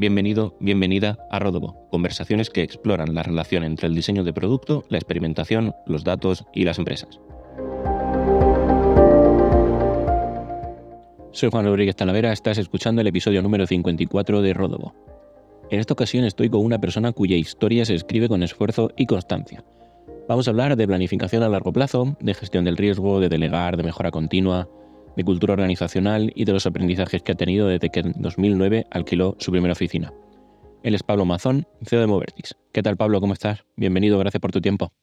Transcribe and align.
Bienvenido, 0.00 0.56
bienvenida 0.60 1.18
a 1.30 1.38
Rodobo, 1.38 1.86
conversaciones 1.90 2.48
que 2.48 2.62
exploran 2.62 3.14
la 3.14 3.22
relación 3.22 3.64
entre 3.64 3.86
el 3.86 3.94
diseño 3.94 4.24
de 4.24 4.32
producto, 4.32 4.82
la 4.88 4.96
experimentación, 4.96 5.74
los 5.84 6.04
datos 6.04 6.46
y 6.54 6.64
las 6.64 6.78
empresas. 6.78 7.20
Soy 11.32 11.50
Juan 11.50 11.66
Rodríguez 11.66 11.96
Talavera, 11.96 12.32
estás 12.32 12.56
escuchando 12.56 13.02
el 13.02 13.08
episodio 13.08 13.42
número 13.42 13.66
54 13.66 14.40
de 14.40 14.54
Rodobo. 14.54 14.94
En 15.70 15.80
esta 15.80 15.92
ocasión 15.92 16.24
estoy 16.24 16.48
con 16.48 16.64
una 16.64 16.80
persona 16.80 17.12
cuya 17.12 17.36
historia 17.36 17.84
se 17.84 17.94
escribe 17.94 18.30
con 18.30 18.42
esfuerzo 18.42 18.92
y 18.96 19.04
constancia. 19.04 19.62
Vamos 20.26 20.48
a 20.48 20.52
hablar 20.52 20.76
de 20.76 20.86
planificación 20.86 21.42
a 21.42 21.50
largo 21.50 21.74
plazo, 21.74 22.16
de 22.20 22.32
gestión 22.32 22.64
del 22.64 22.78
riesgo, 22.78 23.20
de 23.20 23.28
delegar, 23.28 23.76
de 23.76 23.82
mejora 23.82 24.10
continua, 24.10 24.66
de 25.20 25.24
cultura 25.24 25.52
organizacional 25.52 26.32
y 26.34 26.46
de 26.46 26.52
los 26.54 26.64
aprendizajes 26.64 27.22
que 27.22 27.32
ha 27.32 27.34
tenido 27.34 27.68
desde 27.68 27.90
que 27.90 28.00
en 28.00 28.14
2009 28.16 28.86
alquiló 28.90 29.36
su 29.38 29.52
primera 29.52 29.72
oficina. 29.72 30.14
Él 30.82 30.94
es 30.94 31.02
Pablo 31.02 31.26
Mazón, 31.26 31.66
CEO 31.84 32.00
de 32.00 32.06
Movertix. 32.06 32.56
¿Qué 32.72 32.82
tal 32.82 32.96
Pablo? 32.96 33.20
¿Cómo 33.20 33.34
estás? 33.34 33.60
Bienvenido, 33.76 34.18
gracias 34.18 34.40
por 34.40 34.50
tu 34.50 34.62
tiempo. 34.62 34.94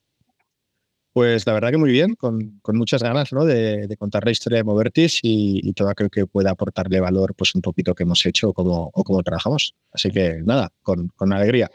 Pues 1.13 1.45
la 1.45 1.53
verdad 1.53 1.69
que 1.69 1.77
muy 1.77 1.91
bien, 1.91 2.15
con, 2.15 2.59
muchas 2.73 3.03
ganas 3.03 3.31
¿no? 3.31 3.45
de, 3.45 3.95
contar 3.99 4.25
la 4.25 4.31
historia 4.31 4.57
de 4.57 4.63
Movertis 4.63 5.19
y, 5.21 5.61
y 5.61 5.73
todo 5.73 5.89
aquello 5.89 6.09
que 6.09 6.25
pueda 6.25 6.49
aportarle 6.49 6.99
valor 6.99 7.35
pues 7.35 7.53
un 7.53 7.61
poquito 7.61 7.93
que 7.93 8.01
hemos 8.01 8.25
hecho 8.25 8.49
o 8.49 8.53
cómo, 8.53 8.89
o 8.91 9.03
cómo 9.03 9.21
trabajamos. 9.21 9.75
Así 9.91 10.09
que 10.09 10.41
nada, 10.43 10.71
con, 10.81 11.09
con 11.09 11.31
alegría. 11.31 11.69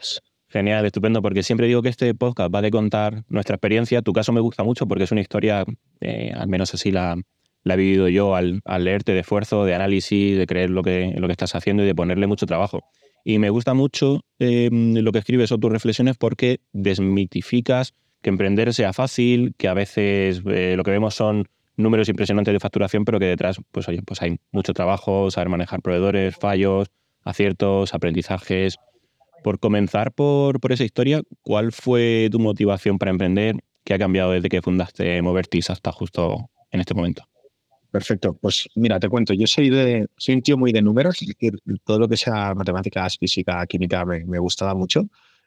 Genial, 0.49 0.85
estupendo, 0.85 1.21
porque 1.21 1.43
siempre 1.43 1.67
digo 1.67 1.81
que 1.81 1.89
este 1.89 2.13
podcast 2.13 2.53
va 2.53 2.61
de 2.61 2.71
contar 2.71 3.23
nuestra 3.29 3.55
experiencia. 3.55 4.01
Tu 4.01 4.11
caso 4.11 4.33
me 4.33 4.41
gusta 4.41 4.65
mucho 4.65 4.85
porque 4.85 5.05
es 5.05 5.11
una 5.13 5.21
historia, 5.21 5.63
eh, 6.01 6.31
al 6.35 6.47
menos 6.49 6.73
así 6.73 6.91
la, 6.91 7.15
la 7.63 7.75
he 7.75 7.77
vivido 7.77 8.09
yo 8.09 8.35
al, 8.35 8.61
leerte 8.79 9.13
de 9.13 9.19
esfuerzo, 9.19 9.65
de 9.65 9.75
análisis, 9.75 10.37
de 10.37 10.45
creer 10.45 10.69
lo 10.69 10.83
que, 10.83 11.13
lo 11.17 11.27
que 11.27 11.31
estás 11.31 11.55
haciendo 11.55 11.83
y 11.83 11.85
de 11.85 11.95
ponerle 11.95 12.27
mucho 12.27 12.45
trabajo. 12.45 12.83
Y 13.23 13.39
me 13.39 13.49
gusta 13.49 13.73
mucho 13.73 14.21
em, 14.39 14.95
lo 14.95 15.11
que 15.11 15.19
escribes 15.19 15.51
o 15.51 15.57
tus 15.57 15.71
reflexiones 15.71 16.17
porque 16.17 16.59
desmitificas 16.73 17.93
que 18.21 18.29
emprender 18.29 18.73
sea 18.73 18.93
fácil, 18.93 19.53
que 19.57 19.67
a 19.67 19.73
veces 19.73 20.41
eh, 20.45 20.75
lo 20.75 20.83
que 20.83 20.91
vemos 20.91 21.15
son 21.15 21.47
números 21.75 22.09
impresionantes 22.09 22.53
de 22.53 22.59
facturación, 22.59 23.05
pero 23.05 23.19
que 23.19 23.25
detrás 23.25 23.57
pues, 23.71 23.87
oye, 23.87 24.01
pues 24.01 24.21
hay 24.21 24.37
mucho 24.51 24.73
trabajo, 24.73 25.31
saber 25.31 25.49
manejar 25.49 25.81
proveedores, 25.81 26.35
fallos, 26.35 26.89
aciertos, 27.23 27.93
aprendizajes. 27.93 28.77
Por 29.43 29.59
comenzar 29.59 30.13
por, 30.13 30.59
por 30.59 30.71
esa 30.71 30.85
historia, 30.85 31.21
¿cuál 31.41 31.71
fue 31.71 32.29
tu 32.31 32.39
motivación 32.39 32.97
para 32.97 33.11
emprender? 33.11 33.57
¿Qué 33.83 33.93
ha 33.93 33.99
cambiado 33.99 34.31
desde 34.31 34.47
que 34.47 34.61
fundaste 34.61 35.21
Movertis 35.21 35.69
hasta 35.69 35.91
justo 35.91 36.49
en 36.71 36.79
este 36.79 36.93
momento? 36.93 37.27
Perfecto. 37.93 38.33
Pues 38.41 38.67
mira, 38.73 38.99
te 38.99 39.07
cuento, 39.07 39.35
yo 39.35 39.45
soy, 39.45 39.69
de, 39.69 40.07
soy 40.17 40.33
un 40.33 40.41
tío 40.41 40.57
muy 40.57 40.71
de 40.71 40.81
números, 40.81 41.21
es 41.21 41.27
decir, 41.27 41.59
todo 41.83 41.99
lo 41.99 42.09
que 42.09 42.17
sea 42.17 42.55
matemáticas, 42.55 43.19
física, 43.19 43.63
química 43.67 44.03
me, 44.03 44.39
gustaba 44.39 44.73
mucho. 44.73 45.03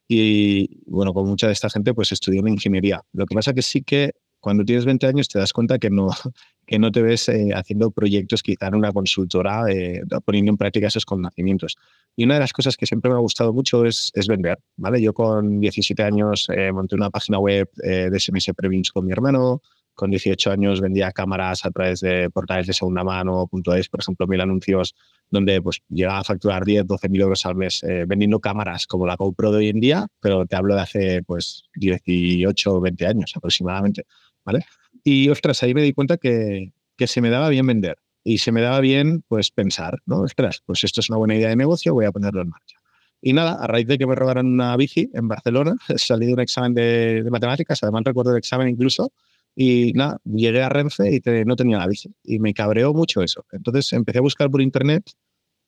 Y 0.07 0.81
bueno, 0.87 1.13
con 1.13 1.27
mucha 1.27 1.49
de 1.49 1.55
esta 1.55 1.69
gente 1.69 1.93
pues 1.93 2.13
estudió 2.13 2.39
en 2.43 2.47
ingeniería. 2.47 3.03
Lo 3.13 3.27
que 3.27 3.35
pasa 3.35 3.53
que 3.53 3.63
sí 3.63 3.83
que 3.83 4.13
cuando 4.39 4.65
tienes 4.65 4.85
20 4.85 5.09
años 5.09 5.29
te 5.29 5.41
das 5.41 5.53
cuenta 5.53 5.81
que 5.81 5.91
no, 5.91 6.07
que 6.69 6.79
no 6.79 6.93
te 6.93 7.03
ves 7.03 7.29
eh, 7.31 7.49
haciendo 7.53 7.91
proyectos 7.91 8.45
quizá 8.45 8.69
en 8.69 8.77
una 8.77 8.93
consultora, 8.93 9.65
eh, 9.69 10.03
poniendo 10.25 10.53
en 10.53 10.57
práctica 10.57 10.87
esos 10.87 11.05
conocimientos. 11.05 11.75
Y 12.15 12.27
una 12.27 12.35
de 12.35 12.41
las 12.41 12.53
cosas 12.53 12.77
que 12.77 12.87
siempre 12.87 13.11
me 13.11 13.17
ha 13.17 13.21
gustado 13.21 13.53
mucho 13.53 13.85
es, 13.85 14.13
es 14.15 14.29
vender, 14.29 14.61
¿vale? 14.77 15.03
Yo 15.03 15.13
con 15.15 15.59
17 15.59 16.01
años 16.01 16.47
eh, 16.55 16.71
monté 16.71 16.95
una 16.95 17.11
página 17.11 17.41
web 17.41 17.69
de 17.75 18.21
SMS 18.21 18.53
Previns 18.57 18.93
con 18.93 19.05
mi 19.05 19.11
hermano, 19.11 19.63
con 19.97 20.11
18 20.11 20.53
años 20.53 20.81
vendía 20.81 21.11
cámaras 21.11 21.65
a 21.65 21.71
través 21.71 22.01
de 22.01 22.31
portales 22.31 22.69
de 22.69 22.75
segunda 22.75 23.03
mano, 23.03 23.49
.es, 23.75 23.89
por 23.89 24.01
ejemplo, 24.01 24.27
mil 24.29 24.41
anuncios 24.41 24.95
donde 25.31 25.61
pues 25.61 25.81
llegaba 25.89 26.19
a 26.21 26.25
facturar 26.25 26.65
10, 26.65 26.87
12 26.87 27.09
mil 27.09 27.23
euros 27.23 27.45
al 27.47 27.57
mes 27.57 27.83
eh, 27.83 28.05
vendiendo 28.07 28.39
cámaras 28.39 28.87
como 28.87 29.07
la 29.07 29.17
GoPro 29.17 29.51
de 29.51 29.59
hoy 29.59 29.69
en 29.71 29.81
día, 29.81 30.07
pero 30.21 30.47
te 30.47 30.55
hablo 30.55 30.77
de 30.77 30.81
hace 30.83 31.23
pues 31.25 31.65
18 31.75 32.75
o 32.75 32.81
20 32.81 33.07
años 33.07 33.33
aproximadamente, 33.35 34.05
¿vale? 34.45 34.65
Y 35.03 35.29
ostras, 35.31 35.63
ahí 35.63 35.75
me 35.75 35.83
di 35.83 35.93
cuenta 35.93 36.19
que, 36.19 36.73
que 36.97 37.07
se 37.07 37.21
me 37.21 37.31
daba 37.31 37.49
bien 37.49 37.67
vender 37.67 37.99
y 38.23 38.39
se 38.39 38.53
me 38.53 38.61
daba 38.61 38.81
bien 38.81 39.25
pues 39.27 39.51
pensar, 39.51 40.01
¿no? 40.05 40.21
Ostras, 40.21 40.63
pues 40.67 40.85
esto 40.85 41.01
es 41.01 41.09
una 41.09 41.19
buena 41.19 41.35
idea 41.37 41.49
de 41.49 41.57
negocio, 41.57 41.95
voy 41.95 42.05
a 42.05 42.13
ponerlo 42.13 42.43
en 42.43 42.51
marcha. 42.51 42.77
Y 43.23 43.33
nada, 43.33 43.55
a 43.55 43.67
raíz 43.67 43.87
de 43.87 43.99
que 43.99 44.07
me 44.07 44.15
robaron 44.15 44.47
una 44.47 44.77
bici 44.77 45.11
en 45.15 45.27
Barcelona, 45.27 45.75
salí 45.97 46.27
de 46.27 46.35
un 46.35 46.41
examen 46.41 46.75
de, 46.75 47.23
de 47.25 47.31
matemáticas, 47.31 47.83
además 47.83 48.03
recuerdo 48.05 48.33
el 48.33 48.39
examen 48.39 48.69
incluso, 48.69 49.13
y 49.59 49.93
nada, 49.95 50.21
llegué 50.25 50.63
a 50.63 50.69
Renfe 50.69 51.17
y 51.17 51.23
no 51.47 51.57
tenía 51.57 51.79
la 51.79 51.87
bici. 51.87 52.15
Y 52.23 52.39
me 52.39 52.53
cabreó 52.53 52.93
mucho 52.93 53.23
eso. 53.23 53.47
Entonces 53.53 53.91
empecé 53.95 54.19
a 54.19 54.21
buscar 54.21 54.51
por 54.51 54.61
internet 54.61 55.11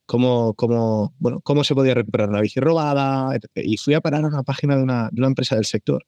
cómo, 0.05 0.53
cómo, 0.55 1.15
bueno, 1.19 1.41
cómo 1.41 1.65
se 1.65 1.75
podía 1.75 1.95
recuperar 1.95 2.29
una 2.29 2.43
bici 2.43 2.61
robada. 2.61 3.35
Y 3.55 3.79
fui 3.79 3.95
a 3.95 4.03
parar 4.03 4.25
a 4.25 4.29
una 4.29 4.43
página 4.43 4.77
de 4.77 4.83
una, 4.83 5.09
de 5.11 5.23
una 5.23 5.29
empresa 5.29 5.57
del 5.57 5.65
sector 5.65 6.05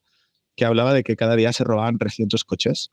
que 0.57 0.67
hablaba 0.67 0.93
de 0.93 1.03
que 1.03 1.17
cada 1.17 1.37
día 1.37 1.55
se 1.55 1.65
robaban 1.65 1.97
300 1.97 2.45
coches. 2.45 2.93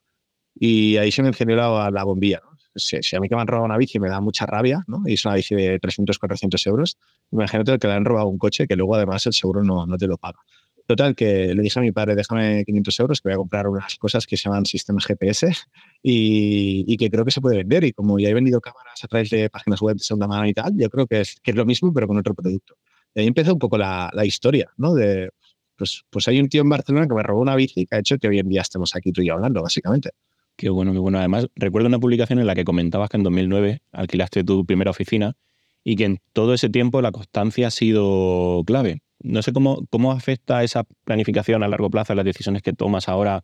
Y 0.56 0.96
ahí 0.98 1.12
se 1.12 1.22
me 1.22 1.28
encendió 1.30 1.58
la, 1.58 1.92
la 1.92 2.04
bombilla. 2.06 2.42
Si, 2.75 2.98
a 3.16 3.19
mí 3.19 3.28
que 3.28 3.36
me 3.36 3.42
han 3.42 3.48
robado 3.48 3.66
una 3.66 3.78
bici 3.78 4.00
me 4.00 4.08
da 4.08 4.22
mucha 4.22 4.46
rabia, 4.46 4.84
¿no? 4.88 5.02
y 5.06 5.14
es 5.16 5.25
una 5.25 5.36
bici 5.36 5.54
de 5.56 5.80
300, 5.80 6.18
400 6.18 6.68
euros, 6.68 6.98
imagínate 7.31 7.78
que 7.80 7.88
le 7.88 7.94
han 7.94 8.06
robado 8.06 8.28
un 8.28 8.38
coche 8.38 8.68
que 8.68 8.75
luego 8.75 8.96
además 8.96 9.25
el 9.25 9.34
seguro 9.34 9.64
no, 9.64 9.86
no 9.86 9.98
te 9.98 10.08
lo 10.08 10.18
paga. 10.18 10.40
Total, 10.88 11.16
que 11.16 11.53
le 11.53 11.62
dije 11.62 11.80
a 11.80 11.81
mi 11.81 11.92
padre, 11.92 12.16
déjame 12.16 12.64
500 12.64 13.00
euros, 13.02 13.22
que 13.22 13.28
voy 13.28 13.34
a 13.34 13.38
comprar 13.38 13.68
unas 13.68 13.98
cosas 13.98 14.25
que 14.25 14.38
se 14.38 14.44
llaman 14.44 14.66
sistemas 14.66 15.06
GPS 15.06 15.53
y, 16.02 16.96
que 16.96 17.09
creo 17.09 17.25
que 17.25 17.31
se 17.31 17.42
puede 17.42 17.58
vender. 17.58 17.84
Y 17.84 17.92
como 17.92 18.18
ya 18.18 18.30
he 18.30 18.34
vendido 18.34 18.62
cámaras 18.62 19.03
a 19.03 19.08
través 19.09 19.30
de 19.30 19.50
páginas 19.50 19.81
web 19.81 19.98
de 19.98 20.03
segunda 20.03 20.28
mano 20.28 20.48
y 20.48 20.53
tal, 20.53 20.72
yo 20.78 20.90
creo 20.90 21.06
que 21.06 21.22
es, 21.22 21.42
que 21.44 21.52
es 21.52 21.58
lo 21.58 21.66
mismo, 21.66 21.92
pero 21.94 22.08
con 22.08 22.18
otro 22.18 22.34
producto. 22.34 22.78
Y 23.14 23.20
ahí 23.20 23.28
empezó 23.28 23.52
un 23.52 23.59
poco 23.59 23.78
la, 23.78 24.09
la 24.14 24.24
historia, 24.24 24.72
¿no? 24.78 24.94
De, 24.94 25.30
pues, 25.75 26.06
pues 26.09 26.25
hay 26.30 26.40
un 26.40 26.48
tío 26.48 26.62
en 26.62 26.70
Barcelona 26.70 27.06
que 27.06 27.16
me 27.16 27.24
robó 27.24 27.42
una 27.42 27.58
bici 27.58 27.86
que 27.86 27.98
ha 27.98 28.00
hecho 28.00 28.18
que 28.18 28.30
hoy 28.30 28.40
en 28.40 28.48
día 28.48 28.62
estemos 28.62 28.96
aquí 28.96 29.12
tú 29.12 29.22
y 29.22 29.28
yo 29.28 29.34
hablando, 29.34 29.62
básicamente. 29.62 30.12
Qué 30.56 30.69
bueno, 30.69 30.94
qué 30.94 31.00
bueno. 31.00 31.19
Además, 31.19 31.48
recuerdo 31.56 31.90
una 31.90 32.00
publicación 32.00 32.40
en 32.40 32.48
la 32.48 32.56
que 32.56 32.64
comentabas 32.64 33.09
que 33.09 33.18
en 33.18 33.24
2009 33.24 33.81
alquilaste 33.92 34.46
tu 34.46 34.66
primera 34.66 34.92
oficina 34.92 35.36
y 35.84 35.98
que 35.98 36.06
en 36.06 36.19
todo 36.31 36.54
ese 36.54 36.69
tiempo 36.69 37.02
la 37.02 37.12
constancia 37.12 37.68
ha 37.68 37.72
sido 37.72 38.64
clave. 38.66 39.02
No 39.20 39.42
sé 39.42 39.52
cómo, 39.52 39.86
cómo 39.90 40.12
afecta 40.12 40.64
esa 40.64 40.84
planificación 41.04 41.64
a 41.64 41.68
largo 41.68 41.90
plazo, 41.90 42.14
las 42.16 42.26
decisiones 42.26 42.62
que 42.62 42.74
tomas 42.74 43.10
ahora 43.10 43.44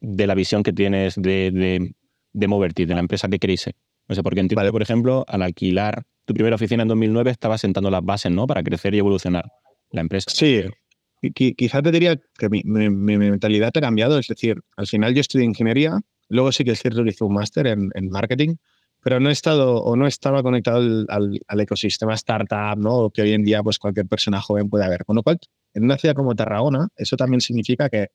de 0.00 0.26
la 0.26 0.34
visión 0.34 0.62
que 0.62 0.72
tienes 0.72 1.16
de, 1.16 1.50
de, 1.50 1.94
de 2.32 2.76
de 2.86 2.94
la 2.94 3.00
empresa 3.00 3.28
que 3.28 3.38
queréis 3.38 3.62
ser. 3.62 3.74
No 4.08 4.14
sé, 4.14 4.22
porque 4.22 4.40
entiendo, 4.40 4.70
por 4.70 4.82
ejemplo, 4.82 5.24
al 5.28 5.42
alquilar 5.42 6.04
tu 6.24 6.34
primera 6.34 6.56
oficina 6.56 6.82
en 6.82 6.88
2009 6.88 7.30
estabas 7.30 7.60
sentando 7.60 7.90
las 7.90 8.04
bases, 8.04 8.32
¿no? 8.32 8.46
Para 8.46 8.62
crecer 8.62 8.94
y 8.94 8.98
evolucionar 8.98 9.50
la 9.90 10.00
empresa. 10.00 10.30
Sí, 10.30 10.62
quizás 11.32 11.82
te 11.82 11.90
diría 11.90 12.20
que 12.38 12.48
mi, 12.48 12.62
mentalidad 12.64 13.70
ha 13.74 13.80
cambiado. 13.80 14.18
Es 14.18 14.26
decir, 14.26 14.60
al 14.76 14.86
final 14.86 15.14
yo 15.14 15.20
estudié 15.20 15.44
ingeniería, 15.44 16.00
luego 16.28 16.52
sí 16.52 16.64
que 16.64 16.72
es 16.72 16.80
cierto 16.80 17.02
que 17.02 17.10
hice 17.10 17.24
un 17.24 17.34
máster 17.34 17.66
en, 17.66 17.90
en 17.94 18.10
marketing, 18.10 18.56
pero 19.04 19.20
no 19.20 19.28
he 19.28 19.32
estado 19.32 19.82
o 19.82 19.96
no 19.96 20.06
estaba 20.06 20.42
conectado 20.42 20.78
al, 20.78 21.38
al, 21.46 21.60
ecosistema 21.60 22.14
startup, 22.14 22.78
¿no? 22.78 23.10
Que 23.10 23.20
hoy 23.20 23.32
en 23.32 23.44
día 23.44 23.62
pues 23.62 23.78
cualquier 23.78 24.06
persona 24.06 24.40
joven 24.40 24.70
puede 24.70 24.86
haber. 24.86 25.04
Con 25.04 25.16
lo 25.16 25.22
cual, 25.22 25.38
en 25.74 25.84
una 25.84 25.98
ciudad 25.98 26.14
como 26.14 26.34
Tarragona, 26.34 26.88
eso 26.96 27.14
también 27.16 27.42
significa 27.42 27.90
que 27.90 28.08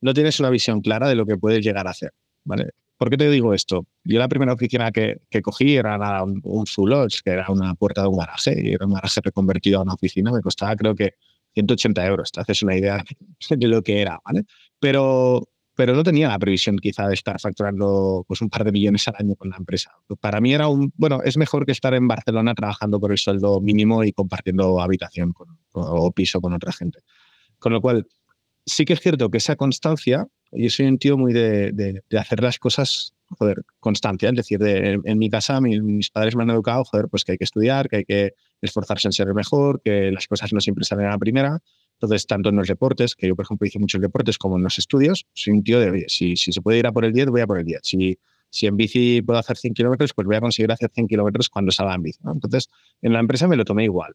no 0.00 0.12
tienes 0.12 0.40
una 0.40 0.50
visión 0.50 0.80
clara 0.80 1.08
de 1.08 1.14
lo 1.14 1.26
que 1.26 1.36
puedes 1.36 1.64
llegar 1.64 1.86
a 1.86 1.90
hacer, 1.90 2.10
¿vale? 2.44 2.70
¿Por 2.98 3.08
qué 3.08 3.16
te 3.16 3.30
digo 3.30 3.54
esto? 3.54 3.86
Yo 4.02 4.18
la 4.18 4.26
primera 4.26 4.52
oficina 4.52 4.90
que, 4.90 5.20
que 5.30 5.42
cogí 5.42 5.76
era 5.76 6.24
un, 6.24 6.40
un 6.42 6.64
que 6.64 7.30
era 7.30 7.46
una 7.48 7.74
puerta 7.76 8.02
de 8.02 8.08
un 8.08 8.18
garaje, 8.18 8.60
y 8.60 8.72
era 8.72 8.84
un 8.84 8.94
garaje 8.94 9.20
reconvertido 9.22 9.78
a 9.78 9.82
una 9.82 9.94
oficina, 9.94 10.32
me 10.32 10.40
costaba 10.40 10.74
creo 10.74 10.96
que 10.96 11.14
180 11.54 12.04
euros, 12.04 12.32
te 12.32 12.40
haces 12.40 12.64
una 12.64 12.76
idea 12.76 13.04
de 13.50 13.68
lo 13.68 13.82
que 13.82 14.00
era, 14.00 14.20
¿vale? 14.24 14.44
Pero 14.80 15.48
pero 15.82 15.96
no 15.96 16.04
tenía 16.04 16.28
la 16.28 16.38
previsión 16.38 16.78
quizá 16.78 17.08
de 17.08 17.14
estar 17.14 17.40
facturando 17.40 18.24
pues, 18.28 18.40
un 18.40 18.48
par 18.48 18.62
de 18.62 18.70
millones 18.70 19.08
al 19.08 19.16
año 19.18 19.34
con 19.34 19.50
la 19.50 19.56
empresa. 19.56 19.90
Para 20.20 20.40
mí 20.40 20.54
era 20.54 20.68
un, 20.68 20.92
bueno, 20.96 21.22
es 21.24 21.36
mejor 21.36 21.66
que 21.66 21.72
estar 21.72 21.92
en 21.92 22.06
Barcelona 22.06 22.54
trabajando 22.54 23.00
por 23.00 23.10
el 23.10 23.18
sueldo 23.18 23.60
mínimo 23.60 24.04
y 24.04 24.12
compartiendo 24.12 24.80
habitación 24.80 25.34
o 25.72 26.12
piso 26.12 26.40
con 26.40 26.52
otra 26.52 26.70
gente. 26.70 27.00
Con 27.58 27.72
lo 27.72 27.80
cual, 27.80 28.06
sí 28.64 28.84
que 28.84 28.92
es 28.92 29.00
cierto 29.00 29.28
que 29.28 29.38
esa 29.38 29.56
constancia, 29.56 30.28
yo 30.52 30.70
soy 30.70 30.86
un 30.86 30.98
tío 30.98 31.18
muy 31.18 31.32
de, 31.32 31.72
de, 31.72 32.16
hacer 32.16 32.44
las 32.44 32.60
cosas, 32.60 33.14
joder, 33.30 33.64
constancia, 33.80 34.28
es 34.28 34.36
decir, 34.36 34.60
de, 34.60 35.00
en, 35.02 35.18
mi 35.18 35.30
casa 35.30 35.60
mis 35.60 36.10
padres 36.10 36.36
me 36.36 36.44
han 36.44 36.50
educado, 36.50 36.84
joder, 36.84 37.08
pues 37.08 37.24
que 37.24 37.32
hay 37.32 37.38
que 37.38 37.44
estudiar, 37.44 37.88
que 37.88 37.96
hay 37.96 38.04
que 38.04 38.34
esforzarse 38.60 39.08
en 39.08 39.12
ser 39.12 39.34
mejor, 39.34 39.82
que 39.82 40.12
las 40.12 40.28
cosas 40.28 40.52
no 40.52 40.60
siempre 40.60 40.84
salen 40.84 41.06
a 41.06 41.10
la 41.10 41.18
primera 41.18 41.60
entonces, 42.02 42.26
tanto 42.26 42.48
en 42.48 42.56
los 42.56 42.66
deportes, 42.66 43.14
que 43.14 43.28
yo, 43.28 43.36
por 43.36 43.44
ejemplo, 43.44 43.64
hice 43.66 43.78
muchos 43.78 44.00
deportes, 44.00 44.38
como 44.38 44.56
en 44.56 44.64
los 44.64 44.76
estudios, 44.76 45.24
soy 45.34 45.52
un 45.52 45.62
tío 45.62 45.78
de, 45.78 46.06
si, 46.08 46.36
si 46.36 46.52
se 46.52 46.60
puede 46.60 46.78
ir 46.78 46.86
a 46.88 46.92
por 46.92 47.04
el 47.04 47.12
10, 47.12 47.28
voy 47.28 47.42
a 47.42 47.46
por 47.46 47.60
el 47.60 47.64
10. 47.64 47.80
Si, 47.84 48.18
si 48.50 48.66
en 48.66 48.76
bici 48.76 49.22
puedo 49.22 49.38
hacer 49.38 49.56
100 49.56 49.74
kilómetros, 49.74 50.12
pues 50.12 50.26
voy 50.26 50.34
a 50.34 50.40
conseguir 50.40 50.72
hacer 50.72 50.90
100 50.92 51.06
kilómetros 51.06 51.48
cuando 51.48 51.70
salga 51.70 51.94
en 51.94 52.02
bici. 52.02 52.18
Entonces, 52.26 52.68
en 53.02 53.12
la 53.12 53.20
empresa 53.20 53.46
me 53.46 53.54
lo 53.54 53.64
tomé 53.64 53.84
igual. 53.84 54.14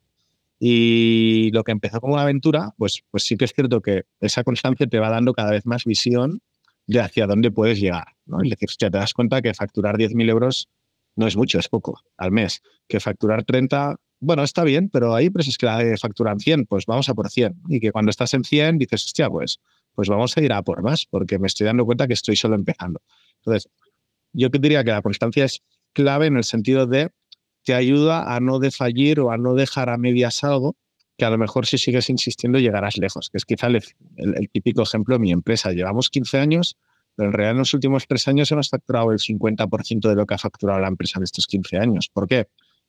Y 0.59 1.49
lo 1.53 1.63
que 1.63 1.71
empezó 1.71 2.01
como 2.01 2.15
una 2.15 2.23
aventura, 2.23 2.73
pues, 2.77 3.03
pues 3.09 3.23
sí 3.23 3.37
que 3.37 3.45
es 3.45 3.53
cierto 3.53 3.81
que 3.81 4.03
esa 4.19 4.43
constancia 4.43 4.85
te 4.85 4.99
va 4.99 5.09
dando 5.09 5.33
cada 5.33 5.51
vez 5.51 5.65
más 5.65 5.85
visión 5.85 6.41
de 6.87 6.99
hacia 6.99 7.25
dónde 7.25 7.51
puedes 7.51 7.79
llegar. 7.79 8.15
¿no? 8.25 8.41
Es 8.41 8.49
decir, 8.49 8.69
ya 8.77 8.89
te 8.89 8.97
das 8.97 9.13
cuenta 9.13 9.41
que 9.41 9.53
facturar 9.53 9.95
10.000 9.95 10.29
euros 10.29 10.67
no 11.15 11.25
es 11.25 11.37
mucho, 11.37 11.57
es 11.57 11.69
poco 11.69 12.01
al 12.17 12.31
mes. 12.31 12.61
Que 12.87 12.99
facturar 12.99 13.45
30 13.45 13.95
bueno, 14.19 14.43
está 14.43 14.63
bien, 14.63 14.89
pero 14.89 15.13
hay 15.13 15.27
empresas 15.27 15.57
que 15.57 15.95
facturan 15.99 16.39
100, 16.39 16.65
pues 16.65 16.85
vamos 16.85 17.07
a 17.09 17.13
por 17.13 17.29
100. 17.29 17.55
Y 17.69 17.79
que 17.79 17.91
cuando 17.91 18.09
estás 18.09 18.33
en 18.33 18.43
100 18.43 18.77
dices, 18.77 19.05
hostia, 19.05 19.29
pues, 19.29 19.59
pues 19.93 20.09
vamos 20.09 20.35
a 20.35 20.41
ir 20.41 20.53
a 20.53 20.61
por 20.63 20.81
más, 20.81 21.05
porque 21.05 21.39
me 21.39 21.47
estoy 21.47 21.65
dando 21.65 21.85
cuenta 21.85 22.07
que 22.07 22.13
estoy 22.13 22.35
solo 22.35 22.55
empezando. 22.55 23.01
Entonces, 23.39 23.69
yo 24.33 24.49
diría 24.49 24.83
que 24.83 24.91
la 24.91 25.01
constancia 25.01 25.45
es 25.45 25.61
clave 25.93 26.27
en 26.27 26.37
el 26.37 26.43
sentido 26.43 26.87
de 26.87 27.11
te 27.63 27.73
ayuda 27.73 28.35
a 28.35 28.39
no 28.39 28.59
defallir 28.59 29.19
o 29.19 29.31
a 29.31 29.37
no 29.37 29.53
dejar 29.53 29.89
a 29.89 29.97
medias 29.97 30.43
algo 30.43 30.75
que 31.17 31.25
a 31.25 31.29
lo 31.29 31.37
mejor 31.37 31.65
si 31.65 31.77
sigues 31.77 32.09
insistiendo 32.09 32.59
llegarás 32.59 32.97
lejos, 32.97 33.29
que 33.29 33.37
es 33.37 33.45
quizá 33.45 33.67
el, 33.67 33.81
el 34.15 34.49
típico 34.51 34.83
ejemplo 34.83 35.15
de 35.15 35.19
mi 35.19 35.31
empresa. 35.31 35.71
Llevamos 35.71 36.09
15 36.09 36.37
años, 36.37 36.77
pero 37.15 37.29
en 37.29 37.33
realidad 37.33 37.53
en 37.53 37.57
los 37.57 37.73
últimos 37.73 38.05
tres 38.07 38.27
años 38.27 38.51
hemos 38.51 38.69
facturado 38.69 39.11
el 39.11 39.17
50% 39.17 40.07
de 40.07 40.15
lo 40.15 40.25
que 40.27 40.35
ha 40.35 40.37
facturado 40.37 40.79
la 40.79 40.87
empresa 40.87 41.17
en 41.17 41.23
estos 41.23 41.47
15 41.47 41.77
años. 41.77 42.09
¿Por 42.13 42.27
qué? 42.27 42.47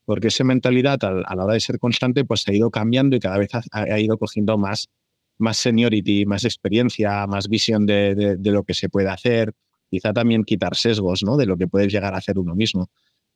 Porque 0.08 0.28
esa 0.28 0.42
mentalidad 0.42 1.04
a, 1.04 1.34
la 1.36 1.44
hora 1.44 1.52
de 1.52 1.60
ser 1.60 1.78
constante 1.78 2.24
pues 2.24 2.48
ha 2.48 2.54
ido 2.54 2.70
cambiando 2.70 3.14
y 3.14 3.20
cada 3.20 3.36
vez 3.36 3.50
ha, 3.52 4.00
ido 4.00 4.16
cogiendo 4.16 4.56
más, 4.56 4.88
más 5.36 5.58
seniority, 5.58 6.24
más 6.24 6.46
experiencia, 6.46 7.26
más 7.26 7.46
visión 7.46 7.84
de, 7.84 8.38
lo 8.42 8.64
que 8.64 8.72
se 8.72 8.88
puede 8.88 9.10
hacer, 9.10 9.52
quizá 9.90 10.14
también 10.14 10.44
quitar 10.44 10.76
sesgos 10.76 11.22
¿no? 11.22 11.36
de 11.36 11.44
lo 11.44 11.58
que 11.58 11.68
puedes 11.68 11.92
llegar 11.92 12.14
a 12.14 12.16
hacer 12.16 12.38
uno 12.38 12.54
mismo. 12.54 12.88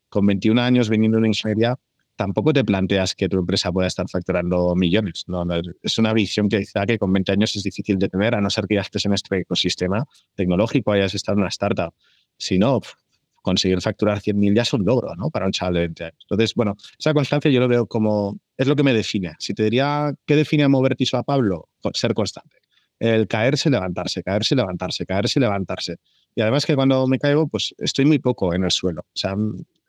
Con 0.08 0.24
21 0.24 0.62
años 0.62 0.88
viniendo 0.88 1.16
de 1.16 1.18
una 1.18 1.28
ingeniería, 1.28 1.76
tampoco 2.16 2.54
te 2.54 2.64
planteas 2.64 3.14
que 3.14 3.28
tu 3.28 3.40
empresa 3.40 3.70
pueda 3.70 3.88
estar 3.88 4.08
facturando 4.08 4.74
millones. 4.74 5.24
No, 5.26 5.44
es 5.82 5.98
una 5.98 6.14
visión 6.14 6.48
que 6.48 6.60
quizá 6.60 6.86
que 6.86 6.98
con 6.98 7.12
20 7.12 7.32
años 7.32 7.54
es 7.54 7.64
difícil 7.64 7.98
de 7.98 8.08
tener, 8.08 8.34
a 8.34 8.40
no 8.40 8.48
ser 8.48 8.66
que 8.66 8.76
ya 8.76 8.80
estés 8.80 9.04
en 9.04 9.12
este 9.12 9.40
ecosistema 9.40 10.06
tecnológico, 10.34 10.92
hayas 10.92 11.14
estado 11.14 11.36
en 11.36 11.40
una 11.40 11.48
startup. 11.50 11.92
Si 12.38 12.58
no, 12.58 12.80
conseguir 13.42 13.80
facturar 13.80 14.20
100.000 14.20 14.54
ya 14.54 14.62
es 14.62 14.72
un 14.72 14.84
logro, 14.84 15.14
¿no? 15.16 15.30
Para 15.30 15.46
un 15.46 15.52
chaval 15.52 15.74
de 15.74 15.80
20 15.80 16.04
años. 16.04 16.18
Entonces, 16.22 16.54
bueno, 16.54 16.76
esa 16.98 17.12
constancia 17.12 17.50
yo 17.50 17.60
lo 17.60 17.68
veo 17.68 17.86
como, 17.86 18.38
es 18.56 18.66
lo 18.66 18.76
que 18.76 18.82
me 18.82 18.94
define. 18.94 19.34
Si 19.38 19.52
te 19.52 19.64
diría, 19.64 20.14
¿qué 20.26 20.36
define 20.36 20.64
a 20.64 20.68
Movertiso 20.68 21.18
a 21.18 21.22
Pablo? 21.22 21.68
Ser 21.92 22.14
constante. 22.14 22.56
El 22.98 23.26
caerse, 23.26 23.68
levantarse, 23.68 24.22
caerse, 24.22 24.54
levantarse, 24.54 25.04
caerse, 25.04 25.40
levantarse. 25.40 25.96
Y 26.34 26.40
además 26.40 26.64
que 26.64 26.76
cuando 26.76 27.06
me 27.06 27.18
caigo, 27.18 27.48
pues 27.48 27.74
estoy 27.78 28.04
muy 28.04 28.18
poco 28.18 28.54
en 28.54 28.64
el 28.64 28.70
suelo. 28.70 29.02
O 29.02 29.18
sea, 29.18 29.34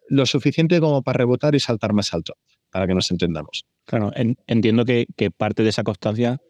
lo 0.09 0.25
suficiente 0.25 0.79
como 0.79 1.03
para 1.03 1.19
rebotar 1.19 1.55
y 1.55 1.59
saltar 1.59 1.93
más 1.93 2.13
alto, 2.13 2.35
para 2.71 2.87
que 2.87 2.93
nos 2.93 3.09
entendamos. 3.11 3.65
Claro, 3.85 4.11
entiendo 4.47 4.83
que, 4.83 5.05
que 5.15 5.31
parte 5.31 5.63
de 5.63 5.69
esa 5.69 5.83
constancia 5.83 6.41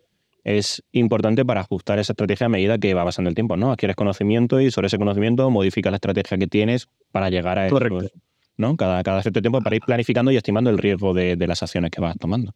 es 0.43 0.83
importante 0.91 1.45
para 1.45 1.61
ajustar 1.61 1.99
esa 1.99 2.13
estrategia 2.13 2.47
a 2.47 2.49
medida 2.49 2.77
que 2.77 2.93
va 2.93 3.05
pasando 3.05 3.29
el 3.29 3.35
tiempo, 3.35 3.55
¿no? 3.55 3.71
Adquieres 3.71 3.95
conocimiento 3.95 4.59
y 4.59 4.71
sobre 4.71 4.87
ese 4.87 4.97
conocimiento 4.97 5.49
modificas 5.49 5.91
la 5.91 5.97
estrategia 5.97 6.37
que 6.37 6.47
tienes 6.47 6.89
para 7.11 7.29
llegar 7.29 7.59
a 7.59 7.69
Correcto. 7.69 8.01
eso, 8.01 8.15
¿no? 8.57 8.75
Cada, 8.75 9.01
cada 9.03 9.21
cierto 9.21 9.41
tiempo 9.41 9.61
para 9.61 9.75
ir 9.75 9.81
planificando 9.85 10.31
y 10.31 10.37
estimando 10.37 10.69
el 10.69 10.77
riesgo 10.77 11.13
de, 11.13 11.35
las 11.47 11.63
acciones 11.63 11.91
que 11.91 12.01
vas 12.01 12.17
tomando. 12.17 12.53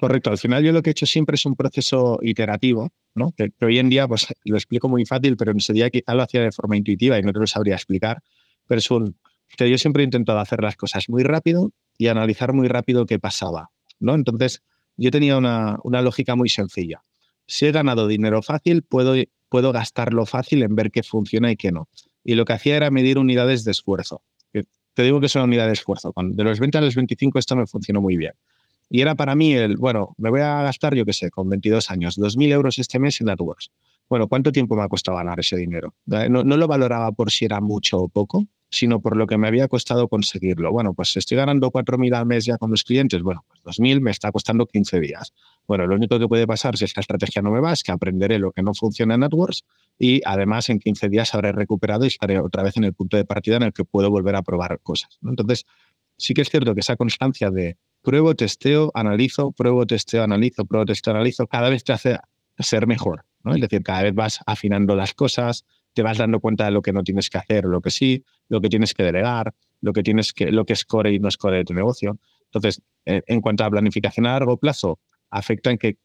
Correcto. 0.00 0.30
Al 0.30 0.38
final 0.38 0.64
yo 0.64 0.72
lo 0.72 0.82
que 0.82 0.90
he 0.90 0.92
hecho 0.92 1.06
siempre 1.06 1.34
es 1.34 1.46
un 1.46 1.54
proceso 1.54 2.18
iterativo, 2.22 2.90
¿no? 3.14 3.32
Que, 3.36 3.52
hoy 3.60 3.78
en 3.78 3.90
día 3.90 4.08
pues 4.08 4.26
lo 4.44 4.56
explico 4.56 4.88
muy 4.88 5.04
fácil, 5.04 5.36
pero 5.36 5.52
en 5.52 5.58
ese 5.58 5.72
día 5.72 5.90
quizá 5.90 6.14
lo 6.14 6.22
hacía 6.22 6.40
de 6.40 6.52
forma 6.52 6.76
intuitiva 6.76 7.18
y 7.18 7.22
no 7.22 7.32
te 7.32 7.38
lo 7.38 7.46
sabría 7.46 7.74
explicar. 7.74 8.22
Pero 8.66 8.78
es 8.78 8.90
un 8.90 9.16
que 9.56 9.68
yo 9.68 9.78
siempre 9.78 10.02
he 10.02 10.04
intentado 10.04 10.38
hacer 10.38 10.62
las 10.62 10.76
cosas 10.76 11.08
muy 11.08 11.24
rápido 11.24 11.72
y 11.98 12.06
analizar 12.06 12.52
muy 12.52 12.68
rápido 12.68 13.04
qué 13.04 13.18
pasaba, 13.18 13.70
¿no? 13.98 14.14
Entonces 14.14 14.62
yo 14.96 15.10
tenía 15.10 15.36
una, 15.36 15.78
una 15.82 16.02
lógica 16.02 16.36
muy 16.36 16.48
sencilla 16.48 17.02
si 17.50 17.66
he 17.66 17.72
ganado 17.72 18.06
dinero 18.06 18.42
fácil, 18.42 18.82
puedo, 18.82 19.14
puedo 19.48 19.72
gastarlo 19.72 20.24
fácil 20.24 20.62
en 20.62 20.76
ver 20.76 20.92
qué 20.92 21.02
funciona 21.02 21.50
y 21.50 21.56
qué 21.56 21.72
no. 21.72 21.88
Y 22.22 22.36
lo 22.36 22.44
que 22.44 22.52
hacía 22.52 22.76
era 22.76 22.90
medir 22.90 23.18
unidades 23.18 23.64
de 23.64 23.72
esfuerzo. 23.72 24.22
Te 24.52 25.02
digo 25.02 25.20
que 25.20 25.28
son 25.28 25.42
unidades 25.42 25.70
de 25.70 25.72
esfuerzo. 25.74 26.12
De 26.16 26.44
los 26.44 26.60
20 26.60 26.78
a 26.78 26.80
los 26.80 26.94
25 26.94 27.38
esto 27.38 27.56
me 27.56 27.66
funcionó 27.66 28.00
muy 28.00 28.16
bien. 28.16 28.34
Y 28.88 29.00
era 29.00 29.16
para 29.16 29.34
mí 29.34 29.52
el, 29.52 29.76
bueno, 29.76 30.14
me 30.16 30.30
voy 30.30 30.40
a 30.40 30.62
gastar, 30.62 30.94
yo 30.94 31.04
qué 31.04 31.12
sé, 31.12 31.30
con 31.30 31.48
22 31.48 31.90
años, 31.90 32.18
2.000 32.18 32.52
euros 32.52 32.78
este 32.78 32.98
mes 33.00 33.20
en 33.20 33.30
AdWords. 33.30 33.72
Bueno, 34.08 34.28
¿cuánto 34.28 34.52
tiempo 34.52 34.76
me 34.76 34.82
ha 34.82 34.88
costado 34.88 35.16
ganar 35.16 35.40
ese 35.40 35.56
dinero? 35.56 35.94
No, 36.06 36.44
no, 36.44 36.56
lo 36.56 36.68
valoraba 36.68 37.10
por 37.12 37.30
si 37.30 37.44
era 37.44 37.60
mucho 37.60 37.98
o 37.98 38.08
poco, 38.08 38.46
sino 38.70 39.00
por 39.00 39.16
lo 39.16 39.26
que 39.26 39.36
me 39.36 39.48
había 39.48 39.68
costado 39.68 40.08
conseguirlo. 40.08 40.70
Bueno, 40.70 40.94
pues 40.94 41.16
estoy 41.16 41.36
ganando 41.36 41.70
4.000 41.70 42.14
al 42.14 42.26
mes 42.26 42.44
ya 42.44 42.56
con 42.56 42.70
los 42.70 42.84
clientes. 42.84 43.20
Bueno, 43.22 43.44
pues 43.48 43.78
2.000 43.78 44.00
me 44.00 44.12
está 44.12 44.30
costando 44.30 44.66
15 44.66 45.00
días. 45.00 45.32
Bueno, 45.66 45.86
lo 45.86 45.96
único 45.96 46.18
que 46.18 46.28
puede 46.28 46.46
pasar 46.46 46.76
si 46.76 46.84
esta 46.84 47.00
estrategia 47.00 47.42
no 47.42 47.50
me 47.50 47.60
va 47.60 47.72
es 47.72 47.82
que 47.82 47.92
aprenderé 47.92 48.38
lo 48.38 48.52
que 48.52 48.62
no 48.62 48.72
funciona 48.72 49.14
en 49.14 49.24
AdWords 49.24 49.64
y 49.98 50.20
además 50.24 50.70
en 50.70 50.78
15 50.78 51.08
días 51.08 51.34
habré 51.34 51.52
recuperado 51.52 52.04
y 52.04 52.08
estaré 52.08 52.38
otra 52.38 52.62
vez 52.62 52.76
en 52.76 52.84
el 52.84 52.94
punto 52.94 53.16
de 53.16 53.24
partida 53.24 53.56
en 53.56 53.64
el 53.64 53.72
que 53.72 53.84
puedo 53.84 54.08
volver 54.10 54.36
a 54.36 54.42
probar 54.42 54.78
cosas. 54.80 55.18
Entonces, 55.22 55.66
sí 56.16 56.32
que 56.32 56.42
es 56.42 56.48
cierto 56.48 56.74
que 56.74 56.80
esa 56.80 56.96
constancia 56.96 57.50
de 57.50 57.76
pruebo, 58.02 58.34
testeo, 58.34 58.90
analizo, 58.94 59.52
pruebo, 59.52 59.86
testeo, 59.86 60.22
analizo, 60.22 60.64
pruebo, 60.64 60.86
testeo, 60.86 61.14
analizo, 61.14 61.46
cada 61.46 61.70
vez 61.70 61.84
te 61.84 61.92
hace 61.92 62.18
ser 62.58 62.86
mejor. 62.86 63.24
¿no? 63.42 63.54
Es 63.54 63.60
decir, 63.60 63.82
cada 63.82 64.02
vez 64.02 64.14
vas 64.14 64.40
afinando 64.46 64.94
las 64.94 65.14
cosas, 65.14 65.64
te 65.92 66.02
vas 66.02 66.18
dando 66.18 66.40
cuenta 66.40 66.64
de 66.64 66.70
lo 66.70 66.82
que 66.82 66.92
no 66.92 67.02
tienes 67.02 67.30
que 67.30 67.38
hacer, 67.38 67.64
lo 67.64 67.80
que 67.80 67.90
sí, 67.90 68.24
lo 68.48 68.60
que 68.60 68.68
tienes 68.68 68.94
que 68.94 69.02
delegar, 69.02 69.54
lo 69.80 69.92
que 69.92 70.02
tienes 70.02 70.32
que, 70.32 70.50
lo 70.50 70.64
que 70.64 70.72
es 70.72 70.84
core 70.84 71.12
y 71.12 71.18
no 71.18 71.28
es 71.28 71.36
core 71.36 71.58
de 71.58 71.64
tu 71.64 71.74
negocio. 71.74 72.18
Entonces, 72.44 72.82
en 73.04 73.40
cuanto 73.40 73.64
a 73.64 73.70
planificación 73.70 74.26
a 74.26 74.32
largo 74.32 74.56
plazo, 74.56 74.98
afecta 75.30 75.70
en 75.70 75.78
que 75.78 75.96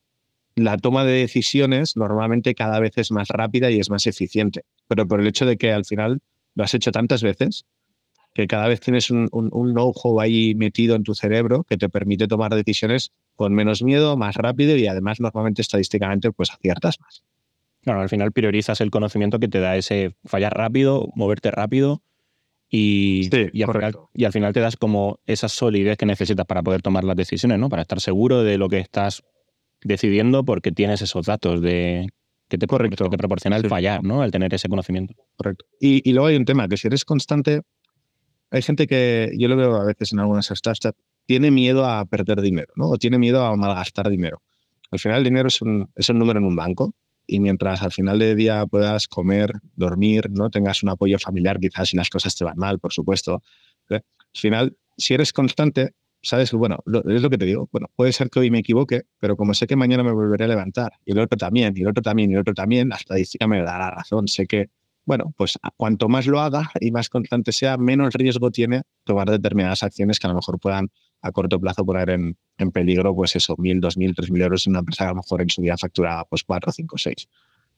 la 0.56 0.78
toma 0.78 1.04
de 1.04 1.14
decisiones 1.14 1.98
normalmente 1.98 2.56
cada 2.56 2.80
vez 2.80 2.98
es 2.98 3.12
más 3.12 3.28
rápida 3.28 3.70
y 3.72 3.80
es 3.80 3.90
más 3.90 4.08
eficiente. 4.08 4.64
Pero 4.88 5.08
por 5.08 5.20
el 5.20 5.28
hecho 5.28 5.46
de 5.46 5.58
que 5.58 5.72
al 5.72 5.86
final 5.86 6.22
lo 6.56 6.64
has 6.64 6.74
hecho 6.74 6.92
tantas 6.92 7.24
veces, 7.24 7.66
que 8.34 8.48
cada 8.48 8.68
vez 8.68 8.80
tienes 8.80 9.10
un, 9.12 9.30
know-how 9.30 10.20
ahí 10.20 10.56
metido 10.56 10.96
en 10.96 11.04
tu 11.04 11.16
cerebro 11.16 11.64
que 11.64 11.78
te 11.78 11.90
permite 11.90 12.28
tomar 12.28 12.54
decisiones 12.54 13.12
con 13.36 13.54
menos 13.54 13.82
miedo, 13.82 14.18
más 14.18 14.36
rápido 14.36 14.76
y 14.76 14.88
además 14.88 15.20
normalmente 15.20 15.62
estadísticamente 15.62 16.32
pues 16.32 16.52
aciertas 16.52 17.00
más. 17.00 17.24
Claro, 17.86 18.02
al 18.02 18.10
final 18.10 18.32
priorizas 18.32 18.82
el 18.82 18.90
conocimiento 18.90 19.40
que 19.40 19.48
te 19.48 19.60
da 19.60 19.78
ese 19.78 20.16
fallar 20.26 20.58
rápido, 20.58 21.08
moverte 21.16 21.52
rápido 21.52 22.02
y, 22.68 23.30
y, 23.54 23.62
al 23.62 24.32
final, 24.32 24.54
te 24.54 24.60
das 24.60 24.76
como 24.76 25.20
esa 25.28 25.48
solidez 25.48 25.96
que 25.96 26.08
necesitas 26.08 26.48
para 26.48 26.64
poder 26.64 26.82
tomar 26.82 27.04
las 27.04 27.16
decisiones, 27.16 27.60
¿no? 27.60 27.70
Para 27.70 27.84
estar 27.84 28.02
seguro 28.02 28.44
de 28.44 28.58
lo 28.58 28.70
que 28.70 28.80
estás 28.80 29.24
decidiendo 29.84 30.44
porque 30.44 30.72
tienes 30.72 31.04
esos 31.04 31.28
datos 31.28 31.62
de 31.62 32.10
que 32.50 32.58
te, 32.58 32.66
Correcto. 32.66 33.08
te 33.08 33.18
proporciona 33.18 33.58
el 33.58 33.70
fallar, 33.70 34.04
¿no? 34.04 34.24
El 34.24 34.32
tener 34.32 34.52
ese 34.52 34.68
conocimiento. 34.68 35.14
Correcto. 35.38 35.66
Y, 35.80 36.12
luego 36.12 36.26
hay 36.26 36.38
un 36.38 36.46
tema, 36.46 36.68
que 36.68 36.78
si 36.78 36.88
eres 36.88 37.06
constante, 37.06 37.62
hay 38.50 38.64
gente 38.64 38.88
que, 38.88 39.32
yo 39.38 39.48
lo 39.48 39.58
veo 39.58 39.76
a 39.76 39.86
veces 39.86 40.12
en 40.12 40.20
algunas 40.22 40.48
startups, 40.48 40.98
tiene 41.28 41.52
miedo 41.52 41.86
a 41.86 42.04
perder 42.06 42.42
dinero, 42.42 42.74
¿no? 42.76 42.90
O 42.90 42.98
tiene 42.98 43.20
miedo 43.20 43.46
a 43.46 43.56
malgastar 43.56 44.10
dinero. 44.10 44.42
Al 44.90 44.98
final 44.98 45.20
el 45.20 45.24
dinero 45.24 45.50
es 45.50 45.62
un, 45.62 45.88
es 45.96 46.10
un 46.10 46.18
número 46.18 46.40
en 46.40 46.46
un 46.46 46.56
banco 46.56 46.96
y 47.28 47.40
mientras 47.40 47.82
al 47.82 47.92
final 47.92 48.20
del 48.20 48.36
día 48.36 48.66
puedas 48.66 49.08
comer, 49.08 49.54
dormir, 49.76 50.30
no 50.30 50.50
tengas 50.50 50.84
un 50.84 50.90
apoyo 50.90 51.20
familiar 51.20 51.60
quizás 51.60 51.90
si 51.90 51.98
las 51.98 52.10
cosas 52.10 52.36
te 52.36 52.44
van 52.44 52.58
mal, 52.58 52.80
por 52.80 52.94
supuesto. 52.94 53.42
¿eh? 53.90 53.96
Al 53.96 54.40
final, 54.40 54.78
si 54.98 55.14
eres 55.14 55.34
constante, 55.34 55.94
sabes 56.22 56.50
que, 56.50 56.58
bueno, 56.58 56.80
es 56.86 57.22
lo 57.22 57.30
que 57.30 57.38
te 57.38 57.46
digo, 57.46 57.70
bueno, 57.72 57.88
puede 57.96 58.12
ser 58.12 58.30
que 58.30 58.40
hoy 58.40 58.52
me 58.52 58.60
equivoque, 58.60 59.04
pero 59.20 59.38
como 59.38 59.54
sé 59.54 59.68
que 59.68 59.76
mañana 59.76 60.04
me 60.04 60.12
volveré 60.12 60.46
a 60.46 60.48
levantar, 60.48 60.94
y 61.06 61.12
el 61.12 61.20
otro 61.20 61.38
también, 61.38 61.74
y 61.76 61.82
el 61.82 61.88
otro 61.88 62.02
también, 62.02 62.32
y 62.32 62.34
el 62.34 62.40
otro 62.40 62.54
también, 62.54 62.90
la 62.90 62.96
estadística 62.96 63.48
me 63.48 63.62
da 63.62 63.78
la 63.78 63.92
razón. 63.92 64.28
Sé 64.28 64.48
que, 64.48 64.70
bueno, 65.06 65.34
pues 65.38 65.60
cuanto 65.78 66.10
más 66.10 66.26
lo 66.26 66.40
haga 66.40 66.72
y 66.80 66.92
más 66.92 67.10
constante 67.10 67.52
sea, 67.52 67.78
menos 67.78 68.14
riesgo 68.14 68.50
tiene 68.52 68.82
tomar 69.04 69.30
determinadas 69.30 69.84
acciones 69.84 70.20
que 70.20 70.28
a 70.28 70.32
lo 70.32 70.36
mejor 70.36 70.60
puedan 70.60 70.90
a 71.22 71.32
corto 71.32 71.60
plazo 71.60 71.86
poner 71.86 72.10
en, 72.12 72.38
en 72.58 72.72
peligro, 72.72 73.16
pues 73.16 73.36
eso, 73.36 73.56
mil, 73.58 73.80
dos 73.80 73.98
mil, 73.98 74.16
tres 74.16 74.32
mil 74.32 74.42
euros 74.42 74.68
en 74.68 74.72
una 74.72 74.80
empresa 74.80 75.06
que 75.06 75.10
a 75.10 75.12
lo 75.12 75.18
mejor 75.18 75.42
en 75.42 75.50
su 75.50 75.62
día 75.62 75.78
factura 75.78 76.26
pues 76.30 76.44
cuatro, 76.44 76.72
cinco, 76.72 76.98
seis. 76.98 77.28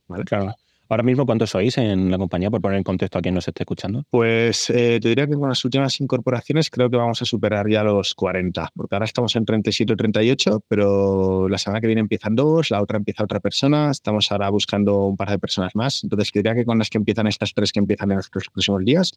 ¿vale? 0.07 0.23
Claro. 0.23 0.55
Ahora 0.89 1.03
mismo, 1.03 1.25
¿cuántos 1.25 1.49
sois 1.49 1.77
en 1.77 2.09
la 2.09 2.17
compañía, 2.17 2.49
por 2.49 2.61
poner 2.61 2.77
en 2.77 2.83
contexto 2.83 3.19
a 3.19 3.21
quien 3.21 3.35
nos 3.35 3.45
esté 3.45 3.63
escuchando? 3.63 4.03
Pues 4.09 4.69
eh, 4.69 4.99
te 5.01 5.09
diría 5.09 5.27
que 5.27 5.33
con 5.33 5.49
las 5.49 5.63
últimas 5.65 5.99
incorporaciones 5.99 6.69
creo 6.69 6.89
que 6.89 6.95
vamos 6.95 7.21
a 7.21 7.25
superar 7.25 7.69
ya 7.69 7.83
los 7.83 8.15
40, 8.15 8.71
porque 8.73 8.95
ahora 8.95 9.05
estamos 9.05 9.35
en 9.35 9.43
37 9.43 9.91
o 9.91 9.97
38, 9.97 10.63
pero 10.67 11.49
la 11.49 11.57
semana 11.57 11.81
que 11.81 11.87
viene 11.87 11.99
empiezan 11.99 12.35
dos, 12.35 12.71
la 12.71 12.81
otra 12.81 12.97
empieza 12.97 13.25
otra 13.25 13.41
persona, 13.41 13.91
estamos 13.91 14.31
ahora 14.31 14.49
buscando 14.49 15.07
un 15.07 15.17
par 15.17 15.29
de 15.29 15.39
personas 15.39 15.75
más, 15.75 16.05
entonces 16.05 16.31
diría 16.33 16.55
que 16.55 16.63
con 16.63 16.77
las 16.77 16.89
que 16.89 16.97
empiezan 16.97 17.27
estas 17.27 17.53
tres 17.53 17.73
que 17.73 17.79
empiezan 17.79 18.11
en 18.11 18.17
los 18.17 18.29
próximos 18.29 18.85
días, 18.85 19.11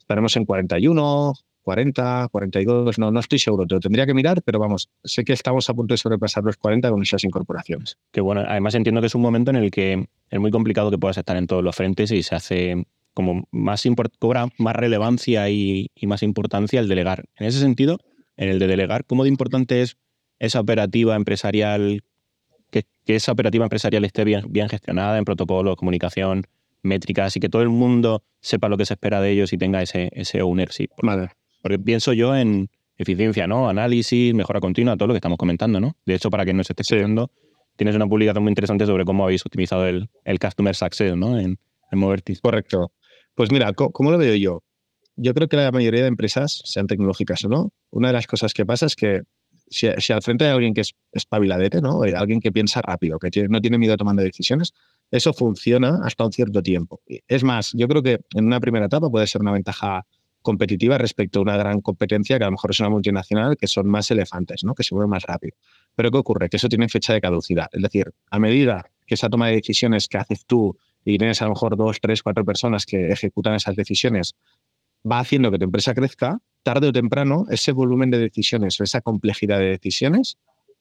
estaremos 0.00 0.36
en 0.36 0.44
41, 0.44 1.34
40, 1.62 2.28
42, 2.30 2.98
no, 2.98 3.10
no 3.10 3.20
estoy 3.20 3.38
seguro, 3.38 3.66
te 3.66 3.74
lo 3.74 3.80
tendría 3.80 4.06
que 4.06 4.14
mirar, 4.14 4.42
pero 4.42 4.58
vamos, 4.58 4.90
sé 5.04 5.24
que 5.24 5.32
estamos 5.32 5.68
a 5.70 5.74
punto 5.74 5.94
de 5.94 5.98
sobrepasar 5.98 6.44
los 6.44 6.56
40 6.56 6.90
con 6.90 7.02
esas 7.02 7.24
incorporaciones. 7.24 7.98
Que 8.10 8.20
bueno, 8.20 8.42
además 8.46 8.74
entiendo 8.74 9.00
que 9.00 9.06
es 9.06 9.14
un 9.14 9.22
momento 9.22 9.50
en 9.50 9.56
el 9.56 9.70
que 9.70 10.08
es 10.30 10.40
muy 10.40 10.50
complicado 10.50 10.90
que 10.90 10.98
puedas 10.98 11.18
estar 11.18 11.36
en 11.36 11.46
todos 11.46 11.62
los 11.62 11.74
frentes 11.74 12.10
y 12.10 12.22
se 12.22 12.34
hace 12.34 12.86
como 13.14 13.46
más 13.50 13.84
cobra 14.18 14.48
más 14.58 14.74
relevancia 14.74 15.48
y, 15.50 15.90
más 16.02 16.22
importancia 16.22 16.80
el 16.80 16.88
delegar. 16.88 17.24
En 17.36 17.46
ese 17.46 17.60
sentido, 17.60 17.98
en 18.36 18.48
el 18.48 18.58
de 18.58 18.66
delegar, 18.66 19.04
¿cómo 19.04 19.24
de 19.24 19.28
importante 19.28 19.82
es 19.82 19.96
esa 20.38 20.60
operativa 20.60 21.14
empresarial, 21.14 22.02
que, 22.70 22.84
esa 23.06 23.32
operativa 23.32 23.64
empresarial 23.64 24.04
esté 24.04 24.24
bien, 24.24 24.44
bien 24.48 24.68
gestionada 24.68 25.18
en 25.18 25.24
protocolos, 25.24 25.76
comunicación, 25.76 26.46
métricas 26.82 27.36
y 27.36 27.40
que 27.40 27.48
todo 27.48 27.62
el 27.62 27.68
mundo 27.68 28.24
sepa 28.40 28.68
lo 28.68 28.76
que 28.76 28.86
se 28.86 28.94
espera 28.94 29.20
de 29.20 29.30
ellos 29.30 29.52
y 29.52 29.58
tenga 29.58 29.82
ese, 29.82 30.10
ese 30.12 30.42
ownership? 30.42 30.88
Vale. 31.02 31.30
Porque 31.62 31.78
pienso 31.78 32.12
yo 32.12 32.36
en, 32.36 32.68
eficiencia, 33.02 33.46
¿no? 33.46 33.68
Análisis, 33.68 34.34
mejora 34.34 34.60
continua, 34.60 34.96
todo 34.96 35.08
lo 35.08 35.14
que 35.14 35.18
estamos 35.18 35.38
comentando, 35.38 35.80
¿no? 35.80 35.96
De 36.06 36.14
hecho, 36.14 36.30
para 36.30 36.44
que 36.44 36.52
no 36.52 36.64
se 36.64 36.72
esté 36.72 36.82
escuchando, 36.82 37.30
tienes 37.76 37.94
una 37.96 38.06
publicación 38.06 38.44
muy 38.44 38.50
interesante 38.50 38.86
sobre 38.86 39.04
cómo 39.04 39.24
habéis 39.24 39.44
optimizado 39.44 39.86
el, 39.86 40.08
el 40.24 40.38
Customer 40.38 40.74
Success, 40.74 41.16
¿no? 41.16 41.38
En, 41.38 41.58
en 41.90 41.98
Movertis. 41.98 42.40
Correcto. 42.40 42.92
Pues 43.34 43.50
mira, 43.50 43.72
¿cómo 43.72 44.10
lo 44.10 44.18
veo 44.18 44.34
yo? 44.34 44.62
Yo 45.16 45.34
creo 45.34 45.48
que 45.48 45.56
la 45.56 45.70
mayoría 45.72 46.02
de 46.02 46.08
empresas, 46.08 46.62
sean 46.64 46.86
tecnológicas 46.86 47.44
o 47.44 47.48
no, 47.48 47.72
una 47.90 48.08
de 48.08 48.14
las 48.14 48.26
cosas 48.26 48.54
que 48.54 48.64
pasa 48.64 48.86
es 48.86 48.96
que 48.96 49.22
si, 49.68 49.86
al 49.86 50.22
frente 50.22 50.44
hay 50.44 50.50
alguien 50.50 50.74
que 50.74 50.82
es 50.82 50.94
espabiladete, 51.12 51.80
¿no? 51.80 52.02
Alguien 52.02 52.40
que 52.40 52.52
piensa 52.52 52.82
rápido, 52.82 53.18
que 53.18 53.48
no 53.48 53.60
tiene 53.60 53.78
miedo 53.78 53.94
a 53.94 53.96
tomar 53.96 54.14
decisiones, 54.16 54.72
eso 55.10 55.32
funciona 55.32 56.00
hasta 56.04 56.26
un 56.26 56.32
cierto 56.32 56.62
tiempo. 56.62 57.00
Es 57.26 57.42
más, 57.42 57.72
yo 57.74 57.88
creo 57.88 58.02
que 58.02 58.20
en 58.34 58.46
una 58.46 58.60
primera 58.60 58.86
etapa 58.86 59.08
puede 59.08 59.26
ser 59.26 59.40
una 59.40 59.52
ventaja 59.52 60.04
competitiva 60.42 60.98
respecto 60.98 61.38
a 61.38 61.42
una 61.42 61.56
gran 61.56 61.80
competencia 61.80 62.38
que 62.38 62.44
a 62.44 62.48
lo 62.48 62.52
mejor 62.52 62.72
es 62.72 62.80
una 62.80 62.90
multinacional 62.90 63.56
que 63.56 63.66
son 63.66 63.86
más 63.88 64.10
elefantes, 64.10 64.64
¿no? 64.64 64.74
que 64.74 64.82
se 64.82 64.94
mueven 64.94 65.10
más 65.10 65.22
rápido. 65.22 65.56
Pero 65.94 66.10
¿qué 66.10 66.18
ocurre? 66.18 66.48
Que 66.48 66.56
eso 66.56 66.68
tiene 66.68 66.88
fecha 66.88 67.12
de 67.12 67.20
caducidad. 67.20 67.68
Es 67.72 67.82
decir, 67.82 68.12
a 68.30 68.38
medida 68.38 68.84
que 69.06 69.14
esa 69.14 69.28
toma 69.28 69.48
de 69.48 69.54
decisiones 69.54 70.08
que 70.08 70.18
haces 70.18 70.44
tú 70.46 70.76
y 71.04 71.18
tienes 71.18 71.40
a 71.42 71.46
lo 71.46 71.50
mejor 71.50 71.76
dos, 71.76 72.00
tres, 72.00 72.22
cuatro 72.22 72.44
personas 72.44 72.86
que 72.86 73.10
ejecutan 73.10 73.54
esas 73.54 73.76
decisiones, 73.76 74.34
va 75.10 75.20
haciendo 75.20 75.50
que 75.50 75.58
tu 75.58 75.64
empresa 75.64 75.94
crezca, 75.94 76.38
tarde 76.62 76.88
o 76.88 76.92
temprano 76.92 77.46
ese 77.50 77.72
volumen 77.72 78.10
de 78.10 78.18
decisiones 78.18 78.80
o 78.80 78.84
esa 78.84 79.00
complejidad 79.00 79.58
de 79.58 79.66
decisiones 79.66 80.38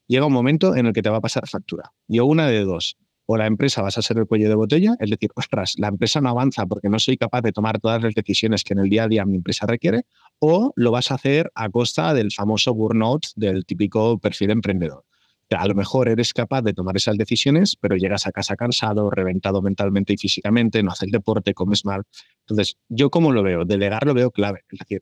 llega 0.08 0.26
un 0.26 0.34
momento 0.34 0.76
en 0.76 0.88
el 0.88 0.94
que 0.94 1.02
te 1.02 1.10
va 1.10 1.18
a 1.18 1.22
pasar 1.22 1.48
factura. 1.48 1.94
Y 2.08 2.20
una 2.20 2.48
de 2.48 2.64
dos, 2.64 2.98
o 3.34 3.38
la 3.38 3.46
empresa 3.46 3.82
vas 3.82 3.98
a 3.98 4.02
ser 4.02 4.18
el 4.18 4.28
cuello 4.28 4.50
de 4.50 4.56
botella, 4.56 4.96
es 5.00 5.10
decir, 5.10 5.30
ostras, 5.36 5.76
la 5.78 5.88
empresa 5.88 6.20
no 6.20 6.28
avanza 6.28 6.66
porque 6.66 6.90
no 6.90 7.00
soy 7.00 7.16
capaz 7.16 7.42
de 7.42 7.54
tomar 7.54 7.80
todas 7.80 8.04
las 8.04 8.14
decisiones 8.14 8.66
que 8.66 8.74
en 8.74 8.80
el 8.80 8.90
día 8.90 9.06
a 9.06 9.08
día 9.08 9.26
mi 9.26 9.38
empresa 9.38 9.66
requiere, 9.66 10.04
o 10.40 10.74
lo 10.76 10.92
vas 10.92 11.12
a 11.12 11.16
hacer 11.16 11.50
a 11.56 11.70
costa 11.70 12.14
del 12.14 12.34
famoso 12.34 12.74
burnout 12.74 13.28
del 13.38 13.66
típico 13.66 14.20
perfil 14.20 14.52
emprendedor. 14.52 15.06
A 15.50 15.66
lo 15.66 15.76
mejor 15.76 16.10
eres 16.10 16.34
capaz 16.34 16.62
de 16.62 16.74
tomar 16.74 16.98
esas 16.98 17.18
decisiones, 17.18 17.78
pero 17.80 17.96
llegas 17.96 18.28
a 18.28 18.34
casa 18.34 18.58
cansado, 18.58 19.10
reventado 19.10 19.62
mentalmente 19.62 20.12
y 20.12 20.18
físicamente, 20.18 20.84
no 20.84 20.92
haces 20.92 21.10
deporte, 21.10 21.54
comes 21.54 21.86
mal. 21.86 22.04
Entonces, 22.42 22.78
yo 22.90 23.10
como 23.10 23.32
lo 23.32 23.44
veo, 23.44 23.64
delegar 23.64 24.06
lo 24.06 24.14
veo 24.14 24.32
clave. 24.32 24.66
Es 24.70 24.80
decir, 24.80 25.02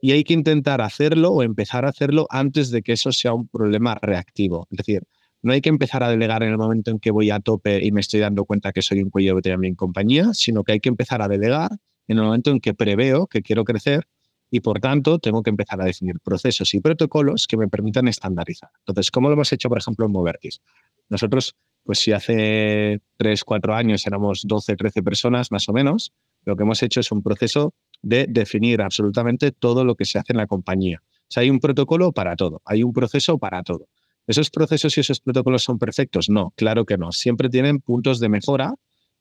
y 0.00 0.10
hay 0.10 0.24
que 0.24 0.34
intentar 0.34 0.80
hacerlo 0.80 1.30
o 1.30 1.44
empezar 1.44 1.84
a 1.84 1.90
hacerlo 1.90 2.26
antes 2.30 2.72
de 2.72 2.82
que 2.82 2.92
eso 2.92 3.12
sea 3.12 3.32
un 3.32 3.46
problema 3.46 3.96
reactivo. 4.02 4.66
Es 4.72 4.78
decir, 4.78 5.02
no 5.42 5.52
hay 5.52 5.60
que 5.60 5.68
empezar 5.68 6.02
a 6.02 6.08
delegar 6.08 6.42
en 6.42 6.50
el 6.50 6.58
momento 6.58 6.90
en 6.90 6.98
que 6.98 7.10
voy 7.10 7.30
a 7.30 7.40
tope 7.40 7.84
y 7.84 7.92
me 7.92 8.00
estoy 8.00 8.20
dando 8.20 8.44
cuenta 8.44 8.72
que 8.72 8.82
soy 8.82 9.02
un 9.02 9.10
cuello 9.10 9.30
de 9.30 9.34
botella 9.34 9.54
en 9.54 9.60
mi 9.60 9.74
compañía, 9.74 10.32
sino 10.32 10.64
que 10.64 10.72
hay 10.72 10.80
que 10.80 10.88
empezar 10.88 11.20
a 11.22 11.28
delegar 11.28 11.70
en 12.08 12.18
el 12.18 12.24
momento 12.24 12.50
en 12.50 12.60
que 12.60 12.74
preveo 12.74 13.26
que 13.26 13.42
quiero 13.42 13.64
crecer 13.64 14.06
y 14.50 14.60
por 14.60 14.80
tanto 14.80 15.18
tengo 15.18 15.42
que 15.42 15.50
empezar 15.50 15.80
a 15.80 15.84
definir 15.84 16.20
procesos 16.20 16.74
y 16.74 16.80
protocolos 16.80 17.46
que 17.46 17.56
me 17.56 17.68
permitan 17.68 18.06
estandarizar. 18.06 18.70
Entonces, 18.80 19.10
¿cómo 19.10 19.28
lo 19.28 19.34
hemos 19.34 19.52
hecho, 19.52 19.68
por 19.68 19.78
ejemplo, 19.78 20.06
en 20.06 20.12
Movertis? 20.12 20.60
Nosotros, 21.08 21.56
pues 21.84 21.98
si 21.98 22.12
hace 22.12 23.00
3, 23.16 23.44
4 23.44 23.74
años 23.74 24.06
éramos 24.06 24.42
12, 24.46 24.76
13 24.76 25.02
personas 25.02 25.50
más 25.50 25.68
o 25.68 25.72
menos, 25.72 26.12
lo 26.44 26.54
que 26.54 26.64
hemos 26.64 26.82
hecho 26.82 27.00
es 27.00 27.10
un 27.10 27.22
proceso 27.22 27.74
de 28.02 28.26
definir 28.28 28.82
absolutamente 28.82 29.52
todo 29.52 29.84
lo 29.84 29.94
que 29.94 30.04
se 30.04 30.18
hace 30.18 30.32
en 30.32 30.38
la 30.38 30.46
compañía. 30.46 31.02
O 31.02 31.32
sea, 31.32 31.42
hay 31.42 31.50
un 31.50 31.60
protocolo 31.60 32.12
para 32.12 32.36
todo, 32.36 32.60
hay 32.66 32.82
un 32.82 32.92
proceso 32.92 33.38
para 33.38 33.62
todo. 33.62 33.88
¿Esos 34.26 34.50
procesos 34.50 34.96
y 34.96 35.00
esos 35.00 35.20
protocolos 35.20 35.64
son 35.64 35.78
perfectos? 35.78 36.28
No, 36.28 36.52
claro 36.56 36.84
que 36.84 36.96
no. 36.96 37.12
Siempre 37.12 37.48
tienen 37.48 37.80
puntos 37.80 38.20
de 38.20 38.28
mejora, 38.28 38.74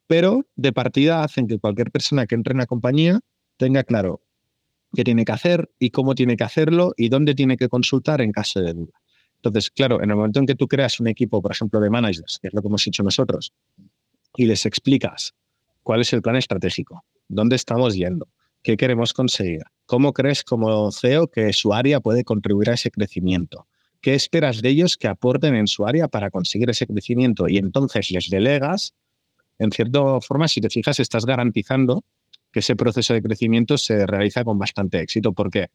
pero 0.07 0.45
de 0.55 0.73
partida 0.73 1.23
hacen 1.23 1.47
que 1.47 1.59
cualquier 1.59 1.91
persona 1.91 2.27
que 2.27 2.35
entre 2.35 2.51
en 2.51 2.59
la 2.59 2.65
compañía 2.65 3.19
tenga 3.57 3.83
claro 3.83 4.21
qué 4.93 5.03
tiene 5.03 5.25
que 5.25 5.31
hacer 5.31 5.71
y 5.79 5.89
cómo 5.89 6.15
tiene 6.15 6.35
que 6.35 6.43
hacerlo 6.43 6.93
y 6.97 7.09
dónde 7.09 7.33
tiene 7.33 7.57
que 7.57 7.69
consultar 7.69 8.21
en 8.21 8.31
caso 8.31 8.61
de 8.61 8.73
duda. 8.73 8.93
Entonces, 9.37 9.71
claro, 9.71 10.03
en 10.03 10.09
el 10.11 10.15
momento 10.15 10.39
en 10.39 10.45
que 10.45 10.55
tú 10.55 10.67
creas 10.67 10.99
un 10.99 11.07
equipo, 11.07 11.41
por 11.41 11.51
ejemplo, 11.51 11.79
de 11.79 11.89
managers, 11.89 12.37
que 12.39 12.49
es 12.49 12.53
lo 12.53 12.61
que 12.61 12.67
hemos 12.67 12.85
hecho 12.85 13.01
nosotros, 13.01 13.53
y 14.35 14.45
les 14.45 14.65
explicas 14.65 15.33
cuál 15.81 16.01
es 16.01 16.13
el 16.13 16.21
plan 16.21 16.35
estratégico, 16.35 17.03
dónde 17.27 17.55
estamos 17.55 17.95
yendo, 17.95 18.27
qué 18.61 18.77
queremos 18.77 19.13
conseguir, 19.13 19.63
cómo 19.87 20.13
crees 20.13 20.43
como 20.43 20.91
CEO 20.91 21.27
que 21.27 21.51
su 21.53 21.73
área 21.73 21.99
puede 21.99 22.23
contribuir 22.23 22.69
a 22.69 22.73
ese 22.73 22.91
crecimiento, 22.91 23.67
¿Qué 24.01 24.15
esperas 24.15 24.61
de 24.61 24.69
ellos 24.69 24.97
que 24.97 25.07
aporten 25.07 25.55
en 25.55 25.67
su 25.67 25.85
área 25.85 26.07
para 26.07 26.31
conseguir 26.31 26.69
ese 26.69 26.87
crecimiento? 26.87 27.47
Y 27.47 27.57
entonces 27.57 28.09
les 28.09 28.29
delegas, 28.29 28.95
en 29.59 29.71
cierta 29.71 30.19
forma, 30.21 30.47
si 30.47 30.59
te 30.59 30.69
fijas, 30.69 30.99
estás 30.99 31.25
garantizando 31.25 32.03
que 32.51 32.59
ese 32.59 32.75
proceso 32.75 33.13
de 33.13 33.21
crecimiento 33.21 33.77
se 33.77 34.05
realiza 34.07 34.43
con 34.43 34.57
bastante 34.57 34.99
éxito, 34.99 35.33
porque 35.33 35.67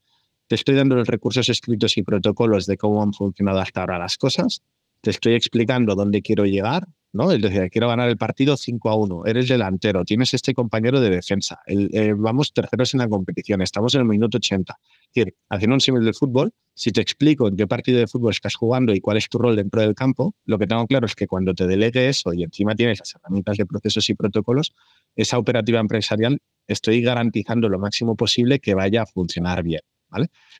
te 0.47 0.55
estoy 0.55 0.75
dando 0.75 0.95
los 0.95 1.07
recursos 1.07 1.47
escritos 1.49 1.97
y 1.97 2.03
protocolos 2.03 2.65
de 2.65 2.77
cómo 2.77 3.01
han 3.01 3.13
funcionado 3.13 3.59
hasta 3.59 3.81
ahora 3.81 3.97
las 3.97 4.17
cosas, 4.17 4.61
te 5.01 5.11
estoy 5.11 5.33
explicando 5.33 5.95
dónde 5.95 6.21
quiero 6.21 6.45
llegar, 6.45 6.87
¿no? 7.13 7.31
Es 7.31 7.41
decir, 7.41 7.69
quiero 7.69 7.87
ganar 7.87 8.09
el 8.09 8.17
partido 8.17 8.57
5 8.57 8.89
a 8.89 8.95
1, 8.95 9.25
eres 9.25 9.47
delantero, 9.47 10.03
tienes 10.05 10.33
este 10.33 10.53
compañero 10.53 10.99
de 10.99 11.09
defensa, 11.09 11.59
eh, 11.65 12.13
vamos 12.15 12.53
terceros 12.53 12.93
en 12.93 12.99
la 12.99 13.07
competición, 13.07 13.61
estamos 13.61 13.95
en 13.95 14.01
el 14.01 14.07
minuto 14.07 14.37
80. 14.37 14.77
Es 14.81 15.13
decir, 15.13 15.35
haciendo 15.49 15.75
un 15.75 15.81
símil 15.81 16.03
del 16.03 16.13
fútbol, 16.13 16.51
si 16.73 16.91
te 16.91 17.01
explico 17.01 17.47
en 17.47 17.55
qué 17.55 17.65
partido 17.65 17.99
de 17.99 18.07
fútbol 18.07 18.31
estás 18.31 18.55
jugando 18.55 18.93
y 18.93 19.01
cuál 19.01 19.17
es 19.17 19.29
tu 19.29 19.39
rol 19.39 19.55
dentro 19.55 19.81
del 19.81 19.95
campo, 19.95 20.35
lo 20.45 20.59
que 20.59 20.67
tengo 20.67 20.85
claro 20.85 21.07
es 21.07 21.15
que 21.15 21.25
cuando 21.25 21.53
te 21.53 21.65
delegue 21.65 22.07
eso 22.07 22.33
y 22.33 22.43
encima 22.43 22.75
tienes 22.75 22.99
las 22.99 23.15
herramientas 23.15 23.57
de 23.57 23.65
procesos 23.65 24.09
y 24.09 24.13
protocolos, 24.13 24.73
esa 25.15 25.39
operativa 25.39 25.79
empresarial 25.79 26.39
estoy 26.67 27.01
garantizando 27.01 27.69
lo 27.69 27.79
máximo 27.79 28.15
posible 28.15 28.59
que 28.59 28.75
vaya 28.75 29.03
a 29.03 29.05
funcionar 29.05 29.63
bien. 29.63 29.81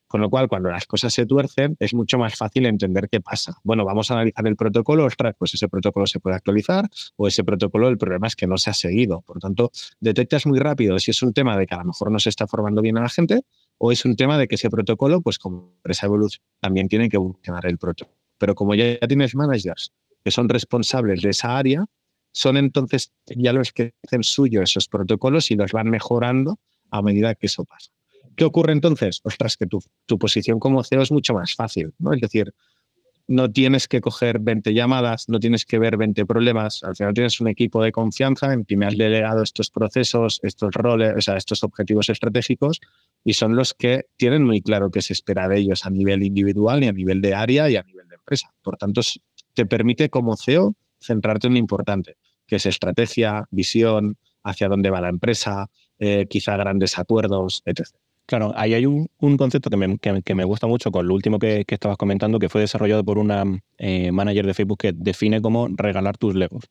Con 0.07 0.21
lo 0.21 0.29
cual, 0.29 0.47
cuando 0.47 0.69
las 0.69 0.85
cosas 0.85 1.13
se 1.13 1.25
tuercen, 1.25 1.75
es 1.79 1.93
mucho 1.93 2.17
más 2.17 2.35
fácil 2.35 2.65
entender 2.65 3.09
qué 3.09 3.21
pasa. 3.21 3.57
Bueno, 3.63 3.85
vamos 3.85 4.09
a 4.11 4.15
analizar 4.15 4.47
el 4.47 4.55
protocolo, 4.55 5.05
ostras, 5.05 5.35
pues 5.37 5.53
ese 5.53 5.67
protocolo 5.67 6.07
se 6.07 6.19
puede 6.19 6.35
actualizar 6.35 6.87
o 7.15 7.27
ese 7.27 7.43
protocolo, 7.43 7.89
el 7.89 7.97
problema 7.97 8.27
es 8.27 8.35
que 8.35 8.47
no 8.47 8.57
se 8.57 8.69
ha 8.69 8.73
seguido. 8.73 9.21
Por 9.21 9.39
tanto, 9.39 9.71
detectas 9.99 10.45
muy 10.45 10.59
rápido 10.59 10.99
si 10.99 11.11
es 11.11 11.21
un 11.21 11.33
tema 11.33 11.57
de 11.57 11.67
que 11.67 11.75
a 11.75 11.79
lo 11.79 11.85
mejor 11.85 12.11
no 12.11 12.19
se 12.19 12.29
está 12.29 12.47
formando 12.47 12.81
bien 12.81 12.97
a 12.97 13.01
la 13.01 13.09
gente 13.09 13.41
o 13.77 13.91
es 13.91 14.05
un 14.05 14.15
tema 14.15 14.37
de 14.37 14.47
que 14.47 14.55
ese 14.55 14.69
protocolo, 14.69 15.21
pues 15.21 15.39
como 15.39 15.73
empresa 15.77 16.05
evolución, 16.05 16.43
también 16.59 16.87
tiene 16.87 17.09
que 17.09 17.17
evolucionar 17.17 17.65
el 17.65 17.77
protocolo. 17.77 18.17
Pero 18.37 18.55
como 18.55 18.75
ya 18.75 18.99
tienes 19.07 19.35
managers 19.35 19.91
que 20.23 20.31
son 20.31 20.49
responsables 20.49 21.21
de 21.21 21.29
esa 21.29 21.57
área, 21.57 21.85
son 22.31 22.57
entonces 22.57 23.13
ya 23.25 23.53
los 23.53 23.71
que 23.71 23.93
hacen 24.05 24.23
suyo 24.23 24.61
esos 24.61 24.87
protocolos 24.87 25.49
y 25.51 25.55
los 25.55 25.71
van 25.71 25.89
mejorando 25.89 26.59
a 26.91 27.01
medida 27.01 27.35
que 27.35 27.47
eso 27.47 27.65
pasa. 27.65 27.91
¿Qué 28.37 28.45
ocurre 28.45 28.71
entonces? 28.71 29.19
Ostras, 29.23 29.57
que 29.57 29.65
tu, 29.65 29.79
tu 30.05 30.19
posición 30.19 30.59
como 30.59 30.83
CEO 30.83 31.01
es 31.01 31.11
mucho 31.11 31.33
más 31.33 31.55
fácil, 31.55 31.93
¿no? 31.97 32.13
Es 32.13 32.21
decir, 32.21 32.53
no 33.27 33.51
tienes 33.51 33.87
que 33.87 33.99
coger 33.99 34.39
20 34.39 34.75
llamadas, 34.75 35.27
no 35.27 35.39
tienes 35.39 35.65
que 35.65 35.79
ver 35.79 35.97
20 35.97 36.23
problemas, 36.27 36.83
al 36.83 36.95
final 36.95 37.15
tienes 37.15 37.41
un 37.41 37.47
equipo 37.47 37.83
de 37.83 37.91
confianza 37.91 38.53
en 38.53 38.63
que 38.63 38.77
me 38.77 38.85
has 38.85 38.95
delegado 38.95 39.41
estos 39.41 39.71
procesos, 39.71 40.39
estos 40.43 40.71
roles, 40.73 41.15
o 41.17 41.21
sea, 41.21 41.35
estos 41.35 41.63
objetivos 41.63 42.09
estratégicos 42.09 42.79
y 43.23 43.33
son 43.33 43.55
los 43.55 43.73
que 43.73 44.05
tienen 44.17 44.43
muy 44.43 44.61
claro 44.61 44.91
qué 44.91 45.01
se 45.01 45.13
espera 45.13 45.49
de 45.49 45.57
ellos 45.57 45.85
a 45.85 45.89
nivel 45.89 46.21
individual 46.21 46.83
y 46.83 46.87
a 46.87 46.93
nivel 46.93 47.21
de 47.21 47.33
área 47.33 47.69
y 47.69 47.75
a 47.75 47.83
nivel 47.83 48.07
de 48.07 48.15
empresa. 48.15 48.53
Por 48.61 48.77
tanto, 48.77 49.01
te 49.55 49.65
permite 49.65 50.09
como 50.09 50.37
CEO 50.37 50.75
centrarte 51.01 51.47
en 51.47 51.53
lo 51.53 51.59
importante, 51.59 52.17
que 52.45 52.57
es 52.57 52.65
estrategia, 52.67 53.45
visión, 53.49 54.17
hacia 54.43 54.69
dónde 54.69 54.91
va 54.91 55.01
la 55.01 55.09
empresa, 55.09 55.69
eh, 55.99 56.27
quizá 56.29 56.55
grandes 56.55 56.97
acuerdos, 56.99 57.63
etc. 57.65 57.89
Claro, 58.27 58.51
ahí 58.57 58.73
hay 58.73 58.85
un, 58.85 59.07
concepto 59.37 59.69
que 59.69 59.77
me, 59.77 59.97
que, 59.99 60.35
me, 60.35 60.43
gusta 60.43 60.67
mucho 60.67 60.91
con 60.91 61.07
lo 61.07 61.13
último 61.13 61.39
que, 61.39 61.63
estabas 61.65 61.95
comentando, 61.95 62.39
que 62.39 62.49
fue 62.49 62.59
desarrollado 62.59 63.05
por 63.05 63.17
una 63.17 63.45
eh, 63.77 64.11
manager 64.11 64.45
de 64.45 64.53
Facebook 64.53 64.79
que 64.79 64.91
define 64.93 65.41
cómo 65.41 65.69
regalar 65.69 66.17
tus 66.17 66.35
legos. 66.35 66.65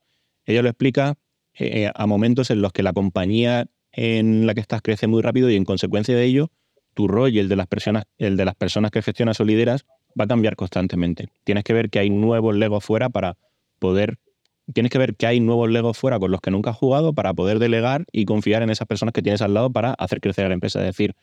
Ella 0.44 0.60
lo 0.60 0.68
explica 0.68 1.14
eh, 1.54 1.90
a 1.94 2.06
momentos 2.06 2.50
en 2.50 2.60
los 2.60 2.74
que 2.74 2.82
la 2.82 2.92
compañía 2.92 3.68
en 3.92 4.46
la 4.46 4.52
que 4.52 4.60
estás 4.60 4.82
crece 4.82 5.06
muy 5.06 5.22
rápido 5.22 5.48
y 5.48 5.56
en 5.56 5.64
consecuencia 5.64 6.14
de 6.14 6.24
ello, 6.24 6.50
tu 6.92 7.08
rol 7.08 7.32
y 7.32 7.38
el 7.38 7.48
de 7.48 7.56
las 7.56 7.66
personas, 7.66 8.04
el 8.18 8.36
de 8.36 8.44
las 8.44 8.54
personas 8.54 8.90
que 8.90 9.00
gestionas 9.00 9.40
o 9.40 9.44
lideras 9.44 9.86
va 10.08 10.24
a 10.24 10.28
cambiar 10.28 10.56
constantemente. 10.56 11.30
Tienes 11.44 11.64
que 11.64 11.72
ver 11.72 11.88
que 11.88 11.98
hay 11.98 12.10
nuevos 12.10 12.54
legos 12.54 12.84
fuera 12.84 13.08
para 13.08 13.38
poder 13.78 14.18
tienes 14.74 14.90
que 14.90 14.98
ver 14.98 15.14
que 15.14 15.26
hay 15.26 15.40
nuevos 15.40 15.70
legos 15.70 15.96
fuera 15.96 16.18
con 16.18 16.30
los 16.30 16.40
que 16.40 16.50
nunca 16.50 16.70
has 16.70 16.76
jugado 16.76 17.14
para 17.14 17.32
poder 17.32 17.58
delegar 17.60 18.04
y 18.12 18.26
confiar 18.26 18.62
en 18.62 18.68
esas 18.68 18.86
personas 18.86 19.14
que 19.14 19.22
tienes 19.22 19.40
al 19.40 19.54
lado 19.54 19.70
para 19.70 19.92
hacer 19.92 20.20
crecer 20.20 20.48
la 20.48 20.54
empresa. 20.54 20.80
Es 20.80 20.86
decir, 20.86 21.14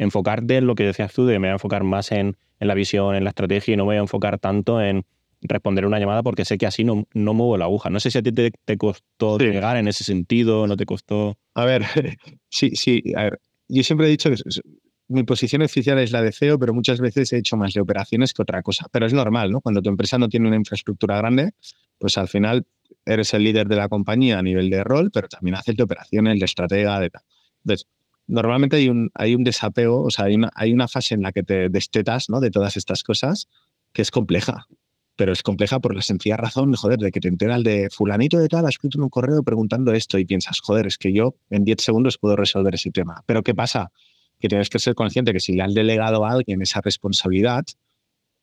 enfocarte 0.00 0.56
en 0.56 0.66
lo 0.66 0.74
que 0.74 0.84
decías 0.84 1.12
tú, 1.12 1.26
de 1.26 1.38
me 1.38 1.48
voy 1.48 1.50
a 1.50 1.52
enfocar 1.52 1.84
más 1.84 2.10
en, 2.10 2.36
la 2.58 2.74
visión, 2.74 3.14
en 3.14 3.24
la 3.24 3.30
estrategia 3.30 3.74
y 3.74 3.76
no 3.76 3.84
me 3.84 3.88
voy 3.88 3.96
a 3.96 4.00
enfocar 4.00 4.38
tanto 4.38 4.80
en 4.80 5.04
responder 5.42 5.86
una 5.86 5.98
llamada 5.98 6.22
porque 6.22 6.44
sé 6.44 6.58
que 6.58 6.66
así 6.66 6.84
no, 6.84 7.06
no 7.12 7.34
muevo 7.34 7.58
la 7.58 7.66
aguja. 7.66 7.90
No 7.90 8.00
sé 8.00 8.10
si 8.10 8.18
a 8.18 8.22
ti 8.22 8.32
te, 8.32 8.78
costó 8.78 9.38
llegar 9.38 9.76
en 9.76 9.88
ese 9.88 10.02
sentido, 10.02 10.66
no 10.66 10.76
te 10.76 10.86
costó. 10.86 11.36
A 11.54 11.66
ver, 11.66 11.84
sí, 12.48 12.70
sí, 12.76 13.02
a 13.14 13.24
ver. 13.24 13.40
Yo 13.68 13.82
siempre 13.82 14.06
he 14.06 14.10
dicho 14.10 14.30
que 14.30 14.36
mi 15.08 15.22
posición 15.22 15.62
oficial 15.62 15.98
es 15.98 16.12
la 16.12 16.22
de 16.22 16.32
CEO, 16.32 16.58
pero 16.58 16.72
muchas 16.72 17.00
veces 17.00 17.32
he 17.32 17.38
hecho 17.38 17.56
más 17.56 17.74
de 17.74 17.80
operaciones 17.80 18.32
que 18.32 18.42
otra 18.42 18.62
cosa. 18.62 18.86
Pero 18.90 19.06
es 19.06 19.12
normal, 19.12 19.50
¿no? 19.50 19.60
Cuando 19.60 19.82
tu 19.82 19.90
empresa 19.90 20.18
no 20.18 20.28
tiene 20.28 20.48
una 20.48 20.56
infraestructura 20.56 21.18
grande, 21.18 21.52
pues 21.98 22.16
al 22.16 22.28
final 22.28 22.66
eres 23.04 23.34
el 23.34 23.44
líder 23.44 23.68
de 23.68 23.76
la 23.76 23.88
compañía 23.88 24.38
a 24.38 24.42
nivel 24.42 24.70
de 24.70 24.82
rol, 24.82 25.10
pero 25.12 25.28
también 25.28 25.56
haces 25.56 25.76
de 25.76 25.82
operaciones, 25.82 26.38
de 26.38 26.44
estratega, 26.46 26.98
de 27.00 27.10
tal. 27.10 27.22
Entonces, 27.64 27.86
normalmente 28.30 28.76
hay 28.76 28.88
un, 28.88 29.10
hay 29.14 29.34
un 29.34 29.44
desapego, 29.44 30.02
o 30.02 30.10
sea, 30.10 30.26
hay 30.26 30.36
una, 30.36 30.50
hay 30.54 30.72
una 30.72 30.88
fase 30.88 31.14
en 31.14 31.22
la 31.22 31.32
que 31.32 31.42
te 31.42 31.68
destetas 31.68 32.30
¿no? 32.30 32.40
de 32.40 32.50
todas 32.50 32.76
estas 32.76 33.02
cosas 33.02 33.48
que 33.92 34.02
es 34.02 34.10
compleja. 34.10 34.66
Pero 35.16 35.32
es 35.32 35.42
compleja 35.42 35.80
por 35.80 35.94
la 35.94 36.00
sencilla 36.00 36.36
razón, 36.36 36.72
joder, 36.74 36.98
de 36.98 37.10
que 37.10 37.20
te 37.20 37.28
enteras 37.28 37.62
de 37.62 37.90
fulanito 37.90 38.38
de 38.38 38.48
tal, 38.48 38.64
ha 38.64 38.70
escrito 38.70 38.98
en 38.98 39.02
un 39.02 39.10
correo 39.10 39.42
preguntando 39.42 39.92
esto 39.92 40.18
y 40.18 40.24
piensas, 40.24 40.60
joder, 40.60 40.86
es 40.86 40.96
que 40.96 41.12
yo 41.12 41.34
en 41.50 41.64
10 41.64 41.82
segundos 41.82 42.16
puedo 42.16 42.36
resolver 42.36 42.74
ese 42.74 42.90
tema. 42.90 43.22
Pero 43.26 43.42
¿qué 43.42 43.54
pasa? 43.54 43.90
Que 44.38 44.48
tienes 44.48 44.70
que 44.70 44.78
ser 44.78 44.94
consciente 44.94 45.32
que 45.32 45.40
si 45.40 45.52
le 45.52 45.62
han 45.62 45.74
delegado 45.74 46.24
a 46.24 46.30
alguien 46.30 46.62
esa 46.62 46.80
responsabilidad, 46.80 47.64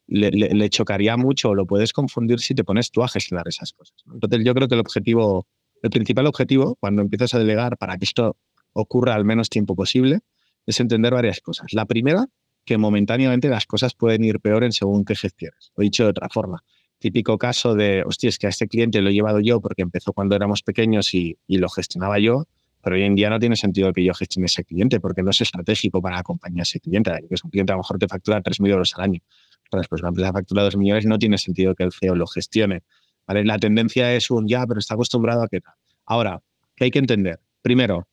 le, 0.08 0.70
chocaría 0.70 1.18
mucho 1.18 1.50
o 1.50 1.56
lo 1.56 1.66
puedes 1.66 1.94
confundir 1.94 2.40
si 2.40 2.54
te 2.54 2.64
pones 2.64 2.92
tú 2.92 3.04
a 3.04 3.08
gestionar 3.08 3.48
esas 3.48 3.74
cosas. 3.74 3.96
Entonces 4.12 4.44
yo 4.44 4.54
creo 4.54 4.68
que 4.68 4.76
el 4.76 4.82
objetivo, 4.82 5.48
el 5.82 5.90
principal 5.90 6.28
objetivo 6.28 6.76
cuando 6.80 7.02
empiezas 7.02 7.34
a 7.34 7.40
delegar 7.40 7.78
para 7.78 7.98
que 7.98 8.06
esto 8.06 8.38
ocurra 8.78 9.16
al 9.16 9.26
menos 9.26 9.50
tiempo 9.50 9.76
posible 9.76 10.20
es 10.66 10.80
entender 10.80 11.14
varias 11.14 11.42
cosas. 11.42 11.74
La 11.74 11.86
primera, 11.86 12.28
que 12.66 12.78
momentáneamente 12.78 13.50
las 13.50 13.66
cosas 13.66 13.96
pueden 13.96 14.24
ir 14.24 14.40
peor 14.40 14.64
en 14.64 14.72
según 14.72 15.06
qué 15.06 15.16
gestiones. 15.16 15.72
Lo 15.76 15.82
he 15.82 15.86
dicho 15.86 16.04
de 16.04 16.10
otra 16.10 16.30
forma. 16.30 16.64
Típico 17.00 17.38
caso 17.38 17.76
de, 17.76 18.04
hostia, 18.06 18.30
es 18.30 18.38
que 18.38 18.48
a 18.48 18.50
este 18.50 18.68
cliente 18.68 19.02
lo 19.02 19.10
he 19.10 19.14
llevado 19.14 19.40
yo 19.40 19.62
porque 19.62 19.82
empezó 19.84 20.14
cuando 20.14 20.36
éramos 20.36 20.64
pequeños 20.64 21.14
y, 21.14 21.38
y 21.48 21.58
lo 21.58 21.70
gestionaba 21.70 22.20
yo, 22.20 22.46
pero 22.82 22.96
hoy 22.96 23.04
en 23.04 23.16
día 23.16 23.30
no 23.30 23.40
tiene 23.40 23.56
sentido 23.56 23.94
que 23.94 24.04
yo 24.04 24.14
gestione 24.14 24.46
ese 24.46 24.64
cliente 24.64 25.00
porque 25.00 25.24
no 25.24 25.32
es 25.32 25.42
estratégico 25.42 26.02
para 26.02 26.18
la 26.18 26.24
compañía 26.24 26.64
ese 26.64 26.80
cliente. 26.80 27.12
Es 27.30 27.44
un 27.44 27.50
cliente 27.50 27.72
a 27.72 27.76
lo 27.76 27.80
mejor 27.80 27.98
te 27.98 28.08
factura 28.08 28.42
3.000 28.42 28.70
euros 28.70 28.94
al 28.96 29.04
año. 29.04 29.22
Entonces, 29.66 29.88
pues 29.88 30.02
una 30.02 30.10
empresa 30.10 30.32
factura 30.34 30.64
2 30.64 30.78
millones 30.78 31.06
no 31.06 31.18
tiene 31.20 31.38
sentido 31.38 31.76
que 31.76 31.84
el 31.84 31.92
CEO 31.92 32.16
lo 32.16 32.28
gestione. 32.28 32.84
¿vale? 33.26 33.44
La 33.44 33.58
tendencia 33.58 34.14
es 34.14 34.32
un 34.32 34.48
ya, 34.48 34.66
pero 34.66 34.80
está 34.80 34.94
acostumbrado 34.94 35.44
a 35.44 35.48
tal. 35.48 35.62
Ahora, 36.06 36.42
¿qué 36.76 36.86
hay 36.86 36.92
que 36.92 37.00
entender? 37.00 37.40
Primero, 37.62 38.08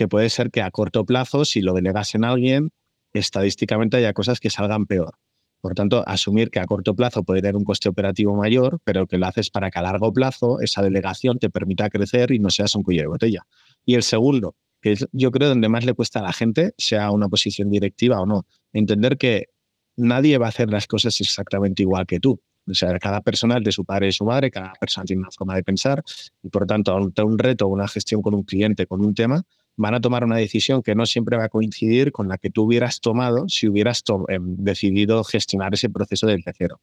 que 0.00 0.08
puede 0.08 0.30
ser 0.30 0.50
que 0.50 0.62
a 0.62 0.70
corto 0.70 1.04
plazo, 1.04 1.44
si 1.44 1.60
lo 1.60 1.74
delegas 1.74 2.14
en 2.14 2.24
alguien, 2.24 2.70
estadísticamente 3.12 3.98
haya 3.98 4.14
cosas 4.14 4.40
que 4.40 4.48
salgan 4.48 4.86
peor. 4.86 5.18
Por 5.60 5.74
tanto, 5.74 6.02
asumir 6.08 6.50
que 6.50 6.58
a 6.58 6.64
corto 6.64 6.96
plazo 6.96 7.22
puede 7.22 7.42
tener 7.42 7.54
un 7.54 7.64
coste 7.64 7.90
operativo 7.90 8.34
mayor, 8.34 8.78
pero 8.82 9.06
que 9.06 9.18
lo 9.18 9.26
haces 9.26 9.50
para 9.50 9.70
que 9.70 9.78
a 9.78 9.82
largo 9.82 10.10
plazo 10.10 10.58
esa 10.62 10.80
delegación 10.80 11.38
te 11.38 11.50
permita 11.50 11.90
crecer 11.90 12.30
y 12.30 12.38
no 12.38 12.48
seas 12.48 12.74
un 12.76 12.82
cuello 12.82 13.02
de 13.02 13.08
botella. 13.08 13.46
Y 13.84 13.94
el 13.94 14.02
segundo, 14.02 14.56
que 14.80 14.94
yo 15.12 15.30
creo 15.30 15.50
donde 15.50 15.68
más 15.68 15.84
le 15.84 15.92
cuesta 15.92 16.20
a 16.20 16.22
la 16.22 16.32
gente, 16.32 16.72
sea 16.78 17.10
una 17.10 17.28
posición 17.28 17.68
directiva 17.68 18.22
o 18.22 18.24
no, 18.24 18.46
entender 18.72 19.18
que 19.18 19.48
nadie 19.96 20.38
va 20.38 20.46
a 20.46 20.48
hacer 20.48 20.70
las 20.70 20.86
cosas 20.86 21.20
exactamente 21.20 21.82
igual 21.82 22.06
que 22.06 22.20
tú. 22.20 22.40
O 22.66 22.72
sea, 22.72 22.98
cada 22.98 23.20
persona 23.20 23.58
es 23.58 23.64
de 23.64 23.72
su 23.72 23.84
padre 23.84 24.08
y 24.08 24.12
su 24.12 24.24
madre, 24.24 24.50
cada 24.50 24.72
persona 24.80 25.04
tiene 25.04 25.20
una 25.20 25.30
forma 25.30 25.56
de 25.56 25.62
pensar 25.62 26.02
y 26.42 26.48
por 26.48 26.66
tanto, 26.66 26.96
ante 26.96 27.22
un 27.22 27.38
reto, 27.38 27.68
una 27.68 27.86
gestión 27.86 28.22
con 28.22 28.34
un 28.34 28.44
cliente, 28.44 28.86
con 28.86 29.04
un 29.04 29.14
tema, 29.14 29.44
van 29.80 29.94
a 29.94 30.00
tomar 30.00 30.24
una 30.24 30.36
decisión 30.36 30.82
que 30.82 30.94
no 30.94 31.06
siempre 31.06 31.38
va 31.38 31.44
a 31.44 31.48
coincidir 31.48 32.12
con 32.12 32.28
la 32.28 32.36
que 32.36 32.50
tú 32.50 32.64
hubieras 32.64 33.00
tomado 33.00 33.48
si 33.48 33.66
hubieras 33.66 34.04
em, 34.28 34.56
decidido 34.58 35.24
gestionar 35.24 35.72
ese 35.72 35.88
proceso 35.88 36.26
del 36.26 36.44
tercero. 36.44 36.80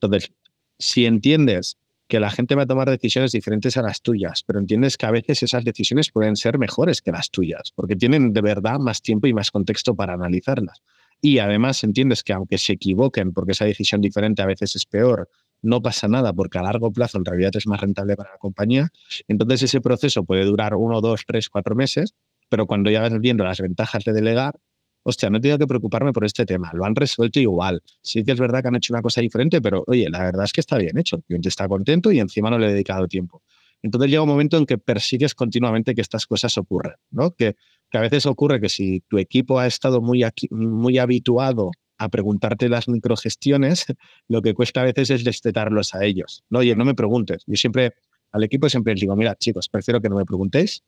Entonces, 0.00 0.32
si 0.78 1.04
entiendes 1.04 1.76
que 2.06 2.20
la 2.20 2.30
gente 2.30 2.54
va 2.54 2.62
a 2.62 2.66
tomar 2.66 2.88
decisiones 2.88 3.32
diferentes 3.32 3.76
a 3.76 3.82
las 3.82 4.00
tuyas, 4.00 4.44
pero 4.46 4.60
entiendes 4.60 4.96
que 4.96 5.04
a 5.04 5.10
veces 5.10 5.42
esas 5.42 5.62
decisiones 5.62 6.10
pueden 6.10 6.36
ser 6.36 6.58
mejores 6.58 7.02
que 7.02 7.12
las 7.12 7.30
tuyas, 7.30 7.70
porque 7.74 7.96
tienen 7.96 8.32
de 8.32 8.40
verdad 8.40 8.78
más 8.78 9.02
tiempo 9.02 9.26
y 9.26 9.34
más 9.34 9.50
contexto 9.50 9.94
para 9.94 10.14
analizarlas. 10.14 10.80
Y 11.20 11.40
además 11.40 11.84
entiendes 11.84 12.22
que 12.22 12.32
aunque 12.32 12.56
se 12.56 12.72
equivoquen, 12.72 13.34
porque 13.34 13.52
esa 13.52 13.66
decisión 13.66 14.00
diferente 14.00 14.40
a 14.40 14.46
veces 14.46 14.74
es 14.74 14.86
peor, 14.86 15.28
no 15.60 15.82
pasa 15.82 16.08
nada 16.08 16.32
porque 16.32 16.58
a 16.58 16.62
largo 16.62 16.90
plazo 16.92 17.18
en 17.18 17.24
realidad 17.24 17.50
es 17.56 17.66
más 17.66 17.80
rentable 17.80 18.16
para 18.16 18.32
la 18.32 18.38
compañía. 18.38 18.88
Entonces 19.26 19.64
ese 19.64 19.82
proceso 19.82 20.24
puede 20.24 20.44
durar 20.44 20.74
uno, 20.74 21.02
dos, 21.02 21.24
tres, 21.26 21.50
cuatro 21.50 21.74
meses, 21.74 22.14
pero 22.48 22.66
cuando 22.66 22.90
ya 22.90 23.00
vas 23.00 23.18
viendo 23.20 23.44
las 23.44 23.60
ventajas 23.60 24.04
de 24.04 24.12
delegar, 24.12 24.58
hostia, 25.02 25.30
no 25.30 25.40
tengo 25.40 25.58
que 25.58 25.66
preocuparme 25.66 26.12
por 26.12 26.24
este 26.24 26.44
tema, 26.44 26.70
lo 26.74 26.84
han 26.84 26.94
resuelto 26.94 27.40
igual. 27.40 27.82
Sí 28.02 28.24
que 28.24 28.32
es 28.32 28.40
verdad 28.40 28.62
que 28.62 28.68
han 28.68 28.76
hecho 28.76 28.92
una 28.92 29.02
cosa 29.02 29.20
diferente, 29.20 29.60
pero 29.60 29.84
oye, 29.86 30.08
la 30.10 30.20
verdad 30.20 30.44
es 30.44 30.52
que 30.52 30.60
está 30.60 30.76
bien 30.78 30.98
hecho, 30.98 31.16
el 31.16 31.22
cliente 31.22 31.48
está 31.48 31.68
contento 31.68 32.12
y 32.12 32.20
encima 32.20 32.50
no 32.50 32.58
le 32.58 32.66
he 32.66 32.72
dedicado 32.72 33.06
tiempo. 33.08 33.42
Entonces 33.82 34.10
llega 34.10 34.22
un 34.22 34.28
momento 34.28 34.56
en 34.56 34.66
que 34.66 34.76
persigues 34.76 35.34
continuamente 35.34 35.94
que 35.94 36.00
estas 36.00 36.26
cosas 36.26 36.58
ocurran, 36.58 36.96
¿no? 37.10 37.30
Que 37.30 37.56
a 37.92 38.00
veces 38.00 38.26
ocurre 38.26 38.60
que 38.60 38.68
si 38.68 39.00
tu 39.08 39.18
equipo 39.18 39.58
ha 39.58 39.66
estado 39.66 40.00
muy, 40.00 40.24
muy 40.50 40.98
habituado 40.98 41.70
a 41.96 42.08
preguntarte 42.08 42.68
las 42.68 42.88
microgestiones, 42.88 43.86
lo 44.28 44.42
que 44.42 44.54
cuesta 44.54 44.80
a 44.80 44.84
veces 44.84 45.10
es 45.10 45.24
destetarlos 45.24 45.94
a 45.94 46.04
ellos. 46.04 46.44
No, 46.50 46.60
oye, 46.60 46.74
no 46.76 46.84
me 46.84 46.94
preguntes. 46.94 47.44
Yo 47.46 47.56
siempre, 47.56 47.94
al 48.32 48.44
equipo 48.44 48.68
siempre 48.68 48.94
les 48.94 49.00
digo, 49.00 49.16
mira, 49.16 49.36
chicos, 49.36 49.68
prefiero 49.68 50.00
que 50.00 50.08
no 50.08 50.16
me 50.16 50.24
preguntéis, 50.24 50.82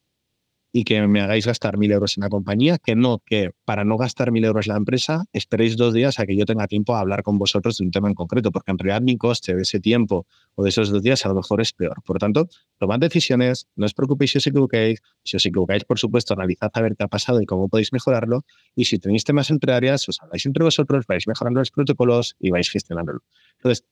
y 0.73 0.85
que 0.85 1.07
me 1.07 1.21
hagáis 1.21 1.47
gastar 1.47 1.79
mil 1.79 1.91
euros 1.91 2.17
en 2.17 2.23
la 2.23 2.29
compañía, 2.29 2.79
que 2.79 2.95
no, 2.95 3.21
que 3.25 3.51
para 3.65 3.85
no 3.85 3.97
gastar 3.97 4.31
mil 4.31 4.45
euros 4.45 4.67
en 4.67 4.73
la 4.73 4.79
empresa, 4.79 5.25
esperéis 5.33 5.77
dos 5.77 5.93
días 5.93 6.21
a 6.21 6.27
que 6.27 6.37
yo 6.37 6.45
tenga 6.45 6.67
tiempo 6.69 6.95
a 6.95 7.01
hablar 7.01 7.23
con 7.23 7.39
vosotros 7.39 7.79
de 7.79 7.85
un 7.85 7.91
tema 7.91 8.09
en 8.09 8.15
concreto, 8.15 8.53
porque 8.53 8.71
en 8.71 8.79
realidad 8.79 9.03
mi 9.03 9.17
coste 9.17 9.55
de 9.55 9.63
ese 9.63 9.81
tiempo 9.81 10.27
o 10.55 10.63
de 10.63 10.69
esos 10.69 10.91
dos 10.91 11.03
días 11.03 11.25
a 11.27 11.29
lo 11.29 11.35
mejor 11.35 11.61
es 11.61 11.73
peor. 11.73 12.03
Por 12.05 12.19
tanto, 12.19 12.49
tomad 12.79 13.01
decisiones, 13.01 13.67
no 13.75 13.87
os 13.87 13.95
preocupéis 13.95 14.33
si 14.33 14.39
os 14.39 14.47
equivoquéis, 14.47 15.01
si 15.25 15.37
os 15.37 15.45
equivocáis, 15.45 15.85
por 15.85 15.99
supuesto, 15.99 16.35
analizad 16.35 16.71
a 16.73 16.81
ver 16.81 16.97
qué 16.97 17.05
ha 17.05 17.09
pasado 17.09 17.41
y 17.41 17.47
cómo 17.47 17.69
podéis 17.69 17.93
mejorarlo, 17.93 18.45
y 18.77 18.85
si 18.85 18.99
tenéis 18.99 19.25
temas 19.25 19.51
entre 19.51 19.73
áreas, 19.73 20.09
os 20.09 20.23
habláis 20.23 20.47
entre 20.47 20.63
vosotros, 20.65 21.07
vais 21.07 21.27
mejorando 21.27 21.61
los 21.61 21.71
protocolos 21.71 22.37
y 22.39 22.51
vais 22.51 22.69
gestionándolo. 22.71 23.21
Entonces, 23.57 23.85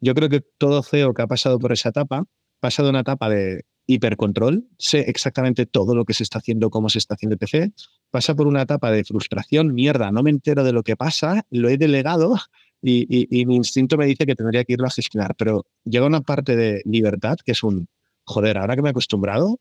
yo 0.00 0.14
creo 0.14 0.28
que 0.28 0.40
todo 0.40 0.82
CEO 0.82 1.14
que 1.14 1.22
ha 1.22 1.28
pasado 1.28 1.60
por 1.60 1.72
esa 1.72 1.90
etapa, 1.90 2.24
pasa 2.62 2.84
de 2.84 2.90
una 2.90 3.00
etapa 3.00 3.28
de 3.28 3.64
hipercontrol, 3.88 4.64
sé 4.78 5.00
exactamente 5.00 5.66
todo 5.66 5.96
lo 5.96 6.04
que 6.04 6.14
se 6.14 6.22
está 6.22 6.38
haciendo, 6.38 6.70
cómo 6.70 6.88
se 6.88 6.98
está 6.98 7.14
haciendo 7.14 7.36
PC, 7.36 7.72
pasa 8.12 8.36
por 8.36 8.46
una 8.46 8.62
etapa 8.62 8.92
de 8.92 9.02
frustración, 9.02 9.74
mierda, 9.74 10.12
no 10.12 10.22
me 10.22 10.30
entero 10.30 10.62
de 10.62 10.72
lo 10.72 10.84
que 10.84 10.96
pasa, 10.96 11.44
lo 11.50 11.68
he 11.68 11.76
delegado 11.76 12.36
y, 12.80 13.44
mi 13.46 13.56
instinto 13.56 13.96
me 13.96 14.06
dice 14.06 14.26
que 14.26 14.36
tendría 14.36 14.62
que 14.62 14.74
irlo 14.74 14.86
a 14.86 14.90
gestionar, 14.90 15.34
pero 15.34 15.66
llega 15.82 16.06
una 16.06 16.20
parte 16.20 16.54
de 16.54 16.82
libertad 16.84 17.36
que 17.44 17.50
es 17.50 17.64
un, 17.64 17.88
joder, 18.22 18.58
ahora 18.58 18.76
que 18.76 18.82
me 18.82 18.90
he 18.90 18.92
acostumbrado, 18.92 19.58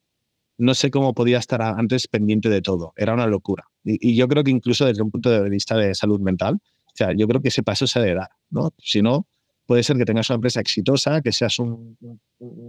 no 0.60 0.76
sé 0.76 0.92
cómo 0.92 1.16
podía 1.16 1.40
estar 1.40 1.64
antes 1.64 2.08
pendiente 2.08 2.50
de 2.50 2.62
todo, 2.62 2.94
era 2.96 3.16
una 3.16 3.26
locura. 3.26 3.64
Y, 3.84 4.16
yo 4.16 4.28
creo 4.28 4.44
que 4.44 4.52
incluso 4.52 4.86
desde 4.86 5.02
un 5.02 5.10
punto 5.10 5.32
de 5.32 5.50
vista 5.50 5.76
de 5.76 5.96
salud 5.96 6.20
mental, 6.20 6.60
o 6.86 6.94
sea, 6.94 7.14
yo 7.14 7.28
creo 7.28 7.42
que 7.42 7.48
ese 7.48 7.64
paso 7.64 7.88
se 7.88 8.00
debe 8.00 8.14
dar, 8.14 8.30
¿no? 8.52 8.72
Si 8.78 9.02
no, 9.02 9.26
puede 9.72 9.84
ser 9.84 9.96
que 9.96 10.04
tengas 10.04 10.30
una 10.30 10.36
empresa 10.36 10.60
exitosa, 10.60 11.22
que 11.22 11.32
seas 11.32 11.58
un, 11.58 11.98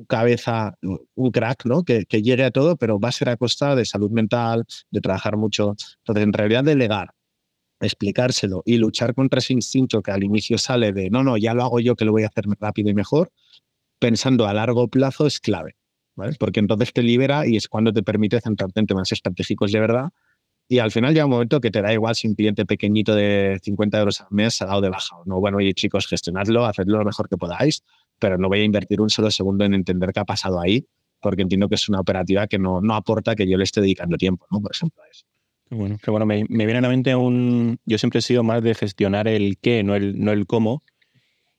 cabeza, 0.09 0.79
un 1.17 1.33
crack, 1.33 1.65
¿no? 1.65 1.83
Que, 1.83 2.05
llegue 2.09 2.45
a 2.45 2.53
todo, 2.53 2.77
pero 2.77 3.01
va 3.01 3.09
a 3.09 3.12
ser 3.12 3.29
a 3.29 3.37
costa 3.37 3.75
de 3.75 3.85
salud 3.85 4.12
mental, 4.12 4.65
de 4.88 5.01
trabajar 5.01 5.37
mucho. 5.37 5.75
Entonces, 5.99 6.23
en 6.23 6.33
realidad, 6.33 6.62
delegar, 6.62 7.11
explicárselo 7.81 8.62
y 8.65 8.77
luchar 8.77 9.17
contra 9.17 9.41
ese 9.41 9.53
instinto 9.53 10.01
que 10.01 10.12
al 10.12 10.23
inicio 10.23 10.59
sale 10.59 10.93
de 10.93 11.11
no, 11.11 11.25
no, 11.25 11.37
ya 11.37 11.55
lo 11.55 11.65
hago 11.65 11.81
yo, 11.81 11.97
que 11.97 12.05
lo 12.05 12.12
voy 12.12 12.23
a 12.23 12.29
hacer 12.29 12.45
rápido 12.61 12.88
y 12.88 12.95
mejor, 12.95 13.33
pensando 13.99 14.47
a 14.47 14.55
largo 14.55 14.87
plazo 14.87 15.27
es 15.27 15.41
clave, 15.41 15.75
¿vale? 16.15 16.37
Porque 16.38 16.61
entonces 16.61 16.93
te 16.93 17.03
libera 17.03 17.49
y 17.49 17.57
es 17.57 17.67
cuando 17.67 17.93
te 17.93 18.05
permite 18.05 18.41
centrarte 18.41 18.79
en 18.79 18.87
temas 18.87 19.11
estratégicos 19.11 19.73
de 19.73 19.81
verdad 19.81 20.11
y 20.68 20.79
al 20.79 20.90
final 20.90 21.12
llega 21.12 21.27
un 21.27 21.33
momento 21.33 21.61
que 21.61 21.70
te 21.70 21.83
da 21.83 21.92
igual 21.92 22.14
si 22.14 22.29
un 22.29 22.35
cliente 22.35 22.64
pequeñito 22.64 23.14
de 23.14 23.59
50 23.62 23.98
euros 23.98 24.20
al 24.20 24.29
mes 24.31 24.55
se 24.55 24.64
ha 24.64 24.68
dado 24.68 24.81
de 24.81 24.88
baja. 24.88 25.16
No, 25.27 25.40
bueno, 25.40 25.59
oye 25.59 25.75
chicos, 25.75 26.07
gestionadlo, 26.07 26.64
hacedlo 26.64 26.98
lo 26.98 27.05
mejor 27.05 27.29
que 27.29 27.37
podáis, 27.37 27.83
pero 28.18 28.38
no 28.38 28.48
voy 28.48 28.61
a 28.61 28.64
invertir 28.64 29.01
un 29.01 29.11
solo 29.11 29.31
segundo 29.31 29.64
en 29.64 29.75
entender 29.75 30.12
qué 30.12 30.20
ha 30.20 30.25
pasado 30.25 30.61
ahí, 30.61 30.87
porque 31.20 31.42
entiendo 31.42 31.68
que 31.68 31.75
es 31.75 31.88
una 31.88 32.01
operativa 32.01 32.46
que 32.46 32.59
no, 32.59 32.81
no 32.81 32.94
aporta 32.94 33.35
que 33.35 33.48
yo 33.48 33.59
le 33.59 33.64
esté 33.64 33.81
dedicando 33.81 34.16
tiempo, 34.16 34.46
¿no? 34.51 34.61
Por 34.61 34.72
ejemplo, 34.72 35.03
eso. 35.11 35.25
Qué 35.68 35.75
bueno, 35.75 35.98
qué 36.03 36.11
bueno. 36.11 36.27
Me, 36.27 36.44
me, 36.48 36.64
viene 36.66 36.79
a 36.79 36.83
la 36.83 36.88
mente 36.88 37.14
un... 37.14 37.79
Yo 37.87 37.98
siempre 37.98 38.18
he 38.18 38.22
sido 38.22 38.42
más 38.42 38.62
de 38.62 38.75
gestionar 38.75 39.29
el 39.29 39.59
qué, 39.59 39.83
no 39.83 39.94
el, 39.94 40.22
no 40.22 40.33
el 40.33 40.46
cómo. 40.46 40.83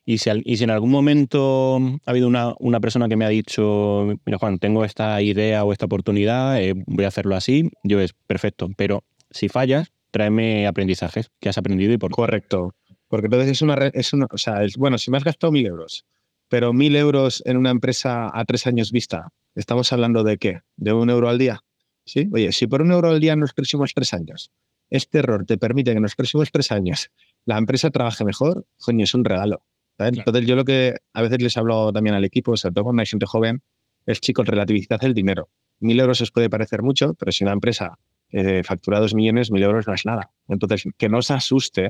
Y 0.05 0.17
si, 0.17 0.29
en 0.29 0.69
algún 0.69 0.91
momento 0.91 1.77
ha 2.05 2.11
habido 2.11 2.27
una, 2.27 2.53
una, 2.59 2.81
persona 2.81 3.07
que 3.07 3.15
me 3.15 3.23
ha 3.23 3.29
dicho, 3.29 4.05
mira 4.25 4.37
Juan, 4.37 4.59
tengo 4.59 4.83
esta 4.83 5.21
idea 5.21 5.63
o 5.63 5.71
esta 5.71 5.85
oportunidad, 5.85 6.61
eh, 6.61 6.73
voy 6.87 7.05
a 7.05 7.07
hacerlo 7.07 7.35
así, 7.35 7.69
yo 7.83 8.01
es 8.01 8.13
perfecto. 8.27 8.69
Pero 8.75 9.03
si 9.31 9.47
fallas, 9.47 9.93
tráeme 10.11 10.67
aprendizajes 10.67 11.31
que 11.39 11.49
has 11.49 11.57
aprendido 11.57 11.93
y 11.93 11.97
por 11.97 12.11
Correcto. 12.11 12.75
Porque 13.07 13.27
entonces 13.27 13.51
es 13.51 13.61
una, 13.61 13.75
es 13.93 14.11
una 14.13 14.27
o 14.29 14.37
sea, 14.37 14.63
es, 14.63 14.75
bueno, 14.75 14.97
si 14.97 15.11
me 15.11 15.17
has 15.17 15.23
gastado 15.23 15.51
mil 15.51 15.65
euros, 15.65 16.05
pero 16.49 16.73
mil 16.73 16.95
euros 16.95 17.41
en 17.45 17.57
una 17.57 17.69
empresa 17.69 18.29
a 18.33 18.43
tres 18.45 18.67
años 18.67 18.91
vista, 18.91 19.29
¿estamos 19.55 19.93
hablando 19.93 20.23
de 20.23 20.37
qué? 20.37 20.61
¿De 20.75 20.93
un 20.93 21.09
euro 21.09 21.29
al 21.29 21.37
día? 21.37 21.61
¿Sí? 22.05 22.27
Oye, 22.33 22.51
si 22.51 22.67
por 22.67 22.81
un 22.81 22.91
euro 22.91 23.09
al 23.09 23.19
día 23.19 23.33
en 23.33 23.39
los 23.39 23.53
próximos 23.53 23.93
tres 23.93 24.13
años, 24.13 24.51
este 24.89 25.19
error 25.19 25.45
te 25.45 25.57
permite 25.57 25.91
que 25.91 25.97
en 25.97 26.03
los 26.03 26.15
próximos 26.15 26.51
tres 26.51 26.71
años 26.71 27.11
la 27.45 27.57
empresa 27.57 27.89
trabaje 27.89 28.25
mejor, 28.25 28.65
coño, 28.77 29.03
es 29.03 29.13
un 29.13 29.25
regalo. 29.25 29.63
Entonces, 29.97 30.45
yo 30.45 30.55
lo 30.55 30.65
que 30.65 30.95
a 31.13 31.21
veces 31.21 31.41
les 31.41 31.57
hablo 31.57 31.91
también 31.93 32.15
al 32.15 32.25
equipo, 32.25 32.57
sobre 32.57 32.73
todo 32.73 32.85
cuando 32.85 33.01
hay 33.01 33.05
gente 33.05 33.25
joven, 33.25 33.61
es 34.05 34.19
chicos, 34.19 34.47
relativizad 34.47 35.03
el 35.03 35.13
dinero. 35.13 35.49
Mil 35.79 35.99
euros 35.99 36.21
os 36.21 36.31
puede 36.31 36.49
parecer 36.49 36.81
mucho, 36.81 37.13
pero 37.13 37.31
si 37.31 37.43
una 37.43 37.53
empresa 37.53 37.97
eh, 38.29 38.63
factura 38.63 38.99
dos 38.99 39.13
millones, 39.13 39.51
mil 39.51 39.63
euros 39.63 39.87
no 39.87 39.93
es 39.93 40.05
nada. 40.05 40.31
Entonces, 40.47 40.83
que 40.97 41.09
no 41.09 41.19
os 41.19 41.31
asuste 41.31 41.89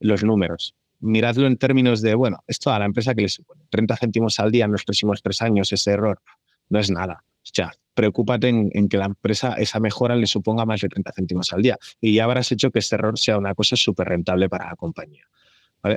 los 0.00 0.24
números. 0.24 0.74
Miradlo 1.00 1.46
en 1.46 1.56
términos 1.56 2.02
de, 2.02 2.14
bueno, 2.14 2.42
esto 2.46 2.70
a 2.72 2.78
la 2.78 2.84
empresa 2.84 3.14
que 3.14 3.22
les 3.22 3.34
supone 3.34 3.64
30 3.70 3.96
céntimos 3.96 4.38
al 4.40 4.50
día 4.50 4.64
en 4.64 4.72
los 4.72 4.84
próximos 4.84 5.22
tres 5.22 5.40
años, 5.40 5.72
ese 5.72 5.92
error, 5.92 6.20
no 6.68 6.78
es 6.78 6.90
nada. 6.90 7.24
O 7.24 7.50
ya, 7.54 7.72
preocúpate 7.94 8.48
en, 8.48 8.88
que 8.88 8.98
la 8.98 9.06
empresa 9.06 9.54
esa 9.54 9.80
mejora 9.80 10.14
le 10.16 10.26
suponga 10.26 10.66
más 10.66 10.80
de 10.80 10.88
30 10.88 11.12
céntimos 11.12 11.52
al 11.52 11.62
día. 11.62 11.78
Y 12.00 12.14
ya 12.14 12.24
habrás 12.24 12.52
hecho 12.52 12.70
que 12.70 12.80
este 12.80 12.96
error 12.96 13.18
sea 13.18 13.38
una 13.38 13.54
cosa 13.54 13.76
súper 13.76 14.08
rentable 14.08 14.48
para 14.48 14.68
la 14.68 14.76
compañía. 14.76 15.24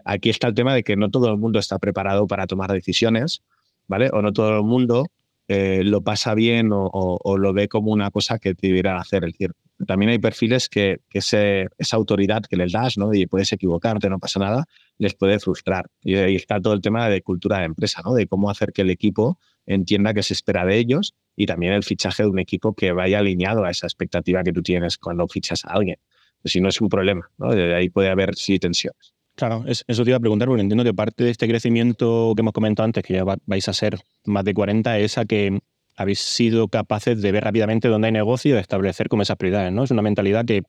Aquí 0.06 0.30
está 0.30 0.48
el 0.48 0.54
tema 0.54 0.74
de 0.74 0.84
que 0.84 0.96
no 0.96 1.10
todo 1.10 1.30
el 1.30 1.38
mundo 1.38 1.60
está 1.60 1.80
preparado 1.80 2.28
para 2.28 2.48
tomar 2.48 2.72
decisiones, 2.72 3.44
¿vale? 3.88 4.10
O 4.14 4.22
no 4.22 4.32
todo 4.32 4.58
el 4.58 4.64
mundo 4.64 5.08
eh, 5.50 5.84
lo 5.84 6.02
pasa 6.02 6.34
bien 6.36 6.70
o, 6.72 7.38
lo 7.38 7.54
ve 7.54 7.68
como 7.68 7.92
una 7.92 8.10
cosa 8.12 8.40
que 8.40 8.56
te 8.56 8.68
deberían 8.68 8.98
hacer. 8.98 9.26
Es 9.26 9.34
decir, 9.34 9.52
también 9.86 10.12
hay 10.12 10.20
perfiles 10.20 10.70
que, 10.70 11.02
esa 11.12 11.96
autoridad 11.96 12.44
que 12.44 12.56
les 12.56 12.72
das, 12.72 12.98
¿no? 12.98 13.14
Y 13.14 13.26
puedes 13.28 13.52
equivocarte, 13.52 14.10
no 14.10 14.20
pasa 14.20 14.40
nada, 14.40 14.66
les 14.98 15.16
puede 15.16 15.40
frustrar. 15.40 15.88
Y 16.02 16.16
ahí 16.16 16.36
está 16.36 16.62
todo 16.62 16.74
el 16.74 16.82
tema 16.82 17.10
de 17.10 17.22
cultura 17.22 17.60
de 17.60 17.66
empresa, 17.66 18.02
¿no? 18.06 18.14
De 18.14 18.28
cómo 18.28 18.50
hacer 18.50 18.72
que 18.72 18.84
el 18.84 18.90
equipo 18.90 19.38
entienda 19.66 20.14
qué 20.14 20.24
se 20.24 20.34
espera 20.34 20.66
de 20.66 20.78
ellos 20.78 21.14
y 21.36 21.46
también 21.46 21.74
el 21.74 21.84
fichaje 21.84 22.24
de 22.24 22.30
un 22.30 22.40
equipo 22.40 22.74
que 22.74 22.92
vaya 22.92 23.20
alineado 23.20 23.66
a 23.66 23.72
esa 23.72 23.88
expectativa 23.88 24.44
que 24.44 24.54
tú 24.54 24.62
tienes 24.62 24.98
cuando 24.98 25.28
fichas 25.28 25.66
a 25.66 25.70
alguien. 25.70 25.98
Pues 26.42 26.54
si 26.54 26.62
no 26.62 26.70
es 26.70 26.80
un 26.82 26.90
problema, 26.90 27.30
¿no? 27.38 27.52
De 27.54 27.76
ahí 27.76 27.90
puede 27.90 28.10
haber 28.10 28.36
sí 28.36 28.60
tensiones. 28.60 29.13
Claro, 29.36 29.66
eso 29.66 30.04
te 30.04 30.10
iba 30.10 30.18
a 30.18 30.20
preguntar, 30.20 30.48
porque 30.48 30.62
entiendo 30.62 30.84
que 30.84 30.94
parte 30.94 31.24
de 31.24 31.32
este 31.32 31.48
crecimiento 31.48 32.34
que 32.36 32.42
hemos 32.42 32.54
comentado 32.54 32.86
antes, 32.86 33.04
que 33.04 33.16
ya 33.16 33.24
vais 33.24 33.68
a 33.68 33.74
ser 33.74 34.00
más 34.26 34.46
de 34.46 34.54
40, 34.54 35.00
es 35.00 35.18
a 35.18 35.26
que 35.26 35.60
habéis 35.96 36.20
sido 36.20 36.68
capaces 36.68 37.22
de 37.22 37.32
ver 37.32 37.44
rápidamente 37.44 37.88
dónde 37.88 38.08
hay 38.08 38.12
negocio 38.12 38.56
y 38.56 38.60
establecer 38.60 39.10
como 39.10 39.24
esas 39.24 39.38
prioridades, 39.38 39.72
¿no? 39.72 39.84
Es 39.84 39.92
una 39.92 40.04
mentalidad 40.04 40.46
que 40.46 40.64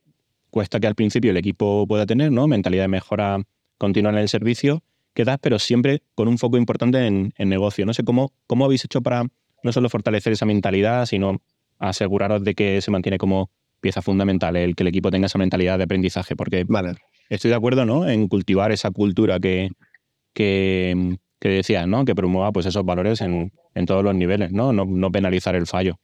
cuesta 0.49 0.79
que 0.79 0.87
al 0.87 0.95
principio 0.95 1.31
el 1.31 1.37
equipo 1.37 1.85
pueda 1.87 2.05
tener, 2.05 2.31
¿no? 2.31 2.47
Mentalidad 2.47 2.85
de 2.85 2.87
mejora 2.87 3.43
continua 3.77 4.11
en 4.11 4.17
el 4.17 4.29
servicio 4.29 4.83
que 5.13 5.25
das, 5.25 5.37
pero 5.41 5.59
siempre 5.59 6.01
con 6.15 6.27
un 6.27 6.37
foco 6.37 6.57
importante 6.57 7.05
en, 7.05 7.33
negocio. 7.37 7.85
No 7.85 7.93
sé 7.93 8.03
cómo, 8.03 8.33
cómo 8.47 8.65
habéis 8.65 8.83
hecho 8.85 9.01
para 9.01 9.23
no 9.63 9.71
solo 9.71 9.89
fortalecer 9.89 10.33
esa 10.33 10.45
mentalidad, 10.45 11.05
sino 11.05 11.41
aseguraros 11.79 12.43
de 12.43 12.53
que 12.55 12.81
se 12.81 12.91
mantiene 12.91 13.17
como 13.17 13.49
pieza 13.79 14.01
fundamental 14.01 14.55
el 14.55 14.75
que 14.75 14.83
el 14.83 14.87
equipo 14.87 15.11
tenga 15.11 15.27
esa 15.27 15.37
mentalidad 15.37 15.77
de 15.77 15.85
aprendizaje, 15.85 16.35
porque 16.35 16.65
vale. 16.67 16.95
Estoy 17.29 17.49
de 17.49 17.55
acuerdo 17.55 17.85
¿no? 17.85 18.07
en 18.07 18.27
cultivar 18.27 18.71
esa 18.71 18.91
cultura 18.91 19.39
que, 19.39 19.69
que, 20.33 21.17
decías, 21.41 21.87
¿no? 21.87 22.05
que 22.05 22.15
promueva 22.15 22.51
pues, 22.51 22.65
esos 22.65 22.85
valores 22.85 23.21
en, 23.21 23.51
en 23.73 23.85
todos 23.85 24.03
los 24.03 24.15
niveles, 24.15 24.51
¿no? 24.51 24.73
¿no? 24.73 25.11
Penalizar 25.11 25.55
el 25.55 25.67
fallo. 25.67 25.99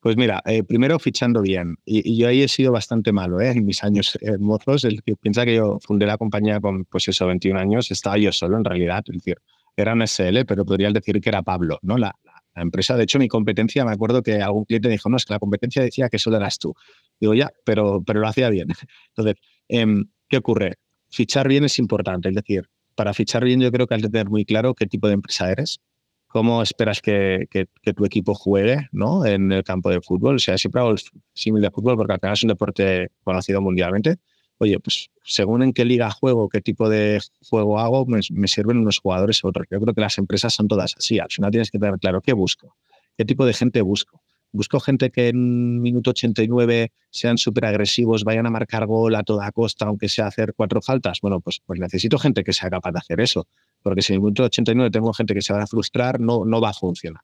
Pues 0.00 0.16
mira, 0.16 0.40
eh, 0.46 0.62
primero 0.62 0.98
fichando 0.98 1.42
bien. 1.42 1.76
Y, 1.84 2.16
yo 2.16 2.28
ahí 2.28 2.42
he 2.42 2.48
sido 2.48 2.70
bastante 2.70 3.12
malo, 3.12 3.40
¿eh? 3.40 3.50
En 3.50 3.66
mis 3.66 3.82
años 3.82 4.16
hermosos. 4.20 4.84
El 4.84 5.02
que 5.02 5.16
piensa 5.16 5.44
que 5.44 5.56
yo 5.56 5.78
fundé 5.80 6.06
la 6.06 6.16
compañía 6.16 6.60
con, 6.60 6.84
pues 6.84 7.08
eso, 7.08 7.26
21 7.26 7.58
años, 7.58 7.90
estaba 7.90 8.16
yo 8.16 8.30
solo 8.30 8.56
en 8.56 8.64
realidad. 8.64 9.02
Es 9.06 9.14
decir, 9.14 9.38
era 9.76 9.94
un 9.94 10.02
SL, 10.06 10.44
pero 10.46 10.64
podría 10.64 10.90
decir 10.92 11.20
que 11.20 11.28
era 11.28 11.42
Pablo, 11.42 11.78
¿no? 11.82 11.98
La, 11.98 12.14
empresa. 12.54 12.96
De 12.96 13.04
hecho, 13.04 13.18
mi 13.18 13.28
competencia, 13.28 13.84
me 13.84 13.92
acuerdo 13.92 14.22
que 14.22 14.42
algún 14.42 14.64
cliente 14.64 14.88
dijo, 14.88 15.08
no, 15.08 15.16
es 15.16 15.24
que 15.24 15.32
la 15.32 15.38
competencia 15.38 15.82
decía 15.82 16.08
que 16.08 16.18
solo 16.18 16.36
eras 16.36 16.58
tú. 16.58 16.74
Digo, 17.20 17.34
ya, 17.34 17.50
pero, 17.64 18.02
pero 18.04 18.20
lo 18.20 18.28
hacía 18.28 18.50
bien. 18.50 18.68
Entonces, 19.16 19.36
em, 19.68 20.06
¿qué 20.28 20.36
ocurre? 20.36 20.74
Fichar 21.10 21.48
bien 21.48 21.64
es 21.64 21.78
importante. 21.78 22.28
Es 22.28 22.34
decir, 22.34 22.68
para 22.94 23.14
fichar 23.14 23.44
bien 23.44 23.60
yo 23.60 23.70
creo 23.70 23.86
que 23.86 23.94
hay 23.94 24.02
que 24.02 24.08
tener 24.08 24.28
muy 24.28 24.44
claro 24.44 24.74
qué 24.74 24.86
tipo 24.86 25.06
de 25.08 25.14
empresa 25.14 25.50
eres, 25.50 25.80
cómo 26.26 26.62
esperas 26.62 27.00
que, 27.00 27.48
tu 27.96 28.04
equipo 28.04 28.34
juegue 28.34 28.88
¿no? 28.92 29.24
en 29.24 29.52
el 29.52 29.64
campo 29.64 29.90
de 29.90 30.00
fútbol. 30.00 30.36
O 30.36 30.38
sea, 30.38 30.58
siempre 30.58 30.80
hago 30.80 30.90
el 30.90 30.98
símil 31.32 31.62
de 31.62 31.70
fútbol 31.70 31.96
porque 31.96 32.12
al 32.12 32.20
final 32.20 32.34
es 32.34 32.42
un 32.42 32.48
deporte 32.48 33.10
conocido 33.24 33.60
mundialmente. 33.60 34.16
Oye, 34.58 34.80
pues 34.80 35.10
según 35.22 35.62
en 35.62 35.72
qué 35.72 35.84
liga 35.84 36.10
juego, 36.10 36.48
qué 36.48 36.60
tipo 36.60 36.88
de 36.88 37.20
juego 37.48 37.78
hago, 37.78 38.04
me, 38.06 38.20
me 38.32 38.48
sirven 38.48 38.78
unos 38.78 38.98
jugadores 38.98 39.42
u 39.44 39.48
otros. 39.48 39.66
Yo 39.70 39.80
creo 39.80 39.94
que 39.94 40.00
las 40.00 40.18
empresas 40.18 40.52
son 40.52 40.66
todas 40.66 40.94
así. 40.96 41.20
Al 41.20 41.30
final 41.30 41.52
tienes 41.52 41.70
que 41.70 41.78
tener 41.78 41.98
claro 42.00 42.20
qué 42.20 42.32
busco, 42.32 42.76
qué 43.16 43.24
tipo 43.24 43.46
de 43.46 43.54
gente 43.54 43.80
busco. 43.82 44.20
Busco 44.50 44.80
gente 44.80 45.10
que 45.10 45.28
en 45.28 45.80
minuto 45.80 46.10
89 46.10 46.92
sean 47.10 47.36
súper 47.38 47.66
agresivos, 47.66 48.24
vayan 48.24 48.46
a 48.46 48.50
marcar 48.50 48.86
gol 48.86 49.14
a 49.14 49.22
toda 49.22 49.50
costa, 49.52 49.86
aunque 49.86 50.08
sea 50.08 50.26
hacer 50.26 50.54
cuatro 50.54 50.80
faltas. 50.80 51.20
Bueno, 51.20 51.40
pues, 51.40 51.60
pues 51.64 51.78
necesito 51.78 52.18
gente 52.18 52.44
que 52.44 52.52
sea 52.52 52.70
capaz 52.70 52.92
de 52.92 52.98
hacer 52.98 53.20
eso. 53.20 53.46
Porque 53.82 54.02
si 54.02 54.14
en 54.14 54.20
minuto 54.20 54.44
89 54.44 54.90
tengo 54.90 55.12
gente 55.12 55.34
que 55.34 55.42
se 55.42 55.52
va 55.52 55.62
a 55.62 55.66
frustrar, 55.66 56.18
no, 56.20 56.44
no 56.44 56.60
va 56.60 56.70
a 56.70 56.74
funcionar. 56.74 57.22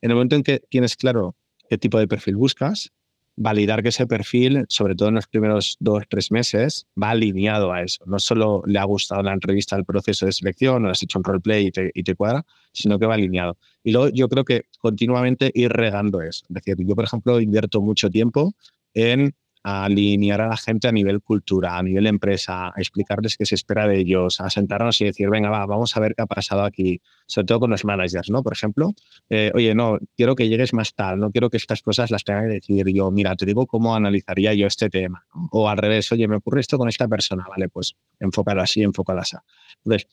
En 0.00 0.10
el 0.10 0.14
momento 0.14 0.36
en 0.36 0.42
que 0.42 0.60
tienes 0.68 0.96
claro 0.96 1.36
qué 1.68 1.78
tipo 1.78 1.98
de 1.98 2.06
perfil 2.06 2.36
buscas, 2.36 2.92
validar 3.36 3.82
que 3.82 3.88
ese 3.88 4.06
perfil, 4.06 4.64
sobre 4.68 4.94
todo 4.94 5.08
en 5.08 5.16
los 5.16 5.26
primeros 5.26 5.76
dos, 5.80 6.04
tres 6.08 6.30
meses, 6.30 6.86
va 7.00 7.10
alineado 7.10 7.72
a 7.72 7.82
eso. 7.82 8.04
No 8.06 8.18
solo 8.18 8.62
le 8.66 8.78
ha 8.78 8.84
gustado 8.84 9.22
la 9.22 9.32
entrevista 9.32 9.76
al 9.76 9.84
proceso 9.84 10.26
de 10.26 10.32
selección, 10.32 10.84
o 10.84 10.90
has 10.90 11.02
hecho 11.02 11.18
un 11.18 11.24
roleplay 11.24 11.66
y 11.66 11.70
te, 11.70 11.90
y 11.94 12.02
te 12.02 12.14
cuadra, 12.14 12.44
sino 12.72 12.98
que 12.98 13.06
va 13.06 13.14
alineado. 13.14 13.56
Y 13.82 13.92
luego 13.92 14.08
yo 14.08 14.28
creo 14.28 14.44
que 14.44 14.66
continuamente 14.78 15.50
ir 15.54 15.70
regando 15.72 16.20
eso. 16.20 16.44
Es 16.48 16.54
decir, 16.54 16.76
yo, 16.86 16.94
por 16.94 17.04
ejemplo, 17.04 17.40
invierto 17.40 17.80
mucho 17.80 18.10
tiempo 18.10 18.54
en 18.94 19.34
alinear 19.62 20.40
a 20.40 20.48
la 20.48 20.56
gente 20.56 20.88
a 20.88 20.92
nivel 20.92 21.20
cultura, 21.20 21.78
a 21.78 21.82
nivel 21.82 22.06
empresa, 22.06 22.68
a 22.68 22.72
explicarles 22.76 23.36
qué 23.36 23.46
se 23.46 23.54
espera 23.54 23.86
de 23.86 24.00
ellos, 24.00 24.40
a 24.40 24.50
sentarnos 24.50 25.00
y 25.00 25.04
decir, 25.04 25.30
venga, 25.30 25.50
va, 25.50 25.64
vamos 25.66 25.96
a 25.96 26.00
ver 26.00 26.14
qué 26.14 26.22
ha 26.22 26.26
pasado 26.26 26.64
aquí, 26.64 27.00
sobre 27.26 27.46
todo 27.46 27.60
con 27.60 27.70
los 27.70 27.84
managers, 27.84 28.30
¿no? 28.30 28.42
Por 28.42 28.52
ejemplo, 28.52 28.90
eh, 29.30 29.52
oye, 29.54 29.74
no, 29.74 29.98
quiero 30.16 30.34
que 30.34 30.48
llegues 30.48 30.72
más 30.72 30.94
tal, 30.94 31.18
no 31.18 31.30
quiero 31.30 31.50
que 31.50 31.56
estas 31.56 31.82
cosas 31.82 32.10
las 32.10 32.24
tenga 32.24 32.42
que 32.42 32.48
decir 32.48 32.86
yo, 32.92 33.10
mira, 33.10 33.36
te 33.36 33.46
digo 33.46 33.66
cómo 33.66 33.94
analizaría 33.94 34.54
yo 34.54 34.66
este 34.66 34.90
tema. 34.90 35.24
O 35.50 35.68
al 35.68 35.78
revés, 35.78 36.10
oye, 36.12 36.26
me 36.26 36.36
ocurre 36.36 36.60
esto 36.60 36.78
con 36.78 36.88
esta 36.88 37.06
persona, 37.08 37.46
vale, 37.48 37.68
pues 37.68 37.94
enfócalo 38.18 38.62
así, 38.62 38.82
enfócalo 38.82 39.20
así. 39.20 39.36
Entonces, 39.84 40.08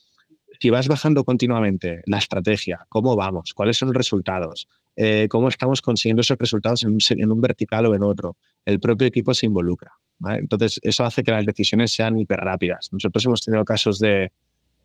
si 0.60 0.70
vas 0.70 0.88
bajando 0.88 1.24
continuamente 1.24 2.02
la 2.06 2.18
estrategia, 2.18 2.86
cómo 2.90 3.16
vamos, 3.16 3.54
cuáles 3.54 3.78
son 3.78 3.90
los 3.90 3.96
resultados, 3.96 4.68
eh, 5.02 5.30
cómo 5.30 5.48
estamos 5.48 5.82
consiguiendo 5.82 6.20
esos 6.20 6.38
resultados 6.38 6.84
en 6.84 7.32
un, 7.32 7.40
vertical 7.40 7.86
o 7.86 7.96
en 7.96 8.04
otro, 8.04 8.36
el 8.66 8.82
propio 8.82 9.08
equipo 9.08 9.34
se 9.34 9.46
involucra. 9.46 9.94
Entonces, 10.32 10.78
eso 10.84 11.06
hace 11.06 11.24
que 11.24 11.32
las 11.32 11.46
decisiones 11.46 11.94
sean 11.94 12.20
hiper 12.20 12.42
rápidas. 12.42 12.90
Nosotros 12.92 13.26
hemos 13.26 13.42
tenido 13.42 13.64
casos 13.64 13.98
de 14.00 14.34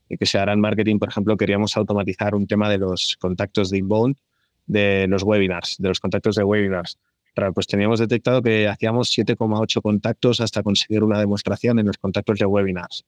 que 0.09 0.24
se 0.24 0.38
hará 0.38 0.53
en 0.53 0.61
marketing, 0.61 1.00
por 1.00 1.09
ejemplo, 1.09 1.37
queríamos 1.37 1.77
automatizar 1.77 2.37
un 2.37 2.46
tema 2.46 2.70
de 2.70 2.79
los 2.79 3.16
contactos 3.18 3.70
de 3.70 3.79
inbound, 3.79 4.16
de 4.66 5.07
los 5.09 5.24
webinars, 5.24 5.79
de 5.81 5.88
los 5.88 5.98
contactos 5.98 6.37
de 6.37 6.44
webinars. 6.44 6.96
Pues 7.53 7.66
teníamos 7.66 7.98
detectado 7.98 8.40
que 8.40 8.68
hacíamos 8.68 9.11
7,8 9.11 9.83
contactos 9.83 10.40
hasta 10.40 10.62
conseguir 10.62 11.03
una 11.03 11.18
demostración 11.18 11.81
en 11.81 11.88
los 11.88 11.98
contactos 11.98 12.38
de 12.38 12.46
webinars 12.46 13.05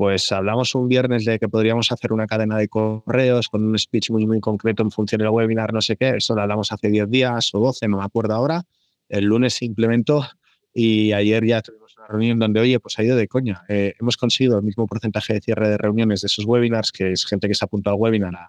pues 0.00 0.32
hablamos 0.32 0.74
un 0.74 0.88
viernes 0.88 1.26
de 1.26 1.38
que 1.38 1.46
podríamos 1.50 1.92
hacer 1.92 2.10
una 2.14 2.26
cadena 2.26 2.56
de 2.56 2.68
correos 2.68 3.50
con 3.50 3.62
un 3.62 3.78
speech 3.78 4.10
muy, 4.10 4.26
muy 4.26 4.40
concreto 4.40 4.82
en 4.82 4.90
función 4.90 5.18
del 5.18 5.28
webinar, 5.28 5.74
no 5.74 5.82
sé 5.82 5.98
qué. 5.98 6.16
Eso 6.16 6.34
lo 6.34 6.40
hablamos 6.40 6.72
hace 6.72 6.88
10 6.88 7.10
días 7.10 7.54
o 7.54 7.58
12, 7.58 7.86
no 7.86 7.98
me 7.98 8.04
acuerdo 8.04 8.32
ahora. 8.32 8.62
El 9.10 9.26
lunes 9.26 9.52
se 9.52 9.66
implementó 9.66 10.26
y 10.72 11.12
ayer 11.12 11.44
ya 11.44 11.60
tuvimos 11.60 11.94
una 11.98 12.06
reunión 12.06 12.38
donde, 12.38 12.60
oye, 12.60 12.80
pues 12.80 12.98
ha 12.98 13.02
ido 13.02 13.14
de 13.14 13.28
coña. 13.28 13.60
Eh, 13.68 13.92
hemos 14.00 14.16
conseguido 14.16 14.56
el 14.56 14.64
mismo 14.64 14.86
porcentaje 14.86 15.34
de 15.34 15.42
cierre 15.42 15.68
de 15.68 15.76
reuniones 15.76 16.22
de 16.22 16.28
esos 16.28 16.46
webinars, 16.46 16.92
que 16.92 17.12
es 17.12 17.26
gente 17.26 17.46
que 17.46 17.54
se 17.54 17.62
ha 17.62 17.66
apuntado 17.66 17.94
al 17.94 18.00
webinar 18.00 18.34
a, 18.34 18.48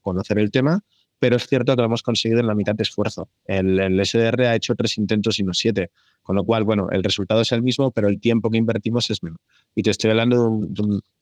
conocer 0.00 0.38
el 0.38 0.50
tema, 0.50 0.82
pero 1.18 1.36
es 1.36 1.46
cierto 1.46 1.76
que 1.76 1.82
lo 1.82 1.88
hemos 1.88 2.02
conseguido 2.02 2.40
en 2.40 2.46
la 2.46 2.54
mitad 2.54 2.74
de 2.74 2.84
esfuerzo. 2.84 3.28
El, 3.44 3.78
el 3.80 4.06
SDR 4.06 4.44
ha 4.46 4.54
hecho 4.54 4.74
tres 4.74 4.96
intentos 4.96 5.38
y 5.40 5.42
no 5.42 5.52
siete. 5.52 5.90
Con 6.22 6.36
lo 6.36 6.44
cual, 6.44 6.64
bueno, 6.64 6.88
el 6.90 7.04
resultado 7.04 7.42
es 7.42 7.52
el 7.52 7.62
mismo, 7.62 7.90
pero 7.90 8.08
el 8.08 8.18
tiempo 8.18 8.50
que 8.50 8.56
invertimos 8.56 9.10
es 9.10 9.22
menor. 9.22 9.38
Y 9.76 9.82
te 9.82 9.90
estoy 9.90 10.10
hablando 10.10 10.58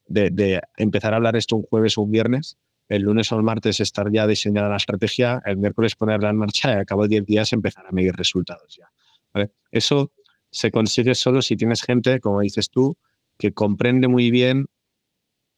de, 0.07 0.63
empezar 0.77 1.13
a 1.13 1.17
hablar 1.17 1.35
esto 1.35 1.57
un 1.57 1.65
jueves 1.65 1.99
o 1.99 2.03
un 2.03 2.13
viernes, 2.13 2.57
el 2.89 3.03
lunes 3.03 3.33
o 3.33 3.37
el 3.37 3.43
martes 3.43 3.81
estar 3.81 4.11
ya 4.13 4.29
diseñada 4.29 4.69
la 4.69 4.77
estrategia, 4.77 5.43
el 5.45 5.57
miércoles 5.57 5.97
ponerla 5.97 6.31
en 6.31 6.37
marcha 6.37 6.73
y 6.73 6.77
a 6.77 6.85
cabo 6.85 7.03
de 7.03 7.09
10 7.09 7.27
días 7.27 7.53
empezar 7.53 7.85
a 7.85 7.91
medir 7.91 8.15
resultados 8.15 8.79
ya. 8.79 9.49
Eso 9.73 10.13
se 10.51 10.71
consigue 10.71 11.17
solo 11.17 11.43
si 11.43 11.57
tienes 11.57 11.83
gente, 11.83 12.21
como 12.21 12.41
dices 12.43 12.71
tú, 12.71 12.97
que 13.39 13.53
comprende 13.53 14.07
muy 14.07 14.31
bien 14.31 14.67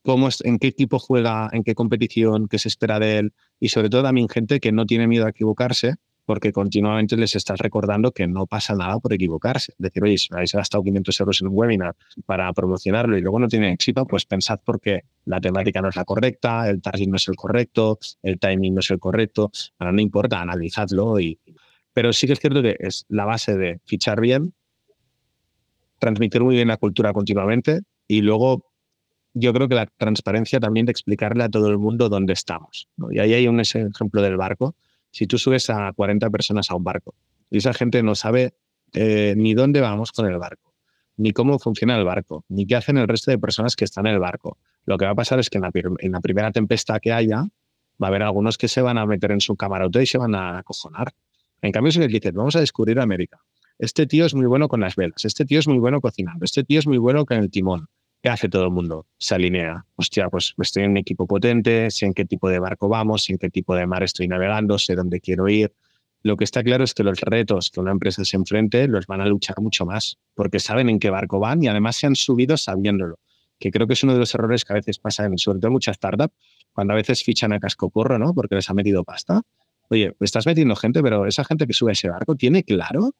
cómo 0.01 0.29
es, 0.29 0.43
en 0.43 0.57
qué 0.57 0.67
equipo 0.67 0.97
juega, 0.97 1.49
en 1.53 1.63
qué 1.63 1.75
competición, 1.75 2.47
qué 2.47 2.57
se 2.57 2.67
espera 2.67 2.97
de 2.99 3.19
él 3.19 3.33
y 3.59 3.69
sobre 3.69 3.91
todo 3.91 4.01
también 4.01 4.27
gente 4.27 4.59
que 4.59 4.71
no 4.71 4.87
tiene 4.87 5.05
miedo 5.05 5.27
a 5.27 5.29
equivocarse 5.29 5.97
porque 6.27 6.51
continuamente 6.51 7.15
les 7.15 7.37
estás 7.37 7.57
recordando 7.57 8.11
que 8.11 8.27
no 8.27 8.47
pasa 8.47 8.75
nada 8.75 8.99
por 8.99 9.13
equivocarse. 9.13 9.73
Decir, 9.77 10.03
oye, 10.03 10.17
si 10.17 10.27
habéis 10.33 10.51
gastado 10.51 10.83
500 10.83 11.19
euros 11.21 11.41
en 11.41 11.47
un 11.47 11.53
webinar 11.55 11.95
para 12.25 12.51
promocionarlo 12.51 13.17
y 13.17 13.21
luego 13.21 13.39
no 13.39 13.47
tiene 13.47 13.71
éxito, 13.71 14.05
pues 14.05 14.25
pensad 14.25 14.59
porque 14.61 15.03
la 15.23 15.39
temática 15.39 15.81
no 15.81 15.87
es 15.87 15.95
la 15.95 16.03
correcta, 16.03 16.69
el 16.69 16.81
target 16.81 17.07
no 17.07 17.15
es 17.15 17.29
el 17.29 17.37
correcto, 17.37 17.97
el 18.23 18.39
timing 18.39 18.73
no 18.73 18.81
es 18.81 18.91
el 18.91 18.99
correcto. 18.99 19.51
Ahora 19.79 19.93
no 19.93 20.01
importa, 20.01 20.41
analizadlo. 20.41 21.17
Y... 21.17 21.39
Pero 21.93 22.11
sí 22.11 22.27
que 22.27 22.33
es 22.33 22.39
cierto 22.41 22.61
que 22.61 22.75
es 22.77 23.05
la 23.07 23.23
base 23.23 23.55
de 23.55 23.79
fichar 23.85 24.19
bien, 24.19 24.53
transmitir 25.97 26.43
muy 26.43 26.55
bien 26.55 26.67
la 26.67 26.75
cultura 26.75 27.13
continuamente 27.13 27.83
y 28.05 28.19
luego 28.19 28.65
yo 29.33 29.53
creo 29.53 29.69
que 29.69 29.75
la 29.75 29.85
transparencia 29.85 30.59
también 30.59 30.87
de 30.87 30.91
explicarle 30.91 31.45
a 31.45 31.49
todo 31.49 31.69
el 31.69 31.77
mundo 31.77 32.09
dónde 32.09 32.33
estamos. 32.33 32.89
Y 33.11 33.19
ahí 33.19 33.33
hay 33.33 33.47
un 33.47 33.61
ejemplo 33.61 34.21
del 34.21 34.35
barco 34.35 34.75
si 35.11 35.27
tú 35.27 35.37
subes 35.37 35.69
a 35.69 35.91
40 35.93 36.29
personas 36.29 36.69
a 36.71 36.75
un 36.75 36.83
barco 36.83 37.15
y 37.49 37.57
esa 37.57 37.73
gente 37.73 38.03
no 38.03 38.15
sabe 38.15 38.53
eh, 38.93 39.33
ni 39.37 39.53
dónde 39.53 39.81
vamos 39.81 40.11
con 40.11 40.27
el 40.27 40.37
barco, 40.37 40.73
ni 41.17 41.31
cómo 41.31 41.59
funciona 41.59 41.97
el 41.97 42.05
barco, 42.05 42.45
ni 42.49 42.65
qué 42.65 42.75
hacen 42.75 42.97
el 42.97 43.07
resto 43.07 43.31
de 43.31 43.37
personas 43.37 43.75
que 43.75 43.85
están 43.85 44.07
en 44.07 44.13
el 44.13 44.19
barco, 44.19 44.57
lo 44.85 44.97
que 44.97 45.05
va 45.05 45.11
a 45.11 45.15
pasar 45.15 45.39
es 45.39 45.49
que 45.49 45.57
en 45.57 46.11
la, 46.11 46.21
primera 46.21 46.51
tempestad 46.51 46.99
que 47.01 47.11
haya, 47.11 47.43
va 48.01 48.07
a 48.07 48.07
haber 48.07 48.23
algunos 48.23 48.57
que 48.57 48.67
se 48.67 48.81
van 48.81 48.97
a 48.97 49.05
meter 49.05 49.31
en 49.31 49.41
su 49.41 49.55
camarote 49.55 50.01
y 50.01 50.05
se 50.05 50.17
van 50.17 50.35
a 50.35 50.59
acojonar. 50.59 51.11
En 51.61 51.71
cambio, 51.71 51.91
si 51.91 51.99
le 51.99 52.07
dices, 52.07 52.33
vamos 52.33 52.55
a 52.55 52.59
descubrir 52.59 52.99
América, 52.99 53.41
este 53.79 54.07
tío 54.07 54.25
es 54.25 54.33
muy 54.33 54.45
bueno 54.45 54.69
con 54.69 54.79
las 54.79 54.95
velas, 54.95 55.25
este 55.25 55.45
tío 55.45 55.59
es 55.59 55.67
muy 55.67 55.79
bueno 55.79 55.99
cocinando, 55.99 56.45
este 56.45 56.63
tío 56.63 56.79
es 56.79 56.87
muy 56.87 56.97
bueno 56.97 57.25
con 57.25 57.37
el 57.37 57.51
timón. 57.51 57.89
¿Qué 58.21 58.29
hace 58.29 58.49
todo 58.49 58.63
el 58.65 58.71
mundo? 58.71 59.05
Se 59.17 59.35
alinea. 59.35 59.85
Hostia, 59.95 60.29
pues 60.29 60.53
estoy 60.57 60.83
en 60.83 60.91
un 60.91 60.97
equipo 60.97 61.27
potente, 61.27 61.91
sé 61.91 62.07
en 62.07 62.13
qué 62.13 62.25
tipo 62.25 62.49
de 62.49 62.59
barco 62.59 62.89
vamos, 62.89 63.23
sé 63.23 63.33
en 63.33 63.37
qué 63.37 63.49
tipo 63.49 63.75
de 63.75 63.85
mar 63.85 64.03
estoy 64.03 64.27
navegando, 64.27 64.79
sé 64.79 64.95
dónde 64.95 65.21
quiero 65.21 65.47
ir. 65.47 65.73
Lo 66.23 66.35
que 66.35 66.43
está 66.43 66.63
claro 66.63 66.83
es 66.83 66.93
que 66.95 67.03
los 67.03 67.21
retos 67.21 67.69
que 67.69 67.79
una 67.79 67.91
empresa 67.91 68.25
se 68.25 68.35
enfrente 68.35 68.87
los 68.87 69.05
van 69.05 69.21
a 69.21 69.27
luchar 69.27 69.61
mucho 69.61 69.85
más, 69.85 70.17
porque 70.33 70.59
saben 70.59 70.89
en 70.89 70.99
qué 70.99 71.11
barco 71.11 71.39
van 71.39 71.63
y 71.63 71.67
además 71.67 71.95
se 71.95 72.07
han 72.07 72.15
subido 72.15 72.57
sabiéndolo, 72.57 73.19
que 73.59 73.69
creo 73.69 73.85
que 73.85 73.93
es 73.93 74.03
uno 74.03 74.13
de 74.13 74.19
los 74.19 74.33
errores 74.33 74.65
que 74.65 74.73
a 74.73 74.75
veces 74.75 74.97
pasa 74.97 75.25
en, 75.25 75.37
sobre 75.37 75.59
todo 75.59 75.67
en 75.67 75.73
muchas 75.73 75.95
startups, 75.97 76.33
cuando 76.73 76.93
a 76.93 76.95
veces 76.95 77.23
fichan 77.23 77.53
a 77.53 77.59
casco 77.59 77.89
porro, 77.89 78.17
¿no? 78.17 78.33
Porque 78.33 78.55
les 78.55 78.69
ha 78.69 78.73
metido 78.73 79.03
pasta. 79.03 79.43
Oye, 79.89 80.15
estás 80.19 80.45
metiendo 80.47 80.75
gente, 80.75 81.01
pero 81.01 81.27
esa 81.27 81.45
gente 81.45 81.65
que 81.65 81.73
sube 81.73 81.91
a 81.91 81.93
ese 81.93 82.09
barco 82.09 82.35
tiene 82.35 82.63
claro 82.63 83.11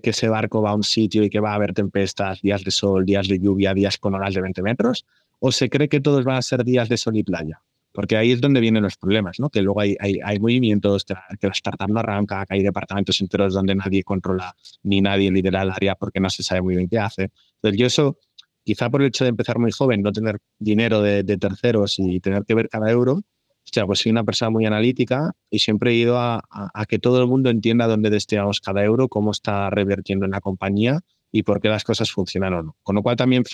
que, 0.00 0.10
ese 0.10 0.28
barco 0.28 0.62
va 0.62 0.70
a 0.70 0.74
un 0.74 0.82
sitio 0.82 1.22
y 1.22 1.30
que 1.30 1.40
va 1.40 1.52
a 1.52 1.54
haber 1.54 1.72
tempestas, 1.74 2.40
días 2.42 2.64
de 2.64 2.70
sol, 2.70 3.04
días 3.04 3.28
de 3.28 3.38
lluvia, 3.38 3.74
días 3.74 3.98
con 3.98 4.14
olas 4.14 4.34
de 4.34 4.40
20 4.40 4.62
metros? 4.62 5.06
¿O 5.38 5.52
se 5.52 5.68
cree 5.68 5.88
que 5.88 6.00
todos 6.00 6.24
van 6.24 6.36
a 6.36 6.42
ser 6.42 6.64
días 6.64 6.88
de 6.88 6.96
sol 6.96 7.16
y 7.16 7.22
playa? 7.22 7.62
Porque 7.92 8.16
ahí 8.16 8.32
es 8.32 8.40
donde 8.40 8.60
vienen 8.60 8.82
los 8.82 8.96
problemas, 8.96 9.40
¿no? 9.40 9.48
Que 9.50 9.62
luego 9.62 9.80
hay, 9.80 9.96
hay, 10.00 10.38
movimientos, 10.38 11.04
que 11.04 11.46
la 11.46 11.52
startup 11.52 11.88
no 11.88 12.00
arranca, 12.00 12.44
que 12.46 12.54
hay 12.54 12.62
departamentos 12.62 13.20
enteros 13.20 13.54
donde 13.54 13.74
nadie 13.74 14.02
controla 14.04 14.54
ni 14.82 15.00
nadie 15.00 15.30
lidera 15.30 15.62
el 15.62 15.70
área 15.70 15.94
porque 15.94 16.20
no 16.20 16.30
se 16.30 16.42
sabe 16.42 16.62
muy 16.62 16.76
bien 16.76 16.88
qué 16.88 16.98
hace. 16.98 17.30
Entonces, 17.56 17.80
yo 17.80 17.86
eso, 17.86 18.18
quizá 18.62 18.90
por 18.90 19.00
el 19.00 19.08
hecho 19.08 19.24
de 19.24 19.30
empezar 19.30 19.58
muy 19.58 19.72
joven, 19.72 20.02
no 20.02 20.12
tener 20.12 20.38
dinero 20.58 21.00
de 21.02 21.24
terceros 21.38 21.98
y 21.98 22.20
tener 22.20 22.44
que 22.44 22.54
ver 22.54 22.68
cada 22.68 22.90
euro, 22.90 23.22
sea, 23.72 23.86
pues 23.86 24.00
soy 24.00 24.12
una 24.12 24.24
persona 24.24 24.50
muy 24.50 24.66
analítica 24.66 25.32
y 25.50 25.58
siempre 25.58 25.92
he 25.92 25.94
ido 25.94 26.18
a, 26.18 26.42
que 26.88 26.98
todo 26.98 27.20
el 27.20 27.28
mundo 27.28 27.50
entienda 27.50 27.86
dónde 27.86 28.10
destinamos 28.10 28.60
cada 28.60 28.84
euro, 28.84 29.08
cómo 29.08 29.30
está 29.30 29.70
revertiendo 29.70 30.24
en 30.24 30.32
la 30.32 30.40
compañía 30.40 31.00
y 31.30 31.42
por 31.42 31.60
qué 31.60 31.68
las 31.68 31.84
cosas 31.84 32.10
funcionan 32.10 32.54
o 32.54 32.62
no. 32.62 32.76
Con 32.82 32.96
lo 32.96 33.02
cual 33.02 33.16
también 33.16 33.44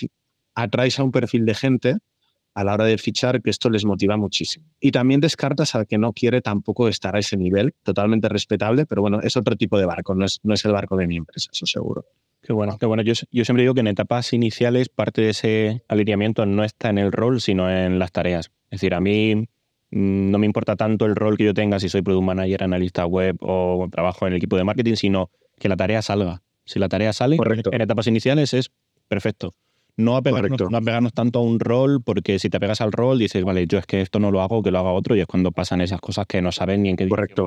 atraes 0.53 0.99
a 0.99 1.03
un 1.03 1.11
perfil 1.11 1.45
de 1.45 1.53
gente 1.53 1.97
a 2.53 2.63
la 2.63 2.73
hora 2.73 2.85
de 2.85 2.97
fichar 2.97 3.41
que 3.41 3.49
esto 3.49 3.69
les 3.69 3.83
motiva 3.83 4.15
muchísimo. 4.15 4.65
Y 4.79 4.91
también 4.91 5.19
descartas 5.19 5.75
al 5.75 5.87
que 5.87 5.97
no 5.97 6.13
quiere 6.13 6.41
tampoco 6.41 6.87
estar 6.87 7.15
a 7.15 7.19
ese 7.19 7.35
nivel, 7.35 7.73
totalmente 7.83 8.29
respetable, 8.29 8.85
pero 8.85 9.01
bueno, 9.01 9.19
es 9.21 9.35
otro 9.35 9.57
tipo 9.57 9.77
de 9.77 9.85
barco, 9.85 10.15
no 10.15 10.25
es, 10.25 10.39
no 10.43 10.53
es 10.53 10.63
el 10.63 10.71
barco 10.71 10.95
de 10.95 11.05
mi 11.05 11.17
empresa, 11.17 11.49
eso 11.51 11.65
seguro. 11.65 12.05
Qué 12.41 12.53
bueno, 12.53 12.77
qué 12.79 12.85
bueno. 12.85 13.01
Yo, 13.01 13.13
yo 13.31 13.43
siempre 13.43 13.63
digo 13.63 13.73
que 13.73 13.79
en 13.79 13.87
etapas 13.87 14.31
iniciales 14.31 14.87
parte 14.87 15.21
de 15.21 15.29
ese 15.31 15.83
alineamiento 15.87 16.45
no 16.45 16.63
está 16.63 16.89
en 16.89 16.99
el 16.99 17.11
rol, 17.11 17.41
sino 17.41 17.69
en 17.69 17.97
las 17.97 18.11
tareas. 18.11 18.51
Es 18.69 18.81
decir, 18.81 18.93
a 18.93 19.01
mí 19.01 19.47
no 19.91 20.37
me 20.37 20.45
importa 20.45 20.75
tanto 20.75 21.05
el 21.05 21.15
rol 21.15 21.37
que 21.37 21.45
yo 21.45 21.53
tenga, 21.53 21.79
si 21.79 21.89
soy 21.89 22.01
product 22.01 22.25
manager, 22.25 22.63
analista 22.63 23.05
web 23.05 23.37
o 23.41 23.87
trabajo 23.91 24.27
en 24.27 24.33
el 24.33 24.37
equipo 24.37 24.57
de 24.57 24.63
marketing, 24.63 24.95
sino 24.95 25.29
que 25.59 25.69
la 25.69 25.77
tarea 25.77 26.01
salga. 26.01 26.41
Si 26.65 26.79
la 26.79 26.89
tarea 26.89 27.13
sale 27.13 27.37
en 27.71 27.81
etapas 27.81 28.07
iniciales 28.07 28.53
es 28.53 28.71
perfecto. 29.07 29.53
No 29.97 30.17
apegarnos, 30.17 30.59
no 30.69 30.77
apegarnos 30.77 31.13
tanto 31.13 31.39
a 31.39 31.41
un 31.41 31.59
rol, 31.59 32.01
porque 32.03 32.37
si 32.39 32.49
te 32.49 32.57
apegas 32.57 32.81
al 32.81 32.91
rol 32.91 33.17
dices, 33.17 33.43
vale, 33.45 33.65
yo 33.65 33.77
es 33.77 33.85
que 33.85 34.01
esto 34.01 34.19
no 34.19 34.29
lo 34.29 34.41
hago, 34.41 34.61
que 34.61 34.71
lo 34.71 34.79
haga 34.79 34.91
otro, 34.91 35.15
y 35.15 35.21
es 35.21 35.27
cuando 35.27 35.51
pasan 35.51 35.79
esas 35.79 36.01
cosas 36.01 36.25
que 36.25 36.41
no 36.41 36.51
saben 36.51 36.83
ni 36.83 36.89
en 36.89 36.97
qué 36.97 37.07
Correcto. 37.07 37.45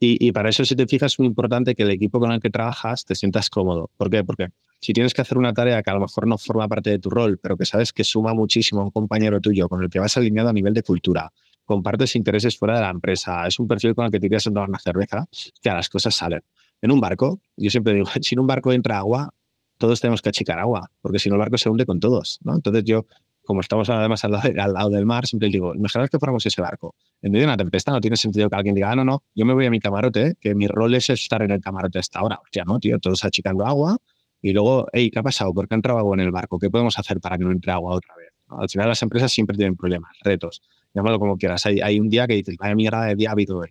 Y, 0.00 0.24
y, 0.24 0.32
para 0.32 0.50
eso, 0.50 0.64
si 0.64 0.76
te 0.76 0.86
fijas, 0.86 1.12
es 1.12 1.18
muy 1.18 1.26
importante 1.26 1.74
que 1.74 1.82
el 1.82 1.90
equipo 1.90 2.20
con 2.20 2.30
el 2.30 2.40
que 2.40 2.50
trabajas 2.50 3.04
te 3.04 3.14
sientas 3.14 3.50
cómodo. 3.50 3.90
¿Por 3.96 4.10
qué? 4.10 4.22
Porque 4.22 4.48
si 4.80 4.92
tienes 4.92 5.12
que 5.12 5.22
hacer 5.22 5.38
una 5.38 5.52
tarea 5.52 5.82
que 5.82 5.90
a 5.90 5.94
lo 5.94 6.00
mejor 6.00 6.26
no 6.26 6.38
forma 6.38 6.68
parte 6.68 6.90
de 6.90 6.98
tu 6.98 7.10
rol, 7.10 7.38
pero 7.38 7.56
que 7.56 7.66
sabes 7.66 7.92
que 7.92 8.04
suma 8.04 8.32
muchísimo 8.32 8.80
a 8.80 8.84
un 8.84 8.90
compañero 8.90 9.40
tuyo 9.40 9.68
con 9.68 9.82
el 9.82 9.90
que 9.90 9.98
vas 9.98 10.16
alineado 10.16 10.50
a 10.50 10.52
nivel 10.52 10.72
de 10.72 10.82
cultura, 10.82 11.32
compartes 11.64 12.14
intereses 12.16 12.56
fuera 12.56 12.76
de 12.76 12.82
la 12.82 12.90
empresa, 12.90 13.46
es 13.46 13.58
un 13.58 13.66
perfil 13.66 13.94
con 13.94 14.06
el 14.06 14.10
que 14.10 14.20
te 14.20 14.26
irías 14.26 14.46
a 14.46 14.50
tomar 14.50 14.68
una 14.68 14.78
cerveza, 14.78 15.26
que 15.60 15.70
las 15.70 15.88
cosas 15.88 16.14
salen. 16.14 16.42
En 16.80 16.92
un 16.92 17.00
barco, 17.00 17.40
yo 17.56 17.70
siempre 17.70 17.94
digo, 17.94 18.06
si 18.22 18.34
en 18.34 18.40
un 18.40 18.46
barco 18.46 18.72
entra 18.72 18.98
agua, 18.98 19.34
todos 19.78 20.00
tenemos 20.00 20.22
que 20.22 20.28
achicar 20.28 20.58
agua, 20.58 20.90
porque 21.00 21.18
si 21.18 21.28
no 21.28 21.34
el 21.34 21.40
barco 21.40 21.58
se 21.58 21.68
hunde 21.68 21.86
con 21.86 22.00
todos, 22.00 22.38
¿no? 22.42 22.54
Entonces 22.54 22.84
yo, 22.84 23.06
como 23.48 23.62
estamos 23.62 23.88
además 23.88 24.22
al 24.26 24.32
lado, 24.32 24.90
del 24.90 25.06
mar, 25.06 25.26
siempre 25.26 25.48
digo, 25.48 25.74
imaginaos 25.74 26.10
que 26.10 26.18
fuéramos 26.18 26.44
ese 26.44 26.60
barco. 26.60 26.94
En 27.22 27.32
medio 27.32 27.46
de 27.46 27.52
una 27.52 27.56
tempestad 27.56 27.94
no 27.94 28.00
tiene 28.02 28.18
sentido 28.18 28.50
que 28.50 28.56
alguien 28.56 28.74
diga, 28.74 28.90
ah, 28.90 28.94
no, 28.94 29.06
no, 29.06 29.22
yo 29.34 29.46
me 29.46 29.54
voy 29.54 29.64
a 29.64 29.70
mi 29.70 29.80
camarote, 29.80 30.34
que 30.38 30.54
mi 30.54 30.66
rol 30.66 30.94
es 30.94 31.08
estar 31.08 31.40
en 31.40 31.52
el 31.52 31.60
camarote 31.62 31.98
hasta 31.98 32.18
ahora. 32.18 32.38
Hostia, 32.42 32.64
no, 32.66 32.78
tío, 32.78 32.98
todos 32.98 33.24
achicando 33.24 33.64
agua 33.64 33.96
y 34.42 34.52
luego, 34.52 34.86
hey, 34.92 35.10
¿qué 35.10 35.18
ha 35.18 35.22
pasado? 35.22 35.54
¿Por 35.54 35.66
qué 35.66 35.74
ha 35.74 35.76
entrado 35.76 35.98
agua 35.98 36.14
en 36.14 36.20
el 36.20 36.30
barco? 36.30 36.58
¿Qué 36.58 36.68
podemos 36.68 36.98
hacer 36.98 37.20
para 37.20 37.38
que 37.38 37.44
no 37.44 37.50
entre 37.50 37.72
agua 37.72 37.94
otra 37.94 38.14
vez? 38.16 38.34
Al 38.48 38.68
final 38.68 38.86
las 38.88 39.02
empresas 39.02 39.32
siempre 39.32 39.56
tienen 39.56 39.76
problemas, 39.76 40.14
retos 40.22 40.60
llámalo 40.94 41.18
como 41.18 41.36
quieras. 41.36 41.64
Hay, 41.66 41.80
hay 41.80 42.00
un 42.00 42.08
día 42.08 42.26
que 42.26 42.34
dices, 42.34 42.56
vaya 42.56 42.74
mierda 42.74 43.04
de 43.04 43.14
día 43.14 43.30
ha 43.30 43.32
habido 43.32 43.58
hoy. 43.58 43.70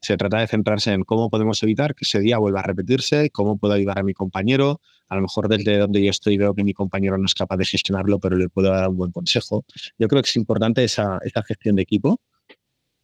Se 0.00 0.16
trata 0.16 0.38
de 0.38 0.46
centrarse 0.46 0.92
en 0.92 1.02
cómo 1.02 1.28
podemos 1.28 1.62
evitar 1.62 1.94
que 1.94 2.04
ese 2.04 2.20
día 2.20 2.38
vuelva 2.38 2.60
a 2.60 2.62
repetirse, 2.62 3.30
cómo 3.30 3.58
puedo 3.58 3.74
ayudar 3.74 3.98
a 3.98 4.02
mi 4.02 4.14
compañero. 4.14 4.80
A 5.08 5.16
lo 5.16 5.22
mejor 5.22 5.48
desde 5.48 5.78
donde 5.78 6.02
yo 6.02 6.10
estoy 6.10 6.38
veo 6.38 6.54
que 6.54 6.62
mi 6.62 6.72
compañero 6.72 7.18
no 7.18 7.26
es 7.26 7.34
capaz 7.34 7.56
de 7.56 7.64
gestionarlo, 7.64 8.20
pero 8.20 8.36
le 8.36 8.48
puedo 8.48 8.70
dar 8.70 8.88
un 8.88 8.96
buen 8.96 9.10
consejo. 9.10 9.64
Yo 9.98 10.06
creo 10.08 10.22
que 10.22 10.28
es 10.28 10.36
importante 10.36 10.84
esa, 10.84 11.18
esa 11.24 11.42
gestión 11.42 11.76
de 11.76 11.82
equipo 11.82 12.20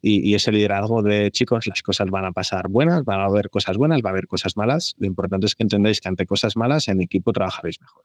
y, 0.01 0.31
y, 0.31 0.35
ese 0.35 0.53
liderazgo 0.53 1.03
de 1.03 1.31
chicos, 1.31 1.67
las 1.67 1.83
cosas 1.83 2.11
van 2.11 2.27
a 2.27 2.33
pasar 2.33 2.69
buenas, 2.69 3.05
van 3.05 3.21
a 3.21 3.25
haber 3.25 3.51
cosas 3.51 3.77
buenas, 3.77 4.01
va 4.05 4.11
a 4.11 4.13
haber 4.13 4.27
cosas 4.27 4.57
malas. 4.57 4.95
Lo 4.99 5.07
importante 5.07 5.47
es 5.47 5.55
que 5.55 5.63
entendáis 5.63 6.01
que 6.01 6.09
ante 6.09 6.27
cosas 6.27 6.57
malas 6.57 6.89
en 6.89 7.01
equipo 7.01 7.33
trabajaréis 7.33 7.81
mejor. 7.81 8.05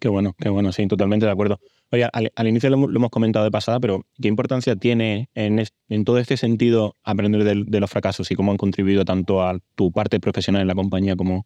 Qué 0.00 0.08
bueno, 0.08 0.34
qué 0.38 0.48
bueno, 0.48 0.72
sí, 0.72 0.86
totalmente 0.86 1.26
de 1.26 1.32
acuerdo. 1.32 1.60
Oye, 1.90 2.08
al, 2.10 2.46
inicio 2.48 2.70
lo, 2.70 2.88
hemos 2.88 3.10
comentado 3.10 3.44
de 3.44 3.50
pasada, 3.50 3.78
pero 3.80 4.06
¿qué 4.20 4.28
importancia 4.28 4.74
tiene 4.74 5.28
en, 5.34 5.62
en 5.90 6.04
todo 6.04 6.16
este 6.18 6.38
sentido 6.38 6.96
aprender 7.04 7.44
de, 7.44 7.80
los 7.80 7.90
fracasos 7.90 8.30
y 8.30 8.34
cómo 8.34 8.50
han 8.50 8.56
contribuido 8.56 9.04
tanto 9.04 9.42
a 9.42 9.58
tu 9.74 9.92
parte 9.92 10.18
profesional 10.18 10.62
en 10.62 10.68
la 10.68 10.74
compañía 10.74 11.16
como, 11.16 11.44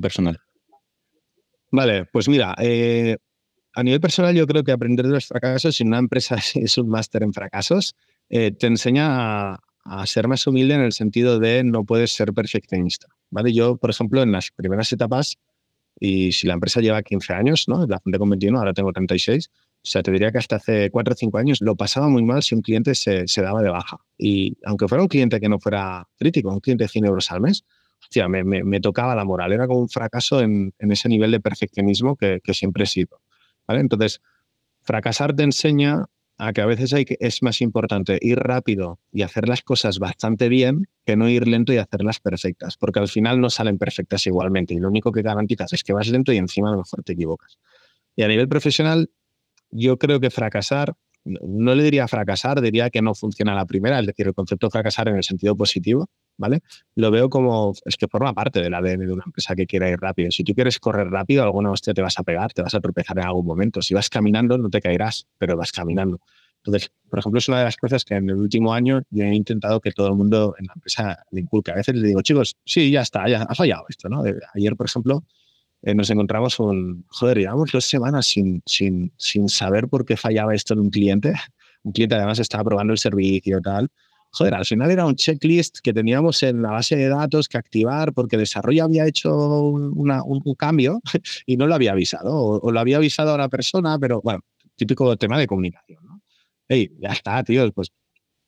personal? 0.00 0.38
Vale, 1.72 2.04
pues 2.04 2.28
mira, 2.28 2.54
eh, 2.60 3.16
a 3.74 3.82
nivel 3.82 4.00
personal 4.00 4.32
yo 4.32 4.46
creo 4.46 4.62
que 4.62 4.70
aprender 4.70 5.04
de 5.04 5.14
los 5.14 5.26
fracasos, 5.26 5.74
si 5.74 5.82
una 5.82 5.98
empresa 5.98 6.36
es 6.54 6.78
un 6.78 6.88
máster 6.88 7.24
en 7.24 7.32
fracasos, 7.32 7.96
eh, 8.28 8.52
te 8.52 8.68
enseña 8.68 9.08
a, 9.08 9.60
a, 9.84 10.06
ser 10.06 10.28
más 10.28 10.46
humilde 10.46 10.74
en 10.74 10.82
el 10.82 10.92
sentido 10.92 11.40
de 11.40 11.64
no 11.64 11.82
puedes 11.82 12.12
ser 12.12 12.32
perfeccionista. 12.32 13.08
¿vale? 13.30 13.52
Yo, 13.52 13.76
por 13.76 13.90
ejemplo, 13.90 14.22
en 14.22 14.30
las 14.30 14.52
primeras 14.52 14.92
etapas 14.92 15.36
y 15.98 16.32
si 16.32 16.46
la 16.46 16.54
empresa 16.54 16.80
lleva 16.80 17.02
15 17.02 17.32
años, 17.32 17.68
¿no? 17.68 17.86
La 17.86 18.00
gente 18.00 18.18
con 18.18 18.30
21, 18.30 18.58
ahora 18.58 18.72
tengo 18.72 18.92
36. 18.92 19.50
O 19.50 19.90
sea, 19.90 20.02
te 20.02 20.10
diría 20.10 20.30
que 20.32 20.38
hasta 20.38 20.56
hace 20.56 20.90
4 20.90 21.12
o 21.12 21.16
5 21.16 21.38
años 21.38 21.60
lo 21.60 21.76
pasaba 21.76 22.08
muy 22.08 22.22
mal 22.24 22.42
si 22.42 22.54
un 22.54 22.62
cliente 22.62 22.94
se, 22.94 23.26
se 23.26 23.42
daba 23.42 23.62
de 23.62 23.70
baja. 23.70 23.98
Y 24.16 24.56
aunque 24.64 24.88
fuera 24.88 25.02
un 25.02 25.08
cliente 25.08 25.40
que 25.40 25.48
no 25.48 25.58
fuera 25.58 26.06
crítico, 26.16 26.50
un 26.50 26.60
cliente 26.60 26.84
de 26.84 26.88
100 26.88 27.04
euros 27.06 27.30
al 27.30 27.40
mes, 27.40 27.64
hostia, 28.00 28.28
me, 28.28 28.44
me, 28.44 28.64
me, 28.64 28.80
tocaba 28.80 29.14
la 29.14 29.24
moral. 29.24 29.52
Era 29.52 29.66
como 29.66 29.80
un 29.80 29.88
fracaso 29.88 30.40
en, 30.40 30.72
en 30.78 30.92
ese 30.92 31.08
nivel 31.08 31.30
de 31.30 31.40
perfeccionismo 31.40 32.16
que, 32.16 32.40
que 32.42 32.54
siempre 32.54 32.84
he 32.84 32.86
sido. 32.86 33.20
¿vale? 33.66 33.80
Entonces, 33.80 34.20
fracasar 34.82 35.34
te 35.34 35.42
enseña 35.42 36.06
a 36.38 36.52
que 36.52 36.60
a 36.60 36.66
veces 36.66 36.92
hay 36.92 37.04
que, 37.04 37.16
es 37.20 37.42
más 37.42 37.60
importante 37.60 38.18
ir 38.22 38.38
rápido 38.38 39.00
y 39.12 39.22
hacer 39.22 39.48
las 39.48 39.62
cosas 39.62 39.98
bastante 39.98 40.48
bien 40.48 40.88
que 41.04 41.16
no 41.16 41.28
ir 41.28 41.48
lento 41.48 41.72
y 41.72 41.78
hacerlas 41.78 42.20
perfectas, 42.20 42.76
porque 42.76 43.00
al 43.00 43.08
final 43.08 43.40
no 43.40 43.50
salen 43.50 43.76
perfectas 43.76 44.26
igualmente 44.26 44.72
y 44.72 44.78
lo 44.78 44.88
único 44.88 45.10
que 45.10 45.22
garantizas 45.22 45.72
es 45.72 45.82
que 45.82 45.92
vas 45.92 46.08
lento 46.08 46.32
y 46.32 46.36
encima 46.36 46.68
a 46.68 46.72
lo 46.72 46.78
mejor 46.78 47.02
te 47.02 47.12
equivocas. 47.14 47.58
Y 48.14 48.22
a 48.22 48.28
nivel 48.28 48.48
profesional, 48.48 49.10
yo 49.70 49.98
creo 49.98 50.20
que 50.20 50.30
fracasar, 50.30 50.94
no 51.24 51.74
le 51.74 51.82
diría 51.82 52.06
fracasar, 52.06 52.60
diría 52.60 52.88
que 52.90 53.02
no 53.02 53.14
funciona 53.14 53.54
la 53.54 53.66
primera, 53.66 53.98
es 53.98 54.06
decir, 54.06 54.28
el 54.28 54.34
concepto 54.34 54.68
de 54.68 54.70
fracasar 54.70 55.08
en 55.08 55.16
el 55.16 55.24
sentido 55.24 55.56
positivo, 55.56 56.08
¿vale? 56.38 56.60
Lo 56.94 57.10
veo 57.10 57.28
como, 57.28 57.74
es 57.84 57.96
que 57.96 58.08
forma 58.08 58.32
parte 58.32 58.62
del 58.62 58.72
ADN 58.72 59.00
de 59.00 59.12
una 59.12 59.24
empresa 59.26 59.54
que 59.54 59.66
quiera 59.66 59.90
ir 59.90 59.98
rápido. 60.00 60.30
Si 60.30 60.44
tú 60.44 60.54
quieres 60.54 60.78
correr 60.78 61.08
rápido, 61.10 61.42
alguna 61.42 61.70
hostia 61.70 61.92
te 61.92 62.00
vas 62.00 62.18
a 62.18 62.22
pegar, 62.22 62.52
te 62.52 62.62
vas 62.62 62.74
a 62.74 62.80
tropezar 62.80 63.18
en 63.18 63.24
algún 63.24 63.44
momento. 63.44 63.82
Si 63.82 63.92
vas 63.92 64.08
caminando, 64.08 64.56
no 64.56 64.70
te 64.70 64.80
caerás, 64.80 65.26
pero 65.36 65.56
vas 65.56 65.72
caminando. 65.72 66.20
Entonces, 66.64 66.90
por 67.08 67.18
ejemplo, 67.18 67.38
es 67.38 67.48
una 67.48 67.58
de 67.58 67.64
las 67.64 67.76
cosas 67.76 68.04
que 68.04 68.14
en 68.14 68.30
el 68.30 68.36
último 68.36 68.72
año 68.72 69.02
yo 69.10 69.24
he 69.24 69.34
intentado 69.34 69.80
que 69.80 69.92
todo 69.92 70.08
el 70.08 70.14
mundo 70.14 70.54
en 70.58 70.66
la 70.66 70.72
empresa 70.74 71.24
le 71.30 71.40
inculque. 71.40 71.72
A 71.72 71.76
veces 71.76 71.94
le 71.94 72.08
digo, 72.08 72.22
chicos, 72.22 72.56
sí, 72.64 72.90
ya 72.90 73.02
está, 73.02 73.28
ya 73.28 73.42
ha 73.42 73.54
fallado 73.54 73.84
esto, 73.88 74.08
¿no? 74.08 74.22
Ayer, 74.54 74.76
por 74.76 74.86
ejemplo, 74.86 75.24
eh, 75.82 75.94
nos 75.94 76.10
encontramos 76.10 76.58
un, 76.58 77.04
joder, 77.08 77.38
llevamos 77.38 77.70
dos 77.72 77.84
semanas 77.84 78.26
sin, 78.26 78.62
sin, 78.66 79.12
sin 79.16 79.48
saber 79.48 79.88
por 79.88 80.04
qué 80.04 80.16
fallaba 80.16 80.54
esto 80.54 80.74
en 80.74 80.80
un 80.80 80.90
cliente. 80.90 81.34
Un 81.82 81.92
cliente 81.92 82.16
además 82.16 82.38
estaba 82.38 82.64
probando 82.64 82.92
el 82.92 82.98
servicio 82.98 83.58
y 83.58 83.62
tal 83.62 83.90
joder, 84.30 84.54
al 84.54 84.64
final 84.64 84.90
era 84.90 85.06
un 85.06 85.14
checklist 85.16 85.78
que 85.82 85.92
teníamos 85.92 86.42
en 86.42 86.62
la 86.62 86.70
base 86.70 86.96
de 86.96 87.08
datos 87.08 87.48
que 87.48 87.58
activar 87.58 88.12
porque 88.12 88.36
desarrollo 88.36 88.84
había 88.84 89.06
hecho 89.06 89.34
una, 89.34 90.22
un, 90.22 90.42
un, 90.44 90.54
cambio 90.54 91.00
y 91.46 91.56
no 91.56 91.66
lo 91.66 91.74
había 91.74 91.92
avisado, 91.92 92.34
o, 92.34 92.60
o, 92.60 92.72
lo 92.72 92.80
había 92.80 92.98
avisado 92.98 93.32
a 93.32 93.34
una 93.34 93.48
persona, 93.48 93.98
pero 93.98 94.20
bueno, 94.22 94.40
típico 94.76 95.16
tema 95.16 95.38
de 95.38 95.46
comunicación, 95.46 96.04
¿no? 96.04 96.22
Hey, 96.68 96.90
ya 97.00 97.10
está, 97.10 97.42
tío, 97.42 97.70
pues, 97.72 97.92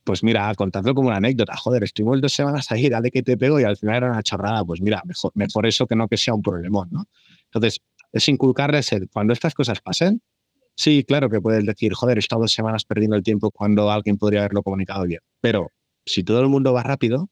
pues 0.05 0.23
mira, 0.23 0.55
contadlo 0.55 0.95
como 0.95 1.09
una 1.09 1.19
anécdota, 1.19 1.57
joder, 1.57 1.85
estuvimos 1.85 2.21
dos 2.21 2.33
semanas 2.33 2.71
ahí, 2.71 2.89
dale 2.89 3.11
que 3.11 3.23
te 3.23 3.37
pego 3.37 3.61
y 3.61 3.65
al 3.65 3.77
final 3.77 3.97
era 3.97 4.11
una 4.11 4.23
chorrada, 4.23 4.65
pues 4.65 4.81
mira, 4.81 5.03
mejor, 5.05 5.33
mejor 5.35 5.67
eso 5.67 5.87
que 5.87 5.97
no 5.97 6.09
que 6.09 6.17
sea 6.17 6.35
un 6.35 6.43
problemón, 6.43 6.89
¿no? 6.91 7.05
Entonces, 7.45 7.81
es 8.13 8.29
inculcarles 8.29 8.93
el, 8.93 9.09
cuando 9.09 9.33
estas 9.33 9.55
cosas 9.55 9.81
pasen, 9.81 10.23
Sí, 10.77 11.05
claro 11.05 11.29
que 11.29 11.41
puedes 11.41 11.65
decir, 11.67 11.93
joder, 11.93 12.17
he 12.17 12.21
estado 12.21 12.43
dos 12.43 12.53
semanas 12.53 12.85
perdiendo 12.85 13.17
el 13.17 13.23
tiempo 13.23 13.51
cuando 13.51 13.91
alguien 13.91 14.17
podría 14.17 14.41
haberlo 14.41 14.63
comunicado 14.63 15.05
bien. 15.05 15.21
Pero 15.41 15.73
si 16.07 16.25
todo 16.25 16.41
el 16.41 16.49
mundo 16.49 16.73
va 16.73 16.83
rápido, 16.83 17.29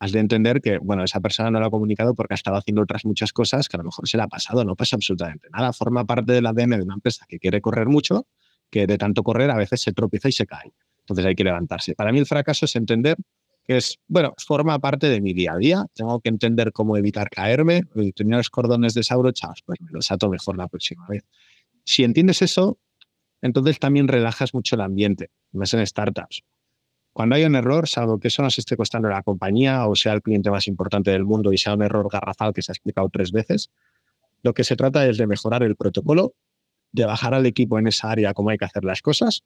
has 0.00 0.12
de 0.12 0.18
entender 0.18 0.60
que, 0.60 0.78
bueno, 0.78 1.04
esa 1.04 1.20
persona 1.20 1.50
no 1.50 1.60
lo 1.60 1.66
ha 1.66 1.70
comunicado 1.70 2.14
porque 2.14 2.34
ha 2.34 2.36
estado 2.36 2.56
haciendo 2.56 2.82
otras 2.82 3.04
muchas 3.04 3.32
cosas 3.32 3.68
que 3.68 3.76
a 3.76 3.78
lo 3.78 3.84
mejor 3.84 4.08
se 4.08 4.16
le 4.16 4.22
ha 4.24 4.28
pasado, 4.28 4.64
no 4.64 4.74
pasa 4.74 4.96
absolutamente 4.96 5.48
nada. 5.52 5.72
Forma 5.72 6.04
parte 6.04 6.32
del 6.32 6.46
ADN 6.46 6.78
de 6.78 6.82
una 6.82 6.94
empresa 6.94 7.26
que 7.28 7.38
quiere 7.38 7.60
correr 7.60 7.86
mucho, 7.86 8.26
que 8.70 8.86
de 8.86 8.98
tanto 8.98 9.22
correr 9.22 9.50
a 9.50 9.56
veces 9.56 9.82
se 9.82 9.92
tropieza 9.92 10.28
y 10.28 10.32
se 10.32 10.46
cae. 10.46 10.72
Entonces 11.00 11.26
hay 11.26 11.34
que 11.34 11.44
levantarse. 11.44 11.94
Para 11.94 12.12
mí 12.12 12.18
el 12.18 12.26
fracaso 12.26 12.64
es 12.64 12.76
entender 12.76 13.16
que 13.64 13.76
es, 13.76 13.98
bueno, 14.08 14.34
forma 14.38 14.78
parte 14.78 15.08
de 15.08 15.20
mi 15.20 15.32
día 15.34 15.52
a 15.52 15.56
día. 15.56 15.86
Tengo 15.92 16.18
que 16.20 16.30
entender 16.30 16.72
cómo 16.72 16.96
evitar 16.96 17.28
caerme. 17.28 17.82
Tenía 18.14 18.38
los 18.38 18.48
cordones 18.48 18.94
desabrochados, 18.94 19.62
pues 19.66 19.80
me 19.80 19.90
los 19.92 20.10
ato 20.10 20.28
mejor 20.30 20.56
la 20.56 20.66
próxima 20.66 21.06
vez. 21.08 21.24
Si 21.84 22.04
entiendes 22.04 22.42
eso, 22.42 22.78
entonces 23.42 23.78
también 23.78 24.08
relajas 24.08 24.54
mucho 24.54 24.76
el 24.76 24.82
ambiente, 24.82 25.30
más 25.52 25.72
en 25.74 25.86
startups. 25.86 26.42
Cuando 27.12 27.34
hay 27.34 27.44
un 27.44 27.56
error, 27.56 27.88
salvo 27.88 28.20
que 28.20 28.28
eso 28.28 28.42
nos 28.42 28.58
esté 28.58 28.76
costando 28.76 29.08
la 29.08 29.22
compañía 29.22 29.86
o 29.86 29.96
sea 29.96 30.12
el 30.12 30.22
cliente 30.22 30.50
más 30.50 30.68
importante 30.68 31.10
del 31.10 31.24
mundo 31.24 31.52
y 31.52 31.58
sea 31.58 31.74
un 31.74 31.82
error 31.82 32.08
garrafal 32.10 32.52
que 32.52 32.62
se 32.62 32.70
ha 32.70 32.74
explicado 32.74 33.08
tres 33.08 33.32
veces, 33.32 33.70
lo 34.42 34.54
que 34.54 34.64
se 34.64 34.76
trata 34.76 35.06
es 35.06 35.18
de 35.18 35.26
mejorar 35.26 35.62
el 35.62 35.76
protocolo, 35.76 36.34
de 36.92 37.04
bajar 37.04 37.34
al 37.34 37.46
equipo 37.46 37.78
en 37.78 37.88
esa 37.88 38.10
área 38.10 38.32
cómo 38.32 38.50
hay 38.50 38.58
que 38.58 38.64
hacer 38.64 38.84
las 38.84 39.02
cosas, 39.02 39.42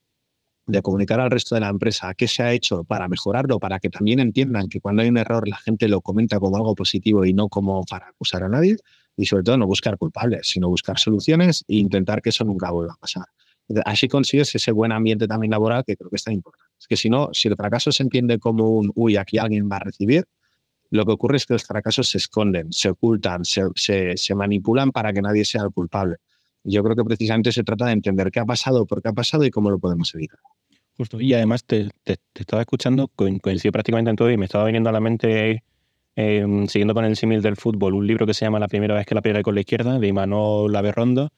de 0.66 0.82
comunicar 0.82 1.20
al 1.20 1.30
resto 1.30 1.54
de 1.54 1.60
la 1.60 1.68
empresa 1.68 2.14
qué 2.14 2.26
se 2.26 2.42
ha 2.42 2.52
hecho 2.52 2.84
para 2.84 3.08
mejorarlo, 3.08 3.58
para 3.58 3.80
que 3.80 3.90
también 3.90 4.20
entiendan 4.20 4.68
que 4.68 4.80
cuando 4.80 5.02
hay 5.02 5.08
un 5.08 5.18
error 5.18 5.46
la 5.46 5.56
gente 5.56 5.88
lo 5.88 6.00
comenta 6.00 6.38
como 6.40 6.56
algo 6.56 6.74
positivo 6.74 7.24
y 7.24 7.34
no 7.34 7.48
como 7.48 7.84
para 7.84 8.08
acusar 8.08 8.42
a 8.44 8.48
nadie, 8.48 8.76
y 9.16 9.26
sobre 9.26 9.44
todo 9.44 9.56
no 9.56 9.66
buscar 9.66 9.96
culpables, 9.98 10.48
sino 10.48 10.68
buscar 10.68 10.98
soluciones 10.98 11.64
e 11.68 11.76
intentar 11.76 12.22
que 12.22 12.30
eso 12.30 12.44
nunca 12.44 12.70
vuelva 12.70 12.94
a 12.94 12.96
pasar. 12.96 13.26
Así 13.84 14.08
consigues 14.08 14.54
ese 14.54 14.72
buen 14.72 14.92
ambiente 14.92 15.26
también 15.26 15.50
laboral 15.50 15.84
que 15.86 15.96
creo 15.96 16.10
que 16.10 16.16
es 16.16 16.24
tan 16.24 16.34
importante. 16.34 16.70
Es 16.78 16.86
que 16.86 16.96
si 16.96 17.08
no, 17.08 17.30
si 17.32 17.48
el 17.48 17.56
fracaso 17.56 17.92
se 17.92 18.02
entiende 18.02 18.38
como 18.38 18.68
un, 18.70 18.92
uy, 18.94 19.16
aquí 19.16 19.38
alguien 19.38 19.68
va 19.70 19.76
a 19.76 19.80
recibir, 19.80 20.26
lo 20.90 21.04
que 21.06 21.12
ocurre 21.12 21.38
es 21.38 21.46
que 21.46 21.54
los 21.54 21.64
fracasos 21.64 22.08
se 22.08 22.18
esconden, 22.18 22.72
se 22.72 22.90
ocultan, 22.90 23.44
se, 23.44 24.34
manipulan 24.34 24.92
para 24.92 25.12
que 25.12 25.22
nadie 25.22 25.44
sea 25.44 25.62
el 25.62 25.70
culpable. 25.70 26.16
Yo 26.64 26.82
creo 26.82 26.96
que 26.96 27.04
precisamente 27.04 27.52
se 27.52 27.62
trata 27.62 27.86
de 27.86 27.92
entender 27.92 28.30
qué 28.30 28.40
ha 28.40 28.44
pasado, 28.44 28.86
por 28.86 29.02
qué 29.02 29.08
ha 29.08 29.12
pasado 29.12 29.44
y 29.44 29.50
cómo 29.50 29.70
lo 29.70 29.78
podemos 29.78 30.14
evitar. 30.14 30.38
Justo. 30.96 31.20
Y 31.20 31.34
además 31.34 31.64
te, 31.64 31.90
estaba 32.34 32.62
escuchando, 32.62 33.08
coincido 33.08 33.72
prácticamente 33.72 34.10
en 34.10 34.16
todo 34.16 34.30
y 34.30 34.36
me 34.36 34.46
estaba 34.46 34.64
viniendo 34.64 34.88
a 34.88 34.92
la 34.92 35.00
mente, 35.00 35.64
em, 36.16 36.66
siguiendo 36.68 36.94
con 36.94 37.04
el 37.04 37.16
símil 37.16 37.42
del 37.42 37.56
fútbol, 37.56 37.94
un 37.94 38.06
libro 38.06 38.26
que 38.26 38.34
se 38.34 38.44
llama 38.44 38.58
La 38.60 38.68
primera 38.68 38.94
vez 38.94 39.04
que 39.06 39.14
la 39.14 39.22
pierde 39.22 39.42
con 39.42 39.54
la 39.54 39.60
izquierda, 39.60 39.98
de 39.98 40.06
Imanol 40.06 40.72
Laverrondo, 40.72 41.30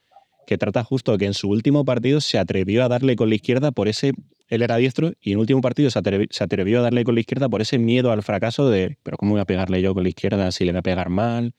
que 0.46 0.58
trata 0.58 0.84
justo 0.84 1.16
que 1.18 1.24
en 1.24 1.34
su 1.34 1.48
último 1.48 1.84
partido 1.84 2.20
se 2.20 2.38
atrevió 2.38 2.84
a 2.84 2.88
darle 2.88 3.16
con 3.16 3.30
la 3.30 3.34
izquierda 3.34 3.72
por 3.72 3.88
ese. 3.88 4.12
Él 4.48 4.62
era 4.62 4.76
diestro 4.76 5.12
y 5.20 5.30
en 5.30 5.32
el 5.32 5.38
último 5.38 5.60
partido 5.60 5.90
se 5.90 5.98
atrevió, 5.98 6.78
a 6.78 6.82
darle 6.82 7.02
con 7.02 7.14
la 7.14 7.20
izquierda 7.20 7.48
por 7.48 7.62
ese 7.62 7.78
miedo 7.78 8.12
al 8.12 8.22
fracaso 8.22 8.70
de, 8.70 8.96
pero 9.02 9.16
¿cómo 9.16 9.32
voy 9.32 9.40
a 9.40 9.44
pegarle 9.44 9.82
yo 9.82 9.92
con 9.92 10.04
la 10.04 10.10
izquierda 10.10 10.52
si 10.52 10.64
le 10.64 10.72
voy 10.72 10.78
a 10.78 10.82
pegar 10.82 11.08
mal? 11.08 11.54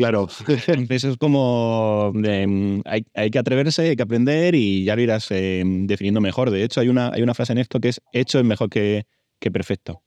Claro. 0.00 0.28
Entonces 0.66 1.04
es 1.04 1.16
como 1.18 2.10
mm, 2.14 2.80
hay, 2.86 3.30
que 3.30 3.38
atreverse, 3.38 3.82
hay 3.82 3.96
que 3.96 4.02
aprender 4.02 4.54
y 4.54 4.82
ya 4.82 4.96
lo 4.96 5.02
irás 5.02 5.30
eh, 5.30 5.62
definiendo 5.62 6.22
mejor. 6.22 6.50
De 6.50 6.64
hecho, 6.64 6.80
hay 6.80 6.88
una, 6.88 7.10
hay 7.12 7.20
una 7.22 7.34
frase 7.34 7.52
en 7.52 7.58
esto 7.58 7.80
que 7.80 7.90
es 7.90 8.00
hecho 8.14 8.38
es 8.38 8.44
mejor 8.46 8.70
que, 8.70 9.04
que 9.38 9.50
perfecto. 9.50 10.00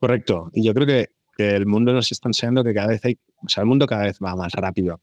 Correcto. 0.00 0.50
Y 0.52 0.64
yo 0.64 0.74
creo 0.74 0.84
que, 0.84 1.10
que, 1.36 1.54
el 1.54 1.64
mundo 1.66 1.92
nos 1.92 2.10
está 2.10 2.28
enseñando 2.28 2.64
que 2.64 2.74
cada 2.74 2.88
vez 2.88 3.04
hay, 3.04 3.20
o 3.44 3.48
sea, 3.48 3.60
el 3.60 3.68
mundo 3.68 3.86
cada 3.86 4.02
vez 4.02 4.18
va 4.18 4.34
más 4.34 4.52
rápido. 4.52 5.00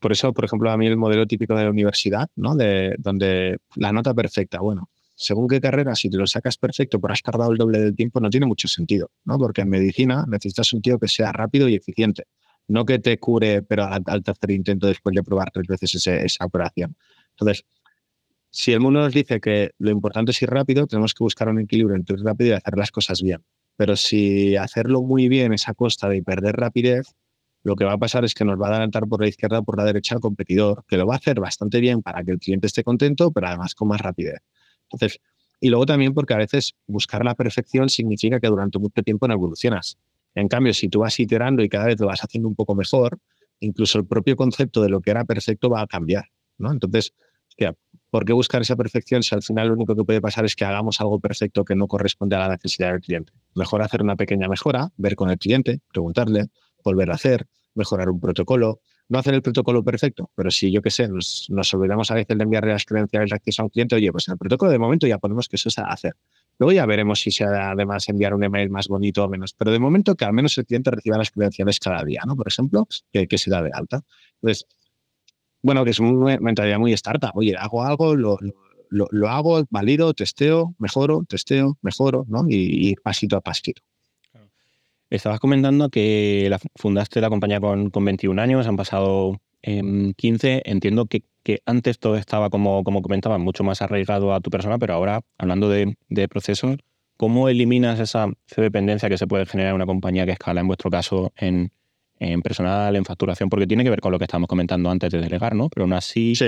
Por 0.00 0.12
eso, 0.12 0.32
por 0.32 0.46
ejemplo, 0.46 0.70
a 0.70 0.78
mí 0.78 0.86
el 0.86 0.96
modelo 0.96 1.26
típico 1.26 1.54
de 1.54 1.64
la 1.64 1.70
universidad, 1.70 2.30
¿no? 2.36 2.56
De, 2.56 2.94
donde 2.98 3.58
la 3.76 3.92
nota 3.92 4.14
perfecta, 4.14 4.60
bueno, 4.60 4.88
según 5.14 5.48
qué 5.48 5.60
carrera, 5.60 5.94
si 5.96 6.08
te 6.08 6.16
lo 6.16 6.26
sacas 6.26 6.56
perfecto 6.56 6.98
pero 6.98 7.12
has 7.12 7.20
tardado 7.20 7.52
el 7.52 7.58
doble 7.58 7.78
del 7.78 7.94
tiempo, 7.94 8.20
no 8.20 8.30
tiene 8.30 8.46
mucho 8.46 8.68
sentido, 8.68 9.10
¿no? 9.26 9.36
Porque 9.36 9.60
en 9.60 9.68
medicina 9.68 10.24
necesitas 10.26 10.72
un 10.72 10.80
tío 10.80 10.98
que 10.98 11.08
sea 11.08 11.30
rápido 11.30 11.68
y 11.68 11.74
eficiente, 11.74 12.24
no 12.70 12.84
que 12.84 12.98
te 13.00 13.18
cure, 13.18 13.62
pero 13.62 13.84
al, 13.84 14.22
tercer 14.22 14.52
intento 14.52 14.86
después 14.86 15.14
de 15.14 15.22
probar 15.22 15.50
tres 15.50 15.66
veces 15.66 16.06
esa 16.06 16.44
operación. 16.44 16.96
Entonces, 17.30 17.64
si 18.50 18.72
el 18.72 18.80
mundo 18.80 19.00
nos 19.00 19.12
dice 19.12 19.40
que 19.40 19.72
lo 19.78 19.90
importante 19.90 20.30
es 20.30 20.40
ir 20.42 20.50
rápido, 20.50 20.86
tenemos 20.86 21.12
que 21.12 21.24
buscar 21.24 21.48
un 21.48 21.58
equilibrio 21.58 21.96
entre 21.96 22.16
ir 22.16 22.24
rápido 22.24 22.50
y 22.50 22.52
hacer 22.52 22.76
las 22.76 22.92
cosas 22.92 23.22
bien. 23.22 23.44
Pero 23.76 23.96
si 23.96 24.56
hacerlo 24.56 25.02
muy 25.02 25.28
bien 25.28 25.52
es 25.52 25.68
a 25.68 25.74
costa 25.74 26.08
de 26.08 26.22
perder 26.22 26.56
rapidez, 26.56 27.14
lo 27.64 27.74
que 27.74 27.84
va 27.84 27.94
a 27.94 27.98
pasar 27.98 28.24
es 28.24 28.34
que 28.34 28.44
nos 28.44 28.60
va 28.60 28.68
a 28.68 28.70
adelantar 28.70 29.06
por 29.08 29.20
la 29.20 29.28
izquierda 29.28 29.58
o 29.58 29.64
por 29.64 29.76
la 29.76 29.84
derecha 29.84 30.14
al 30.14 30.20
competidor, 30.20 30.84
que 30.86 30.96
lo 30.96 31.06
va 31.06 31.14
a 31.14 31.16
hacer 31.18 31.40
bastante 31.40 31.80
bien 31.80 32.02
para 32.02 32.22
que 32.22 32.30
el 32.30 32.38
cliente 32.38 32.68
esté 32.68 32.84
contento, 32.84 33.32
pero 33.32 33.48
además 33.48 33.74
con 33.74 33.88
más 33.88 34.00
rapidez. 34.00 34.40
Entonces, 34.90 35.20
y 35.60 35.70
luego 35.70 35.86
también 35.86 36.14
porque 36.14 36.34
a 36.34 36.38
veces 36.38 36.74
buscar 36.86 37.24
la 37.24 37.34
perfección 37.34 37.88
significa 37.88 38.38
que 38.38 38.46
durante 38.46 38.78
mucho 38.78 39.02
tiempo 39.02 39.26
no 39.26 39.34
evolucionas. 39.34 39.98
En 40.34 40.48
cambio, 40.48 40.74
si 40.74 40.88
tú 40.88 41.00
vas 41.00 41.18
iterando 41.18 41.62
y 41.62 41.68
cada 41.68 41.86
vez 41.86 42.00
lo 42.00 42.06
vas 42.06 42.22
haciendo 42.22 42.48
un 42.48 42.54
poco 42.54 42.74
mejor, 42.74 43.18
incluso 43.60 43.98
el 43.98 44.06
propio 44.06 44.36
concepto 44.36 44.82
de 44.82 44.88
lo 44.88 45.00
que 45.00 45.10
era 45.10 45.24
perfecto 45.24 45.68
va 45.68 45.82
a 45.82 45.86
cambiar. 45.86 46.26
¿no? 46.58 46.72
Entonces, 46.72 47.14
¿por 48.10 48.24
qué 48.24 48.32
buscar 48.32 48.62
esa 48.62 48.76
perfección 48.76 49.22
si 49.22 49.34
al 49.34 49.42
final 49.42 49.68
lo 49.68 49.74
único 49.74 49.94
que 49.96 50.04
puede 50.04 50.20
pasar 50.20 50.44
es 50.44 50.56
que 50.56 50.64
hagamos 50.64 51.00
algo 51.00 51.20
perfecto 51.20 51.64
que 51.64 51.74
no 51.74 51.86
corresponde 51.86 52.36
a 52.36 52.40
la 52.40 52.48
necesidad 52.48 52.92
del 52.92 53.00
cliente? 53.00 53.32
Mejor 53.54 53.82
hacer 53.82 54.02
una 54.02 54.16
pequeña 54.16 54.48
mejora, 54.48 54.90
ver 54.96 55.14
con 55.16 55.30
el 55.30 55.38
cliente, 55.38 55.80
preguntarle, 55.92 56.46
volver 56.84 57.10
a 57.10 57.14
hacer, 57.14 57.46
mejorar 57.74 58.10
un 58.10 58.20
protocolo, 58.20 58.80
no 59.08 59.18
hacer 59.18 59.34
el 59.34 59.42
protocolo 59.42 59.82
perfecto, 59.82 60.30
pero 60.34 60.50
si 60.50 60.70
yo 60.70 60.82
qué 60.82 60.90
sé, 60.90 61.08
nos, 61.08 61.74
olvidamos 61.74 62.10
a 62.10 62.14
veces 62.14 62.36
de 62.36 62.44
enviarle 62.44 62.72
las 62.72 62.84
credenciales 62.84 63.30
de 63.30 63.36
acceso 63.36 63.62
a 63.62 63.64
un 63.64 63.70
cliente, 63.70 63.96
oye, 63.96 64.10
pues 64.12 64.28
el 64.28 64.38
protocolo 64.38 64.70
de 64.70 64.78
momento 64.78 65.06
ya 65.06 65.18
ponemos 65.18 65.48
que 65.48 65.56
eso 65.56 65.68
va 65.78 65.88
a 65.88 65.92
hacer. 65.92 66.14
Luego 66.60 66.72
ya 66.72 66.84
veremos 66.84 67.20
si 67.20 67.30
se 67.30 67.46
da 67.46 67.70
además 67.70 68.06
enviar 68.10 68.34
un 68.34 68.44
email 68.44 68.68
más 68.68 68.86
bonito 68.86 69.24
o 69.24 69.28
menos, 69.30 69.54
pero 69.54 69.70
de 69.72 69.78
momento 69.78 70.14
que 70.14 70.26
al 70.26 70.34
menos 70.34 70.58
el 70.58 70.66
cliente 70.66 70.90
reciba 70.90 71.16
las 71.16 71.30
credenciales 71.30 71.80
cada 71.80 72.04
día, 72.04 72.20
¿no? 72.26 72.36
Por 72.36 72.48
ejemplo, 72.48 72.86
que, 73.10 73.26
que 73.26 73.38
se 73.38 73.48
da 73.50 73.62
de 73.62 73.70
alta. 73.72 74.02
Entonces, 74.34 74.66
bueno, 75.62 75.84
que 75.84 75.90
es 75.92 76.00
una 76.00 76.36
mentalidad 76.38 76.78
muy 76.78 76.92
startup. 76.92 77.30
Oye, 77.34 77.56
hago 77.56 77.82
algo, 77.82 78.14
lo, 78.14 78.38
lo, 78.90 79.28
hago, 79.30 79.64
valido, 79.70 80.12
testeo, 80.12 80.74
mejoro, 80.78 81.24
testeo, 81.26 81.78
mejoro, 81.80 82.26
¿no? 82.28 82.44
y 82.46 82.94
pasito 82.96 83.38
a 83.38 83.40
pasito. 83.40 83.80
Estabas 85.08 85.40
comentando 85.40 85.88
que 85.88 86.54
fundaste 86.76 87.22
la 87.22 87.30
compañía 87.30 87.58
con, 87.58 87.88
con 87.88 88.04
21 88.04 88.40
años, 88.40 88.66
han 88.66 88.76
pasado 88.76 89.40
15. 89.62 90.52
Em, 90.52 90.62
Entiendo 90.64 91.06
que, 91.06 91.24
que, 91.42 91.60
antes 91.66 91.98
todo 91.98 92.16
estaba, 92.16 92.50
como, 92.50 92.84
como 92.84 93.02
comentabas, 93.02 93.40
mucho 93.40 93.64
más 93.64 93.82
arraigado 93.82 94.34
a 94.34 94.40
tu 94.40 94.50
persona, 94.50 94.78
pero 94.78 94.94
ahora, 94.94 95.20
hablando 95.38 95.68
de, 95.68 95.96
de 96.08 96.28
procesos, 96.28 96.76
¿cómo 97.16 97.48
eliminas 97.48 98.00
esa 98.00 98.28
dependencia 98.56 99.08
que 99.08 99.18
se 99.18 99.26
puede 99.26 99.46
generar 99.46 99.70
en 99.70 99.76
una 99.76 99.86
compañía 99.86 100.24
que 100.24 100.32
escala, 100.32 100.60
en 100.62 100.66
vuestro 100.66 100.90
caso, 100.90 101.32
en, 101.36 101.70
en, 102.18 102.40
personal, 102.42 102.96
en 102.96 103.04
facturación? 103.04 103.50
Porque 103.50 103.66
tiene 103.66 103.84
que 103.84 103.90
ver 103.90 104.00
con 104.00 104.12
lo 104.12 104.18
que 104.18 104.24
estábamos 104.24 104.48
comentando 104.48 104.90
antes 104.90 105.10
de 105.10 105.20
delegar, 105.20 105.54
¿no? 105.54 105.68
Pero 105.68 105.84
aún 105.84 105.92
así, 105.92 106.34
sí. 106.34 106.46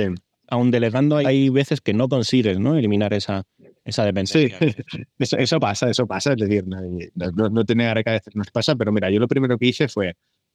aún 0.49 0.71
delegando, 0.71 1.19
hay, 1.19 1.51
veces 1.51 1.81
que 1.81 1.93
no 1.93 2.09
consigues 2.09 2.59
¿no? 2.59 2.77
eliminar 2.77 3.13
esa, 3.13 3.45
esa 3.85 4.05
dependencia. 4.05 4.59
Sí, 4.59 4.75
eso, 5.39 5.61
pasa, 5.61 5.91
eso 5.91 6.07
pasa. 6.07 6.33
Es 6.33 6.39
decir, 6.39 6.65
no, 6.67 6.81
no, 7.35 7.49
no 7.51 7.65
que 7.65 7.83
a 7.83 8.13
veces 8.13 8.35
nos 8.35 8.51
pasa, 8.51 8.75
pero 8.75 8.93
mira, 8.93 9.11
yo 9.11 9.21
lo 9.21 9.29
primero 9.29 9.59
que 9.59 9.67
hice 9.67 9.89
fue, 9.89 10.15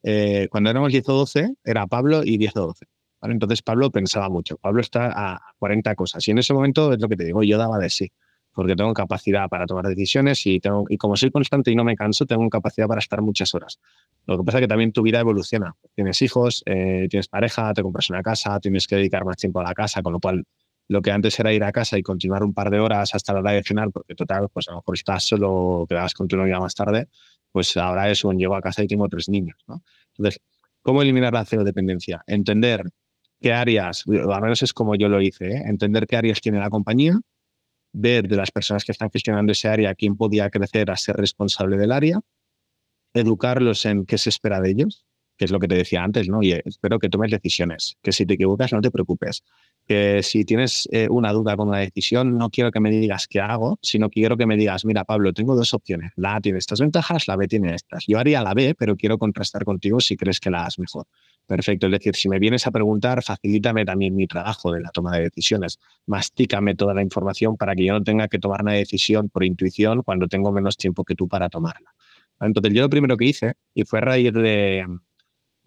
eh, 0.09 0.47
cuando 0.49 0.69
éramos 0.69 0.93
10 0.93 1.09
o 1.09 1.13
12, 1.13 1.55
era 1.65 1.85
Pablo 1.85 2.23
y 2.23 2.37
10 2.37 2.55
o 2.55 2.67
12. 2.67 2.85
Entonces 3.23 3.61
Pablo 3.61 3.91
pensaba 3.91 4.29
mucho. 4.29 4.55
Pablo 4.55 4.79
está 4.79 5.11
a 5.13 5.41
40 5.59 5.95
cosas. 5.95 6.25
Y 6.29 6.31
en 6.31 6.37
ese 6.37 6.53
momento 6.53 6.93
es 6.93 7.01
lo 7.01 7.09
que 7.09 7.17
te 7.17 7.25
digo, 7.25 7.43
yo 7.43 7.57
daba 7.57 7.77
de 7.77 7.89
sí, 7.89 8.09
porque 8.53 8.77
tengo 8.77 8.93
capacidad 8.93 9.49
para 9.49 9.65
tomar 9.65 9.85
decisiones 9.85 10.45
y, 10.45 10.61
tengo, 10.61 10.85
y 10.87 10.95
como 10.95 11.17
soy 11.17 11.29
constante 11.29 11.71
y 11.71 11.75
no 11.75 11.83
me 11.83 11.97
canso, 11.97 12.25
tengo 12.25 12.49
capacidad 12.49 12.87
para 12.87 12.99
estar 12.99 13.21
muchas 13.21 13.53
horas. 13.53 13.79
Lo 14.25 14.37
que 14.37 14.45
pasa 14.45 14.59
es 14.59 14.61
que 14.61 14.69
también 14.69 14.93
tu 14.93 15.01
vida 15.01 15.19
evoluciona. 15.19 15.75
Tienes 15.93 16.21
hijos, 16.21 16.63
eh, 16.65 17.07
tienes 17.09 17.27
pareja, 17.27 17.73
te 17.73 17.81
compras 17.81 18.09
una 18.09 18.23
casa, 18.23 18.61
tienes 18.61 18.87
que 18.87 18.95
dedicar 18.95 19.25
más 19.25 19.35
tiempo 19.35 19.59
a 19.59 19.63
la 19.63 19.73
casa, 19.73 20.01
con 20.01 20.13
lo 20.13 20.21
cual 20.21 20.45
lo 20.87 21.01
que 21.01 21.11
antes 21.11 21.37
era 21.37 21.51
ir 21.51 21.65
a 21.65 21.73
casa 21.73 21.97
y 21.97 22.01
continuar 22.01 22.43
un 22.43 22.53
par 22.53 22.69
de 22.69 22.79
horas 22.79 23.13
hasta 23.13 23.33
la 23.33 23.39
hora 23.39 23.51
de 23.51 23.61
cenar, 23.61 23.91
porque 23.91 24.15
total, 24.15 24.47
pues 24.53 24.69
a 24.69 24.71
lo 24.71 24.77
mejor 24.77 24.95
estás 24.95 25.25
solo, 25.25 25.85
quedabas 25.89 26.13
con 26.13 26.29
tu 26.29 26.37
novia 26.37 26.59
más 26.59 26.75
tarde, 26.75 27.09
pues 27.57 27.75
ahora 27.75 28.07
es 28.11 28.23
un 28.23 28.37
llego 28.37 28.55
a 28.55 28.61
casa 28.61 28.83
y 28.83 28.87
tengo 28.87 29.09
tres 29.09 29.29
niños. 29.29 29.57
¿no? 29.67 29.81
Entonces, 30.15 30.39
¿cómo 30.83 31.01
eliminar 31.01 31.33
la 31.33 31.43
dependencia? 31.43 32.23
Entender 32.27 32.83
qué 33.41 33.51
áreas, 33.51 34.03
al 34.07 34.41
menos 34.43 34.61
es 34.61 34.73
como 34.73 34.93
yo 34.93 35.09
lo 35.09 35.19
hice, 35.19 35.47
¿eh? 35.47 35.63
entender 35.65 36.05
qué 36.05 36.17
áreas 36.17 36.39
tiene 36.39 36.59
la 36.59 36.69
compañía, 36.69 37.19
ver 37.93 38.27
de 38.27 38.35
las 38.35 38.51
personas 38.51 38.85
que 38.85 38.91
están 38.91 39.09
gestionando 39.09 39.53
ese 39.53 39.69
área 39.69 39.95
quién 39.95 40.15
podía 40.15 40.51
crecer 40.51 40.91
a 40.91 40.97
ser 40.97 41.15
responsable 41.15 41.77
del 41.77 41.93
área, 41.93 42.19
educarlos 43.15 43.87
en 43.87 44.05
qué 44.05 44.19
se 44.19 44.29
espera 44.29 44.61
de 44.61 44.69
ellos, 44.69 45.06
que 45.37 45.45
es 45.45 45.51
lo 45.51 45.59
que 45.59 45.67
te 45.67 45.75
decía 45.75 46.03
antes, 46.03 46.27
¿no? 46.27 46.41
Y 46.41 46.51
espero 46.51 46.99
que 46.99 47.09
tomes 47.09 47.31
decisiones, 47.31 47.97
que 48.01 48.11
si 48.11 48.25
te 48.25 48.33
equivocas 48.33 48.73
no 48.73 48.81
te 48.81 48.91
preocupes, 48.91 49.43
que 49.87 50.21
si 50.23 50.43
tienes 50.43 50.87
eh, 50.91 51.07
una 51.09 51.31
duda 51.31 51.55
con 51.55 51.69
una 51.69 51.79
decisión, 51.79 52.37
no 52.37 52.49
quiero 52.49 52.71
que 52.71 52.79
me 52.79 52.89
digas 52.89 53.27
qué 53.27 53.39
hago, 53.39 53.79
sino 53.81 54.09
quiero 54.09 54.35
que 54.35 54.45
me 54.45 54.57
digas, 54.57 54.83
mira, 54.83 55.05
Pablo, 55.05 55.31
tengo 55.33 55.55
dos 55.55 55.73
opciones. 55.73 56.11
La 56.15 56.35
A 56.35 56.41
tiene 56.41 56.57
estas 56.57 56.79
ventajas, 56.79 57.27
la 57.27 57.35
B 57.35 57.47
tiene 57.47 57.73
estas. 57.73 58.05
Yo 58.07 58.19
haría 58.19 58.41
la 58.41 58.53
B, 58.53 58.75
pero 58.77 58.95
quiero 58.97 59.17
contrastar 59.17 59.63
contigo 59.63 59.99
si 59.99 60.17
crees 60.17 60.39
que 60.39 60.49
la 60.49 60.65
A 60.65 60.69
mejor. 60.77 61.05
Perfecto. 61.45 61.87
Es 61.87 61.91
decir, 61.93 62.15
si 62.15 62.27
me 62.27 62.39
vienes 62.39 62.67
a 62.67 62.71
preguntar, 62.71 63.23
facilítame 63.23 63.85
también 63.85 64.13
mi 64.13 64.27
trabajo 64.27 64.73
de 64.73 64.81
la 64.81 64.89
toma 64.89 65.15
de 65.15 65.23
decisiones. 65.23 65.79
Mastícame 66.05 66.75
toda 66.75 66.93
la 66.93 67.01
información 67.01 67.55
para 67.55 67.73
que 67.73 67.85
yo 67.85 67.93
no 67.93 68.03
tenga 68.03 68.27
que 68.27 68.37
tomar 68.37 68.63
una 68.63 68.73
decisión 68.73 69.29
por 69.29 69.45
intuición 69.45 70.03
cuando 70.03 70.27
tengo 70.27 70.51
menos 70.51 70.75
tiempo 70.75 71.05
que 71.05 71.15
tú 71.15 71.29
para 71.29 71.47
tomarla. 71.47 71.93
Entonces 72.41 72.73
yo 72.73 72.81
lo 72.81 72.89
primero 72.89 73.15
que 73.15 73.25
hice, 73.25 73.53
y 73.73 73.83
fue 73.85 73.99
a 73.99 74.01
raíz 74.01 74.33
de, 74.33 74.85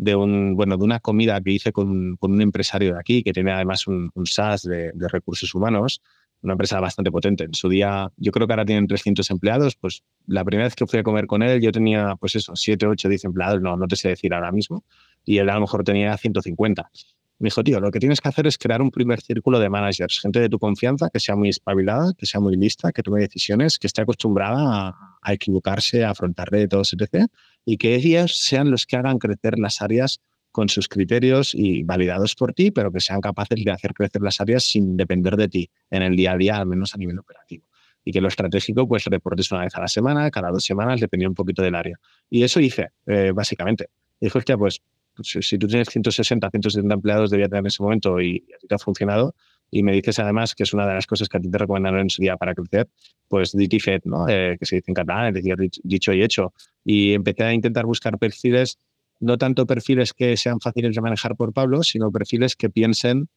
de, 0.01 0.17
un, 0.17 0.57
bueno, 0.57 0.79
de 0.79 0.85
una 0.85 0.99
comida 0.99 1.39
que 1.43 1.53
hice 1.53 1.73
con, 1.73 2.17
con 2.17 2.33
un 2.33 2.41
empresario 2.41 2.95
de 2.95 2.99
aquí, 2.99 3.23
que 3.23 3.35
tiene 3.35 3.53
además 3.53 3.87
un, 3.87 4.11
un 4.15 4.27
SaaS 4.27 4.63
de, 4.63 4.93
de, 4.95 5.09
recursos 5.09 5.55
humanos, 5.55 6.01
una 6.41 6.55
empresa 6.55 6.81
bastante 6.81 7.11
potente. 7.11 7.45
En 7.45 7.53
su 7.53 7.69
día, 7.69 8.11
yo 8.17 8.33
creo 8.33 8.47
que 8.47 8.55
ahora 8.55 8.65
tienen 8.65 8.87
300 8.87 9.31
empleados, 9.31 9.77
pues 9.77 10.03
la 10.27 10.43
primera 10.43 10.65
vez 10.65 10.75
que 10.75 10.87
fui 10.87 11.01
a 11.01 11.03
comer 11.03 11.27
con 11.27 11.43
él 11.43 11.61
yo 11.61 11.71
tenía, 11.71 12.17
pues 12.19 12.35
eso, 12.35 12.57
7, 12.57 12.87
8, 12.87 13.11
10 13.11 13.25
empleados, 13.27 13.61
no, 13.61 13.77
no 13.77 13.87
te 13.87 13.97
sé 13.97 14.09
decir 14.09 14.33
ahora 14.33 14.51
mismo, 14.53 14.85
y 15.23 15.37
él 15.37 15.51
a 15.51 15.55
lo 15.55 15.61
mejor 15.61 15.85
tenía 15.85 16.17
150. 16.17 16.91
Me 17.39 17.49
dijo, 17.49 17.63
tío, 17.63 17.79
lo 17.79 17.91
que 17.91 17.99
tienes 17.99 18.23
que 18.23 18.29
hacer 18.29 18.47
es 18.47 18.57
crear 18.57 18.81
un 18.81 18.91
primer 18.91 19.21
círculo 19.21 19.59
de 19.59 19.69
managers, 19.69 20.19
gente 20.21 20.41
de 20.41 20.49
tu 20.49 20.59
confianza 20.59 21.11
que 21.11 21.21
sea 21.21 21.37
muy 21.37 21.51
espabilada, 21.51 22.13
que 22.17 22.25
sea 22.25 22.41
muy 22.41 22.57
lista, 22.57 22.91
que 22.93 23.03
tome 23.03 23.21
decisiones, 23.21 23.79
que 23.79 23.87
esté 23.87 24.01
acostumbrada 24.01 24.89
a, 24.89 25.19
a 25.21 25.33
equivocarse, 25.35 26.05
a 26.05 26.11
afrontar 26.11 26.51
retos, 26.51 26.95
etc. 26.95 27.27
Y 27.65 27.77
que 27.77 27.95
ellos 27.95 28.37
sean 28.37 28.71
los 28.71 28.87
que 28.87 28.97
hagan 28.97 29.19
crecer 29.19 29.59
las 29.59 29.83
áreas 29.83 30.21
con 30.51 30.69
sus 30.69 30.89
criterios 30.89 31.55
y 31.55 31.83
validados 31.83 32.35
por 32.35 32.53
ti, 32.53 32.71
pero 32.71 32.91
que 32.91 33.01
sean 33.01 33.21
capaces 33.21 33.65
de 33.65 33.71
hacer 33.71 33.95
crecer 33.95 34.23
las 34.23 34.41
áreas 34.41 34.65
sin 34.65 34.97
depender 34.97 35.37
de 35.37 35.49
ti 35.49 35.71
en 35.91 36.03
el 36.03 36.17
día 36.17 36.33
a 36.33 36.37
día, 36.37 36.57
al 36.57 36.67
menos 36.67 36.95
a 36.95 36.99
nivel 36.99 37.19
operativo. 37.19 37.67
Y 38.05 38.13
que 38.13 38.21
lo 38.21 38.29
estratégico, 38.29 38.89
pues 38.89 39.05
reportes 39.05 39.53
una 39.53 39.63
vez 39.63 39.75
a 39.75 39.81
la 39.81 39.89
semana, 39.89 40.31
cada 40.31 40.51
dos 40.51 40.65
semanas, 40.65 41.01
dependía 41.01 41.29
un 41.29 41.35
poquito 41.35 41.63
del 41.63 41.75
área. 41.75 41.99
Y 42.29 42.43
eso 42.43 42.59
hice, 42.59 42.89
eh, 43.07 43.33
básicamente. 43.35 43.91
Y 44.19 44.27
dijo, 44.27 44.39
hostia, 44.39 44.57
pues 44.57 44.81
si 45.23 45.59
tú 45.59 45.67
tienes 45.67 45.89
160, 45.89 46.51
170 46.51 46.95
empleados, 46.95 47.31
debía 47.31 47.47
tener 47.47 47.61
en 47.61 47.67
ese 47.67 47.83
momento 47.83 48.21
y 48.21 48.45
a 48.55 48.59
ti 48.59 48.67
te 48.67 48.75
ha 48.75 48.79
funcionado, 48.79 49.35
y 49.71 49.83
me 49.83 49.93
dices 49.93 50.19
además 50.19 50.55
que 50.55 50.65
es 50.65 50.73
una 50.75 50.87
de 50.87 50.95
las 50.95 51.07
cosas 51.07 51.29
que 51.29 51.37
a 51.37 51.41
ti 51.41 51.51
te 51.51 51.59
recomendaron 51.59 52.01
en 52.01 52.11
su 52.11 52.23
día 52.23 52.37
para 52.37 52.55
crecer, 52.55 52.89
pues 53.29 53.53
dit 53.53 53.73
y 53.73 53.81
fet, 53.81 54.05
¿no? 54.05 54.29
Eh, 54.29 54.57
que 54.59 54.67
se 54.67 54.77
dice 54.77 54.91
en 54.91 54.95
catalán, 54.95 55.29
es 55.29 55.35
decir, 55.35 55.57
dicho 55.83 56.13
y 56.13 56.23
hecho. 56.23 56.53
Y 56.85 57.13
empecé 57.13 57.45
a 57.45 57.53
intentar 57.53 57.87
buscar 57.87 58.19
perfiles, 58.19 58.79
no 59.21 59.39
tanto 59.39 59.67
perfiles 59.67 60.13
que 60.13 60.37
sean 60.37 60.61
fáciles 60.61 60.95
de 60.95 61.01
manejar 61.01 61.37
por 61.37 61.53
Pablo, 61.53 61.83
sino 61.83 62.11
perfiles 62.11 62.57
que 62.57 62.71
piensen 62.71 63.29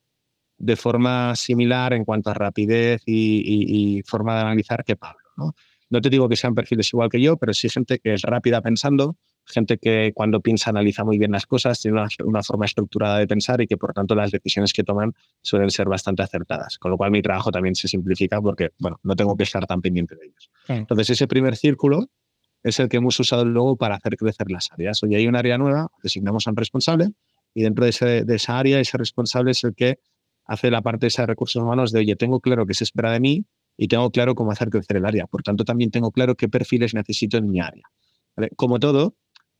de 0.58 0.76
forma 0.76 1.36
similar 1.36 1.94
en 1.94 2.06
cuanto 2.06 2.30
a 2.30 2.34
rapidez 2.34 3.02
y, 3.06 3.42
y, 3.46 3.98
y 3.98 4.02
forma 4.04 4.36
de 4.36 4.42
analizar 4.42 4.84
que 4.84 4.96
Pablo, 4.96 5.28
¿no? 5.38 5.56
No 5.90 6.02
te 6.02 6.10
digo 6.10 6.28
que 6.28 6.36
sean 6.36 6.56
perfiles 6.56 6.92
igual 6.92 7.10
que 7.10 7.22
yo, 7.22 7.38
pero 7.38 7.54
sí 7.54 7.70
gente 7.70 8.00
que 8.00 8.16
es 8.16 8.24
rápida 8.24 8.62
pensando, 8.62 9.16
gente 9.46 9.78
que 9.78 10.12
cuando 10.14 10.42
piensa 10.42 10.70
analiza 10.70 11.04
muy 11.04 11.18
bien 11.18 11.32
las 11.32 11.46
cosas, 11.46 11.80
tiene 11.80 12.00
una, 12.00 12.08
una, 12.26 12.44
forma 12.44 12.66
estructurada 12.66 13.20
de 13.20 13.28
pensar 13.28 13.62
y 13.62 13.68
que 13.68 13.78
por 13.78 13.94
tanto 13.94 14.16
las 14.16 14.32
decisiones 14.32 14.74
que 14.74 14.84
toman 14.84 15.14
suelen 15.42 15.70
ser 15.70 15.88
bastante 15.88 16.24
acertadas. 16.24 16.78
Con 16.78 16.92
lo 16.92 16.98
cual 16.98 17.12
mi 17.12 17.22
trabajo 17.22 17.52
también 17.52 17.76
se 17.76 17.88
simplifica 17.88 18.42
porque, 18.42 18.70
bueno, 18.80 19.00
no 19.04 19.16
tengo 19.16 19.36
que 19.36 19.44
estar 19.44 19.66
tan 19.66 19.82
pendiente 19.82 20.16
de 20.16 20.26
ellos. 20.26 20.50
Sí. 20.66 20.74
Entonces 20.74 21.10
ese 21.10 21.28
primer 21.28 21.56
círculo 21.56 22.08
es 22.64 22.80
el 22.80 22.88
que 22.88 22.98
hemos 22.98 23.20
usado 23.20 23.46
luego 23.46 23.76
para 23.76 23.96
hacer 23.96 24.16
crecer 24.16 24.50
las 24.50 24.72
áreas. 24.72 25.04
Hoy 25.04 25.16
hay 25.16 25.28
un 25.28 25.36
área 25.36 25.58
nueva, 25.58 25.90
designamos 26.02 26.48
a 26.48 26.52
un 26.52 26.56
responsable 26.56 27.10
y 27.54 27.64
dentro 27.64 27.84
de, 27.84 27.90
ese, 27.90 28.24
de 28.24 28.36
esa 28.36 28.58
área 28.58 28.80
ese 28.80 28.98
responsable 28.98 29.52
es 29.52 29.64
el 29.64 29.76
que 29.76 30.00
hace 30.46 30.72
la 30.72 30.82
parte 30.82 31.02
de 31.02 31.08
esos 31.08 31.28
recursos 31.28 31.62
humanos 31.62 31.92
de, 31.92 32.00
oye, 32.00 32.16
tengo 32.16 32.40
claro 32.40 32.66
qué 32.66 32.74
se 32.74 32.86
espera 32.86 33.12
de 33.12 33.20
mí 33.20 33.46
y 33.78 33.88
tengo 33.88 34.10
claro 34.12 34.36
cómo 34.36 34.52
hacer 34.52 34.70
crecer 34.70 34.98
el 34.98 35.06
área. 35.06 35.28
Por 35.28 35.44
tanto, 35.44 35.66
también 35.66 35.92
tengo 35.92 36.12
claro 36.12 36.36
qué 36.36 36.48
perfiles 36.48 36.94
necesito 36.94 37.38
en 37.38 37.50
mi 37.50 37.60
área. 37.60 37.84
¿Vale? 38.36 38.50
Como 38.56 38.80
todo, 38.80 39.16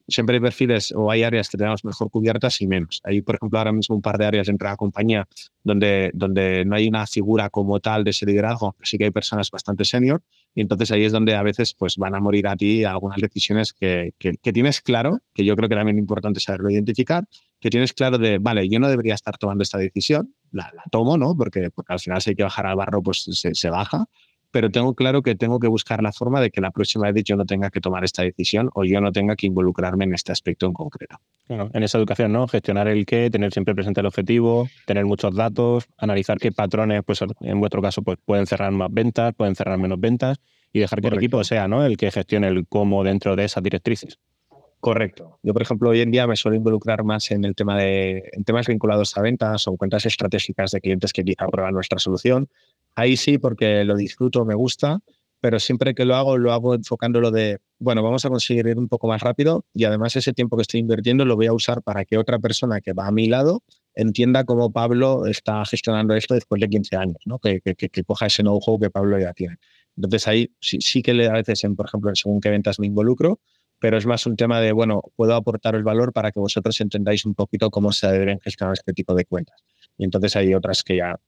siempre 0.08 0.36
hay 0.36 0.42
perfiles 0.42 0.94
o 0.96 1.10
hay 1.10 1.24
áreas 1.24 1.50
que 1.50 1.58
tenemos 1.58 1.84
mejor 1.86 2.10
cubiertas 2.10 2.62
y 2.62 2.68
menos. 2.68 3.02
Hay, 3.04 3.22
por 3.22 3.36
ejemplo, 3.36 3.60
ahora 3.60 3.72
mismo 3.72 3.96
un 3.96 4.02
par 4.02 4.18
de 4.18 4.26
áreas 4.26 4.48
dentro 4.48 4.68
de 4.68 4.74
la 4.74 4.78
compañía 4.78 5.28
donde, 5.64 6.12
donde 6.14 6.66
no 6.66 6.76
hay 6.76 6.88
una 6.88 7.08
figura 7.08 7.50
como 7.50 7.80
tal 7.80 8.04
de 8.04 8.12
ese 8.12 8.26
liderazgo, 8.26 8.76
sí 8.84 8.98
que 8.98 9.06
hay 9.06 9.12
personas 9.12 9.50
bastante 9.50 9.86
senior 9.86 10.22
y 10.56 10.62
entonces 10.62 10.92
ahí 10.92 11.04
es 11.04 11.12
donde 11.12 11.36
a 11.36 11.44
veces 11.44 11.74
pues, 11.74 11.98
van 11.98 12.16
a 12.16 12.20
morir 12.20 12.48
a 12.48 12.56
ti 12.56 12.84
algunas 12.84 13.20
decisiones 13.20 13.74
que, 13.74 14.14
que, 14.18 14.34
que 14.42 14.54
tienes 14.54 14.82
claro, 14.82 15.20
que 15.34 15.46
yo 15.46 15.56
creo 15.56 15.70
que 15.70 15.76
también 15.76 15.98
es 15.98 16.02
importante 16.02 16.40
saberlo 16.40 16.70
identificar, 16.70 17.26
que 17.60 17.70
tienes 17.70 17.94
claro 17.94 18.18
de, 18.18 18.40
vale, 18.40 18.68
yo 18.68 18.80
no 18.80 18.90
debería 18.90 19.16
estar 19.16 19.38
tomando 19.38 19.64
esta 19.64 19.78
decisión, 19.78 20.36
la, 20.52 20.72
la 20.76 20.84
tomo, 20.92 21.18
¿no? 21.18 21.36
Porque, 21.36 21.72
porque, 21.72 21.94
al 21.94 22.00
final 22.00 22.22
si 22.22 22.32
hay 22.32 22.36
que 22.36 22.44
bajar 22.44 22.66
al 22.68 22.76
barro, 22.76 23.02
pues 23.02 23.24
se, 23.24 23.56
se 23.56 23.70
baja, 23.70 24.06
pero 24.54 24.70
tengo 24.70 24.94
claro 24.94 25.24
que 25.24 25.34
tengo 25.34 25.60
que 25.60 25.68
buscar 25.68 26.04
la 26.04 26.12
forma 26.12 26.40
de 26.40 26.52
que 26.52 26.62
la 26.62 26.70
próxima 26.70 27.12
vez 27.12 27.24
yo 27.24 27.36
no 27.36 27.44
tenga 27.44 27.72
que 27.72 27.82
tomar 27.82 28.04
esta 28.04 28.22
decisión 28.22 28.70
o 28.76 28.86
yo 28.86 29.02
no 29.02 29.12
tenga 29.12 29.36
que 29.36 29.48
involucrarme 29.48 30.06
en 30.06 30.14
este 30.14 30.32
aspecto 30.32 30.68
en 30.68 30.74
concreto. 30.74 31.18
En 31.50 31.82
esa 31.82 31.98
educación, 31.98 32.32
¿no? 32.32 32.48
Gestionar 32.48 32.88
el 32.88 33.08
qué, 33.08 33.32
tener 33.32 33.52
siempre 33.52 33.74
presente 33.74 34.02
el 34.02 34.06
objetivo, 34.06 34.70
tener 34.86 35.06
muchos 35.06 35.36
datos, 35.36 35.86
analizar 35.98 36.38
qué 36.38 36.52
patrones, 36.52 37.02
pues 37.04 37.22
en 37.42 37.60
vuestro 37.60 37.82
caso, 37.82 38.04
pues 38.04 38.20
pueden 38.24 38.46
cerrar 38.46 38.72
más 38.72 38.94
ventas, 38.94 39.34
pueden 39.34 39.56
cerrar 39.56 39.80
menos 39.80 40.00
ventas 40.00 40.40
y 40.72 40.80
dejar 40.80 41.00
que 41.00 41.08
Correcto. 41.08 41.20
el 41.20 41.26
equipo 41.26 41.44
sea, 41.44 41.68
¿no? 41.68 41.84
El 41.84 41.98
que 41.98 42.12
gestione 42.12 42.48
el 42.48 42.68
cómo 42.68 43.04
dentro 43.04 43.36
de 43.36 43.46
esas 43.46 43.64
directrices. 43.64 44.20
Correcto. 44.84 45.40
Yo, 45.42 45.54
por 45.54 45.62
ejemplo, 45.62 45.92
hoy 45.92 46.02
en 46.02 46.12
día 46.12 46.28
me 46.28 46.36
suelo 46.36 46.58
involucrar 46.58 47.06
más 47.06 47.32
en 47.32 47.46
el 47.46 47.56
tema 47.56 47.78
de 47.78 48.30
en 48.34 48.44
temas 48.44 48.68
vinculados 48.68 49.18
a 49.18 49.22
ventas 49.22 49.66
o 49.68 49.78
cuentas 49.78 50.06
estratégicas 50.06 50.72
de 50.72 50.82
clientes 50.82 51.14
que 51.14 51.24
quizá 51.24 51.48
prueban 51.48 51.74
nuestra 51.74 52.00
solución. 52.00 52.50
Ahí 52.96 53.18
sí, 53.18 53.38
porque 53.38 53.84
lo 53.84 53.96
disfruto, 53.96 54.46
me 54.46 54.56
gusta, 54.56 55.00
pero 55.42 55.60
siempre 55.60 55.94
que 55.94 56.06
lo 56.06 56.16
hago, 56.16 56.38
lo 56.38 56.54
hago 56.54 56.76
enfocándolo 56.76 57.32
de, 57.32 57.60
bueno, 57.80 58.02
vamos 58.02 58.24
a 58.24 58.30
conseguir 58.30 58.68
ir 58.68 58.78
un 58.78 58.88
poco 58.88 59.08
más 59.08 59.22
rápido 59.22 59.66
y 59.74 59.84
además 59.84 60.16
ese 60.16 60.32
tiempo 60.32 60.56
que 60.56 60.62
estoy 60.62 60.80
invirtiendo 60.80 61.26
lo 61.26 61.36
voy 61.36 61.48
a 61.48 61.54
usar 61.54 61.82
para 61.82 62.06
que 62.06 62.18
otra 62.18 62.40
persona 62.40 62.80
que 62.80 62.94
va 62.94 63.08
a 63.08 63.12
mi 63.12 63.28
lado 63.28 63.62
entienda 63.96 64.46
cómo 64.46 64.72
Pablo 64.72 65.26
está 65.26 65.66
gestionando 65.66 66.16
esto 66.16 66.34
después 66.34 66.62
de 66.62 66.70
15 66.70 66.96
años, 66.96 67.18
¿no? 67.26 67.40
que, 67.40 67.60
que, 67.62 67.76
que 67.76 68.04
coja 68.04 68.28
ese 68.28 68.42
know-how 68.42 68.80
que 68.80 68.90
Pablo 68.90 69.20
ya 69.20 69.34
tiene. 69.34 69.58
Entonces 69.98 70.28
ahí 70.28 70.52
sí, 70.60 70.78
sí 70.82 71.02
que 71.02 71.14
le, 71.14 71.28
a 71.28 71.34
veces, 71.34 71.64
en, 71.64 71.76
por 71.76 71.88
ejemplo, 71.88 72.16
según 72.16 72.40
qué 72.40 72.50
ventas 72.50 72.80
me 72.80 72.88
involucro, 72.88 73.40
pero 73.80 73.98
es 73.98 74.06
más 74.06 74.26
un 74.26 74.38
tema 74.38 74.62
de, 74.62 74.72
bueno, 74.72 75.02
puedo 75.18 75.36
aportar 75.36 75.76
el 75.76 75.84
valor 75.84 76.14
para 76.14 76.32
que 76.32 76.40
vosotros 76.40 76.80
entendáis 76.80 77.26
un 77.26 77.36
poquito 77.36 77.70
cómo 77.70 77.92
se 77.92 78.08
deben 78.08 78.40
gestionar 78.40 78.74
este 78.74 78.94
tipo 78.94 79.14
de 79.14 79.26
cuentas. 79.26 79.62
Y 79.98 80.06
entonces 80.06 80.36
hay 80.38 80.54
otras 80.54 80.84
que 80.84 80.98
ya 80.98 81.20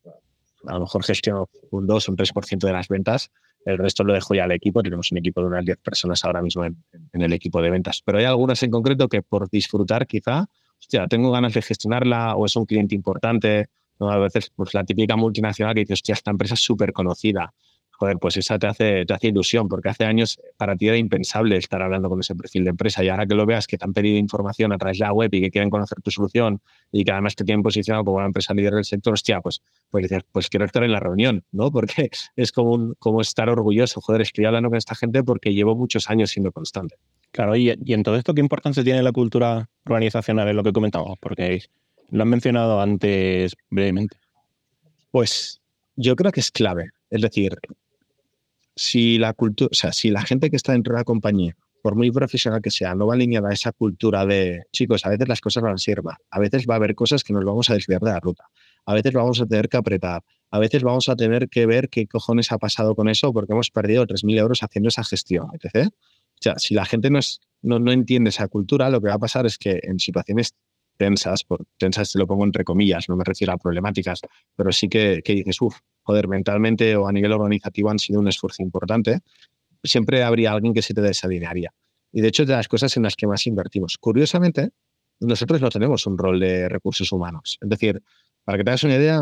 a 0.68 0.74
lo 0.74 0.82
mejor 0.82 1.04
gestiono 1.04 1.50
un 1.72 1.88
2 1.88 2.10
o 2.10 2.12
un 2.12 2.18
3% 2.18 2.60
de 2.60 2.74
las 2.74 2.88
ventas, 2.88 3.32
el 3.66 3.78
resto 3.78 4.04
lo 4.04 4.14
dejo 4.14 4.36
ya 4.36 4.44
al 4.44 4.52
equipo, 4.52 4.84
tenemos 4.84 5.12
un 5.12 5.18
equipo 5.18 5.42
de 5.42 5.48
unas 5.48 5.66
10 5.66 5.78
personas 5.80 6.24
ahora 6.24 6.42
mismo 6.42 6.64
en, 6.66 6.84
en, 7.14 7.22
el 7.22 7.34
equipo 7.34 7.62
de 7.62 7.72
ventas, 7.72 8.02
pero 8.06 8.20
hay 8.20 8.26
algunas 8.26 8.62
en 8.62 8.72
concreto 8.72 9.10
que 9.10 9.24
por 9.24 9.50
disfrutar 9.50 10.06
quizá, 10.06 10.46
hostia, 10.80 11.08
tengo 11.08 11.32
ganas 11.32 11.54
de 11.54 11.62
gestionarla 11.62 12.36
o 12.36 12.46
es 12.46 12.56
un 12.56 12.66
cliente 12.66 12.94
importante, 12.94 13.68
¿no? 14.00 14.12
a 14.12 14.18
veces 14.18 14.52
pues 14.56 14.74
la 14.74 14.84
típica 14.84 15.16
multinacional 15.16 15.74
que 15.74 15.82
dice, 15.82 15.94
hostia, 15.94 16.14
esta 16.14 16.32
empresa 16.32 16.54
es 16.54 16.62
súper 16.62 16.94
conocida, 16.94 17.54
joder, 17.98 18.18
pues 18.18 18.38
esa 18.38 18.60
te 18.60 18.68
hace, 18.68 19.06
te 19.06 19.14
hace 19.14 19.28
ilusión, 19.28 19.68
porque 19.68 19.90
hace 19.90 20.06
años 20.06 20.40
para 20.58 20.76
ti 20.76 20.88
era 20.88 20.98
impensable 20.98 21.58
estar 21.58 21.82
hablando 21.82 22.10
con 22.10 22.20
ese 22.20 22.36
perfil 22.36 22.66
de 22.66 22.72
empresa 22.72 23.04
y 23.04 23.10
ahora 23.10 23.26
que 23.26 23.36
lo 23.36 23.46
veas 23.46 23.68
que 23.68 23.78
te 23.78 23.86
han 23.86 23.94
pedido 23.94 24.18
información 24.18 24.72
a 24.74 24.78
través 24.78 25.00
de 25.00 25.06
la 25.06 25.14
web 25.14 25.34
y 25.34 25.42
que 25.42 25.52
quieren 25.52 25.70
conocer 25.70 26.02
tu 26.02 26.12
solución 26.12 26.62
y 26.92 27.04
que 27.04 27.12
además 27.12 27.36
te 27.36 27.44
tienen 27.44 27.64
posicionado 27.64 28.04
como 28.04 28.18
una 28.18 28.26
empresa 28.26 28.54
líder 28.54 28.74
del 28.74 28.86
sector, 28.86 29.14
hostia, 29.14 29.42
pues, 29.42 29.62
pues 29.90 30.04
dices, 30.04 30.24
pues 30.32 30.50
quiero 30.50 30.66
estar 30.66 30.84
en 30.84 30.92
la 30.92 31.00
reunión, 31.00 31.44
¿no? 31.52 31.72
Porque 31.76 32.10
es 32.36 32.52
como, 32.52 32.74
un, 32.74 32.96
como 33.00 33.22
estar 33.22 33.50
orgulloso, 33.50 34.02
joder, 34.02 34.22
estoy 34.22 34.46
hablando 34.46 34.70
con 34.70 34.78
esta 34.78 34.96
gente 34.96 35.24
porque 35.24 35.54
llevo 35.54 35.76
muchos 35.76 36.10
años 36.10 36.32
siendo 36.32 36.52
constante. 36.52 36.96
Claro, 37.32 37.56
y, 37.56 37.74
y 37.84 37.94
en 37.94 38.04
todo 38.04 38.16
esto, 38.16 38.34
¿qué 38.34 38.42
importancia 38.42 38.84
tiene 38.84 39.04
la 39.04 39.12
cultura 39.12 39.70
organizacional 39.86 40.48
en 40.48 40.56
lo 40.56 40.64
que 40.64 40.72
comentamos? 40.72 41.18
Porque 41.20 41.62
lo 42.10 42.24
han 42.24 42.30
mencionado 42.30 42.80
antes 42.80 43.56
brevemente. 43.70 44.18
Pues 45.12 45.62
yo 45.96 46.16
creo 46.16 46.32
que 46.32 46.40
es 46.40 46.52
clave. 46.52 46.90
Es 47.10 47.22
decir, 47.22 47.58
si 48.76 49.18
la 49.18 49.34
cultura, 49.34 49.70
o 49.72 49.76
sea, 49.76 49.94
si 49.94 50.10
la 50.10 50.22
gente 50.22 50.50
que 50.50 50.56
está 50.56 50.74
dentro 50.74 50.94
de 50.94 51.00
la 51.00 51.04
compañía, 51.04 51.56
por 51.82 51.96
muy 51.96 52.10
profesional 52.12 52.62
que 52.62 52.72
sea, 52.72 52.96
no 52.96 53.08
va 53.08 53.14
alineada 53.14 53.50
a 53.50 53.54
esa 53.54 53.72
cultura 53.72 54.26
de, 54.26 54.64
chicos, 54.72 55.06
a 55.06 55.10
veces 55.10 55.28
las 55.28 55.40
cosas 55.40 55.62
van 55.62 55.76
a 55.76 55.78
ser 55.78 56.02
más, 56.02 56.18
a 56.32 56.40
veces 56.40 56.66
va 56.68 56.74
a 56.74 56.78
haber 56.78 56.96
cosas 56.96 57.24
que 57.24 57.32
nos 57.32 57.46
vamos 57.46 57.70
a 57.70 57.76
desviar 57.76 58.02
de 58.02 58.10
la 58.10 58.20
ruta, 58.20 58.46
a 58.86 58.94
veces 58.94 59.14
vamos 59.14 59.40
a 59.40 59.46
tener 59.46 59.70
que 59.70 59.78
apretar, 59.78 60.24
a 60.50 60.60
veces 60.60 60.84
vamos 60.84 61.10
a 61.10 61.16
tener 61.16 61.48
que 61.48 61.66
ver 61.66 61.90
qué 61.90 62.08
cojones 62.08 62.52
ha 62.52 62.58
pasado 62.58 62.96
con 62.96 63.08
eso 63.08 63.32
porque 63.34 63.54
hemos 63.54 63.70
perdido 63.70 64.06
3.000 64.08 64.40
euros 64.40 64.64
haciendo 64.64 64.90
esa 64.90 65.04
gestión, 65.04 65.48
etc. 65.54 65.90
O 65.90 66.42
sea, 66.42 66.58
si 66.58 66.74
la 66.74 66.86
gente 66.86 67.10
no, 67.10 67.20
es, 67.20 67.40
no, 67.62 67.80
no 67.80 67.92
entiende 67.92 68.30
esa 68.30 68.48
cultura, 68.48 68.90
lo 68.90 69.00
que 69.00 69.10
va 69.10 69.16
a 69.16 69.20
pasar 69.20 69.46
es 69.46 69.58
que 69.58 69.80
en 69.84 70.00
situaciones 70.00 70.56
tensas, 70.98 71.44
por 71.44 71.66
tensas 71.78 72.12
te 72.12 72.20
lo 72.20 72.28
pongo 72.28 72.44
entre 72.44 72.64
comillas, 72.64 73.10
no 73.10 73.16
me 73.16 73.24
refiero 73.24 73.54
a 73.54 73.58
problemáticas, 73.58 74.22
pero 74.56 74.72
sí 74.72 74.88
que, 74.88 75.22
que 75.24 75.34
dices, 75.34 75.62
uff, 75.62 75.78
joder, 76.04 76.28
mentalmente 76.28 76.96
o 76.96 77.08
a 77.08 77.12
nivel 77.12 77.32
organizativo 77.32 77.90
han 77.90 78.00
sido 78.00 78.20
un 78.20 78.28
esfuerzo 78.28 78.64
importante, 78.64 79.20
siempre 79.84 80.24
habría 80.24 80.52
alguien 80.52 80.74
que 80.74 80.82
se 80.82 80.94
te 80.94 81.02
desalinearía. 81.02 81.74
Y 82.12 82.22
de 82.22 82.30
hecho 82.30 82.44
es 82.44 82.48
de 82.48 82.56
las 82.56 82.68
cosas 82.68 82.96
en 82.98 83.04
las 83.04 83.16
que 83.16 83.28
más 83.28 83.46
invertimos. 83.46 83.98
Curiosamente, 83.98 84.70
nosotros 85.20 85.62
no 85.62 85.70
tenemos 85.70 86.06
un 86.08 86.18
rol 86.18 86.40
de 86.40 86.70
recursos 86.70 87.12
humanos. 87.12 87.58
Es 87.62 87.70
decir, 87.70 88.02
para 88.44 88.58
que 88.58 88.64
te 88.64 88.70
hagas 88.70 88.84
una 88.84 88.96
idea, 88.96 89.22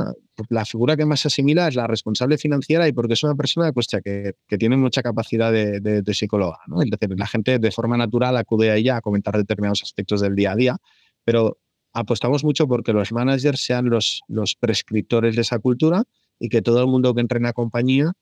la 0.50 0.66
figura 0.66 0.98
que 0.98 1.06
más 1.06 1.22
se 1.22 1.30
asimila 1.30 1.68
es 1.70 1.76
la 1.76 1.88
responsable 1.88 2.38
financiera 2.38 2.88
y 2.88 2.92
porque 2.92 3.14
es 3.14 3.24
una 3.24 3.36
persona 3.36 3.72
pues, 3.72 3.88
que, 4.04 4.34
que 4.48 4.58
tiene 4.58 4.76
mucha 4.76 5.02
capacidad 5.02 5.52
de, 5.52 5.80
de, 5.80 6.02
de 6.02 6.14
psicóloga. 6.14 6.60
¿no? 6.68 6.82
Es 6.82 6.90
decir, 6.90 7.10
la 7.18 7.28
gente 7.28 7.58
de 7.58 7.72
forma 7.72 7.98
natural 7.98 8.36
acude 8.38 8.70
a 8.70 8.76
ella 8.76 8.98
a 8.98 9.02
comentar 9.02 9.38
determinados 9.38 9.82
aspectos 9.82 10.22
del 10.22 10.36
día 10.36 10.52
a 10.52 10.56
día, 10.56 10.78
pero 11.24 11.58
apostamos 11.94 12.44
mucho 12.44 12.68
porque 12.68 12.92
los 12.92 13.12
managers 13.12 13.64
sean 13.64 13.90
los, 13.90 14.22
los 14.28 14.56
prescriptores 14.56 15.36
de 15.36 15.42
esa 15.42 15.60
cultura 15.60 16.04
y 16.40 16.50
que 16.50 16.62
todo 16.62 16.82
el 16.82 16.88
mundo 16.88 17.14
que 17.14 17.22
entre 17.22 17.38
en 17.38 17.44
la 17.44 17.54
compañía 17.54 18.14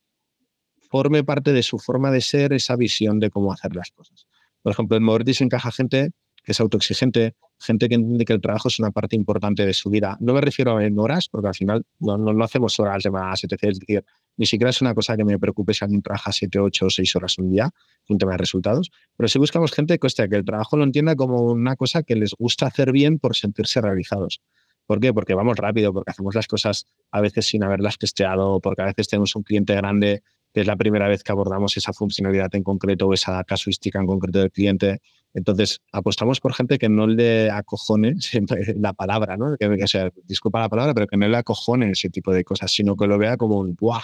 forme 0.89 1.23
parte 1.23 1.53
de 1.53 1.63
su 1.63 1.79
forma 1.79 2.11
de 2.11 2.21
ser 2.21 2.53
esa 2.53 2.75
visión 2.75 3.19
de 3.19 3.29
cómo 3.29 3.53
hacer 3.53 3.75
las 3.75 3.91
cosas. 3.91 4.27
Por 4.61 4.73
ejemplo, 4.73 4.97
en 4.97 5.03
Movertis 5.03 5.41
encaja 5.41 5.71
gente 5.71 6.11
que 6.43 6.51
es 6.51 6.59
autoexigente, 6.59 7.35
gente 7.59 7.87
que 7.87 7.95
entiende 7.95 8.25
que 8.25 8.33
el 8.33 8.41
trabajo 8.41 8.67
es 8.67 8.79
una 8.79 8.91
parte 8.91 9.15
importante 9.15 9.65
de 9.65 9.73
su 9.73 9.89
vida. 9.89 10.17
No 10.19 10.33
me 10.33 10.41
refiero 10.41 10.79
en 10.81 10.97
horas, 10.99 11.29
porque 11.29 11.47
al 11.47 11.55
final 11.55 11.85
no, 11.99 12.17
no, 12.17 12.43
hacemos 12.43 12.79
horas 12.79 13.03
de 13.03 13.09
etc. 13.09 13.63
Es 13.63 13.79
decir, 13.79 14.03
ni 14.37 14.45
siquiera 14.45 14.69
es 14.69 14.81
una 14.81 14.93
cosa 14.93 15.15
que 15.17 15.25
me 15.25 15.37
preocupe 15.37 15.73
si 15.73 15.83
alguien 15.83 16.01
trabaja 16.01 16.31
7, 16.31 16.59
8 16.59 16.85
o 16.85 16.89
6 16.89 17.15
horas 17.15 17.37
un 17.37 17.51
día, 17.51 17.69
un 18.09 18.17
tema 18.17 18.33
de 18.33 18.37
resultados. 18.37 18.91
Pero 19.17 19.27
si 19.27 19.39
buscamos 19.39 19.71
gente 19.71 19.99
que, 19.99 20.07
que 20.07 20.35
el 20.35 20.45
trabajo 20.45 20.77
lo 20.77 20.83
entienda 20.83 21.15
como 21.15 21.41
una 21.43 21.75
cosa 21.75 22.03
que 22.03 22.15
les 22.15 22.33
gusta 22.33 22.67
hacer 22.67 22.91
bien 22.91 23.19
por 23.19 23.35
sentirse 23.35 23.81
realizados. 23.81 24.41
¿Por 24.85 24.99
qué? 24.99 25.13
Porque 25.13 25.33
vamos 25.33 25.57
rápido, 25.57 25.93
porque 25.93 26.11
hacemos 26.11 26.35
las 26.35 26.47
cosas 26.47 26.87
a 27.11 27.21
veces 27.21 27.45
sin 27.45 27.63
haberlas 27.63 27.97
testeado, 27.97 28.59
porque 28.59 28.81
a 28.81 28.85
veces 28.85 29.07
tenemos 29.07 29.35
un 29.35 29.43
cliente 29.43 29.75
grande 29.75 30.23
que 30.53 30.61
es 30.61 30.67
la 30.67 30.75
primera 30.75 31.07
vez 31.07 31.23
que 31.23 31.31
abordamos 31.31 31.77
esa 31.77 31.93
funcionalidad 31.93 32.53
en 32.55 32.63
concreto 32.63 33.07
o 33.07 33.13
esa 33.13 33.43
casuística 33.43 33.99
en 33.99 34.05
concreto 34.05 34.39
del 34.39 34.51
cliente. 34.51 35.01
Entonces, 35.33 35.81
apostamos 35.93 36.41
por 36.41 36.53
gente 36.53 36.77
que 36.77 36.89
no 36.89 37.07
le 37.07 37.49
acojone 37.49 38.15
la 38.75 38.93
palabra, 38.93 39.37
¿no? 39.37 39.55
Que, 39.57 39.87
sea, 39.87 40.11
disculpa 40.25 40.59
la 40.59 40.69
palabra, 40.69 40.93
pero 40.93 41.07
que 41.07 41.17
no 41.17 41.27
le 41.27 41.37
acojone 41.37 41.91
ese 41.91 42.09
tipo 42.09 42.33
de 42.33 42.43
cosas, 42.43 42.71
sino 42.71 42.97
que 42.97 43.07
lo 43.07 43.17
vea 43.17 43.37
como 43.37 43.59
un 43.59 43.75
¡buah! 43.75 44.01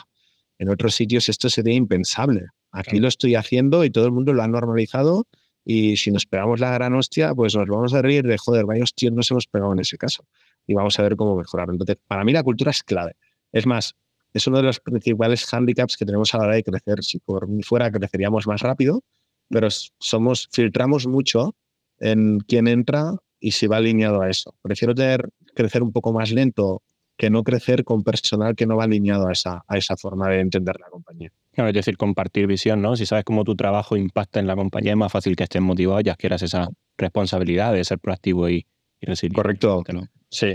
En 0.60 0.70
otros 0.70 0.96
sitios 0.96 1.30
esto 1.30 1.50
sería 1.50 1.76
impensable. 1.76 2.48
Aquí 2.72 3.00
lo 3.00 3.08
estoy 3.08 3.36
haciendo 3.36 3.84
y 3.86 3.90
todo 3.90 4.06
el 4.06 4.12
mundo 4.12 4.34
lo 4.34 4.44
ha 4.44 4.48
normalizado 4.48 5.26
y 5.70 5.98
si 5.98 6.12
nos 6.12 6.26
pegamos 6.26 6.62
la 6.62 6.72
gran 6.72 6.94
hostia, 6.94 7.36
pues 7.36 7.54
nos 7.54 7.68
vamos 7.68 7.94
a 7.94 8.02
reír 8.02 8.26
de, 8.26 8.38
joder, 8.38 8.66
vaya 8.66 8.84
hostia 8.84 9.12
nos 9.12 9.30
hemos 9.32 9.48
pegado 9.48 9.74
en 9.74 9.80
ese 9.80 9.98
caso. 9.98 10.26
Y 10.66 10.74
vamos 10.74 10.98
a 10.98 11.04
ver 11.04 11.18
cómo 11.18 11.36
mejorar. 11.36 11.68
Entonces, 11.70 11.98
para 12.08 12.24
mí 12.24 12.32
la 12.32 12.42
cultura 12.42 12.72
es 12.72 12.84
clave. 12.84 13.18
Es 13.52 13.66
más, 13.66 13.94
es 14.34 14.48
uno 14.48 14.58
de 14.58 14.64
los 14.64 14.80
principales 14.80 15.52
handicaps 15.52 15.98
que 15.98 16.06
tenemos 16.06 16.34
a 16.34 16.38
la 16.38 16.46
hora 16.46 16.56
de 16.56 16.64
crecer. 16.64 17.04
Si 17.04 17.20
por 17.20 17.50
mí 17.50 17.64
fuera, 17.64 17.92
creceríamos 17.92 18.48
más 18.48 18.62
rápido, 18.62 19.04
pero 19.50 19.68
somos, 20.00 20.48
filtramos 20.54 21.06
mucho 21.06 21.56
en 22.00 22.40
quién 22.40 22.68
entra 22.68 23.18
y 23.40 23.52
si 23.52 23.68
va 23.68 23.78
alineado 23.78 24.22
a 24.22 24.30
eso. 24.30 24.56
Prefiero 24.62 24.96
tener, 24.96 25.30
crecer 25.54 25.84
un 25.84 25.92
poco 25.92 26.14
más 26.14 26.32
lento 26.32 26.82
que 27.18 27.30
no 27.30 27.44
crecer 27.44 27.84
con 27.84 28.04
personal 28.04 28.56
que 28.56 28.66
no 28.66 28.78
va 28.78 28.84
alineado 28.84 29.28
a 29.28 29.32
esa, 29.32 29.64
a 29.68 29.78
esa 29.78 29.98
forma 29.98 30.30
de 30.30 30.40
entender 30.40 30.80
la 30.80 30.88
compañía. 30.90 31.32
es 31.54 31.74
decir, 31.74 31.98
compartir 31.98 32.46
visión, 32.46 32.82
¿no? 32.82 32.96
Si 32.96 33.06
sabes 33.06 33.26
cómo 33.26 33.44
tu 33.44 33.56
trabajo 33.56 33.98
impacta 33.98 34.40
en 34.40 34.48
la 34.48 34.56
compañía, 34.56 34.92
es 34.92 34.98
más 34.98 35.12
fácil 35.12 35.36
que 35.36 35.44
estés 35.44 35.62
motivado 35.62 36.00
y 36.04 36.10
adquieras 36.10 36.44
esa 36.44 36.70
responsabilidad 36.98 37.74
de 37.74 37.84
ser 37.84 38.00
proactivo 38.00 38.50
y, 38.50 38.66
y 39.02 39.30
Correcto. 39.30 39.84
Sí. 40.30 40.54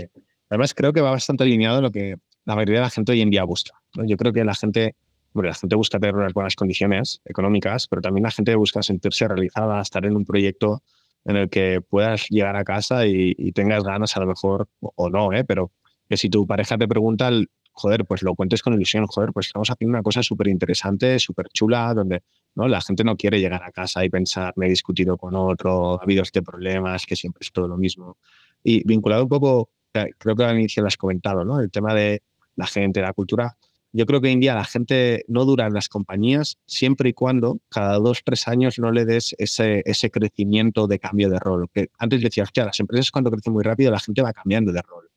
Además, 0.49 0.73
creo 0.73 0.93
que 0.93 1.01
va 1.01 1.11
bastante 1.11 1.43
alineado 1.43 1.79
a 1.79 1.81
lo 1.81 1.91
que 1.91 2.15
la 2.45 2.55
mayoría 2.55 2.75
de 2.75 2.81
la 2.81 2.89
gente 2.89 3.11
hoy 3.11 3.21
en 3.21 3.29
día 3.29 3.43
busca. 3.43 3.81
Yo 3.93 4.17
creo 4.17 4.33
que 4.33 4.43
la 4.43 4.55
gente, 4.55 4.95
bueno, 5.33 5.49
la 5.49 5.55
gente 5.55 5.75
busca 5.75 5.99
tener 5.99 6.15
unas 6.15 6.33
buenas 6.33 6.55
condiciones 6.55 7.21
económicas, 7.25 7.87
pero 7.87 8.01
también 8.01 8.23
la 8.23 8.31
gente 8.31 8.55
busca 8.55 8.83
sentirse 8.83 9.27
realizada, 9.27 9.81
estar 9.81 10.05
en 10.05 10.15
un 10.15 10.25
proyecto 10.25 10.81
en 11.25 11.37
el 11.37 11.49
que 11.49 11.81
puedas 11.81 12.27
llegar 12.29 12.55
a 12.55 12.63
casa 12.63 13.05
y, 13.05 13.51
tengas 13.53 13.83
ganas 13.83 14.15
a 14.17 14.19
lo 14.19 14.27
mejor, 14.27 14.67
o, 14.79 15.09
no, 15.09 15.31
¿eh? 15.31 15.43
pero 15.45 15.71
que 16.09 16.17
si 16.17 16.29
tu 16.29 16.45
pareja 16.45 16.77
te 16.77 16.87
pregunta, 16.87 17.29
joder, 17.73 18.05
pues 18.05 18.21
lo 18.23 18.35
cuentes 18.35 18.61
con 18.61 18.73
ilusión, 18.73 19.05
joder, 19.07 19.31
pues 19.33 19.47
estamos 19.47 19.69
haciendo 19.69 19.95
una 19.95 20.03
cosa 20.03 20.23
súper 20.23 20.47
interesante, 20.47 21.19
súper 21.19 21.47
chula, 21.49 21.93
donde 21.93 22.23
¿no? 22.55 22.67
la 22.67 22.81
gente 22.81 23.03
no 23.03 23.17
quiere 23.17 23.39
llegar 23.39 23.63
a 23.63 23.71
casa 23.71 24.05
y 24.05 24.09
pensar, 24.09 24.53
me 24.55 24.67
he 24.67 24.69
discutido 24.69 25.17
con 25.17 25.35
otro, 25.35 25.99
ha 25.99 26.03
habido 26.03 26.23
este 26.23 26.41
problemas, 26.41 27.05
que 27.05 27.15
siempre 27.15 27.39
es 27.41 27.51
todo 27.51 27.67
lo 27.67 27.77
mismo. 27.77 28.17
Y 28.63 28.85
vinculado 28.87 29.23
un 29.23 29.29
poco, 29.29 29.69
creo 29.91 30.35
que 30.35 30.43
al 30.43 30.57
inicio 30.57 30.81
lo 30.81 30.87
has 30.87 30.97
comentado, 30.97 31.43
¿no? 31.43 31.59
El 31.59 31.71
tema 31.71 31.93
de 31.93 32.21
la 32.55 32.67
gente, 32.67 33.01
la 33.01 33.13
cultura. 33.13 33.57
Yo 33.91 34.05
creo 34.05 34.21
que 34.21 34.27
hoy 34.27 34.33
en 34.33 34.39
día 34.39 34.55
la 34.55 34.65
gente 34.65 35.23
no 35.27 35.45
dura 35.45 35.67
en 35.67 35.73
las 35.73 35.87
compañías 35.87 36.57
siempre 36.65 37.09
y 37.09 37.13
cuando 37.13 37.59
cada 37.69 37.99
dos, 37.99 38.21
tres 38.23 38.47
años 38.47 38.79
no 38.79 38.91
le 38.91 39.05
des 39.05 39.35
ese, 39.37 39.83
ese 39.85 40.09
crecimiento 40.09 40.87
de 40.87 40.97
cambio 40.97 41.29
de 41.29 41.37
rol. 41.39 41.69
Que 41.71 41.89
antes 41.99 42.21
decías, 42.21 42.51
que 42.51 42.61
las 42.61 42.79
empresas 42.79 43.11
cuando 43.11 43.29
crecen 43.29 43.53
muy 43.53 43.63
rápido 43.63 43.91
la 43.91 43.99
gente 43.99 44.23
va 44.23 44.33
cambiando 44.33 44.71
de 44.71 44.81
rol. 44.81 45.12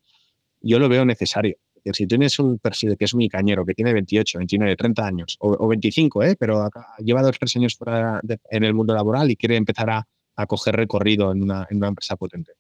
Yo 0.61 0.79
lo 0.79 0.89
veo 0.89 1.05
necesario. 1.05 1.57
Si 1.93 2.07
tienes 2.07 2.39
un 2.41 2.59
perfil 2.59 2.97
que 2.97 3.05
es 3.05 3.15
muy 3.15 3.29
cañero, 3.29 3.65
que 3.65 3.73
tiene 3.73 3.93
28, 3.93 4.39
29, 4.39 4.77
30 4.77 5.07
años, 5.07 5.37
o, 5.39 5.69
25, 5.69 6.23
¿eh? 6.25 6.37
pero 6.37 6.69
lleva 6.99 7.23
dos, 7.23 7.39
tres 7.39 7.55
años 7.57 7.77
fuera 7.77 8.21
en 8.51 8.65
el 8.65 8.75
mundo 8.75 8.93
laboral 8.93 9.31
y 9.31 9.37
quiere 9.37 9.57
empezar 9.57 9.91
a, 9.91 10.09
a 10.37 10.47
coger 10.47 10.77
recorrido 10.77 11.33
en 11.33 11.43
una, 11.43 11.67
empresa 11.71 12.17
potente. 12.17 12.53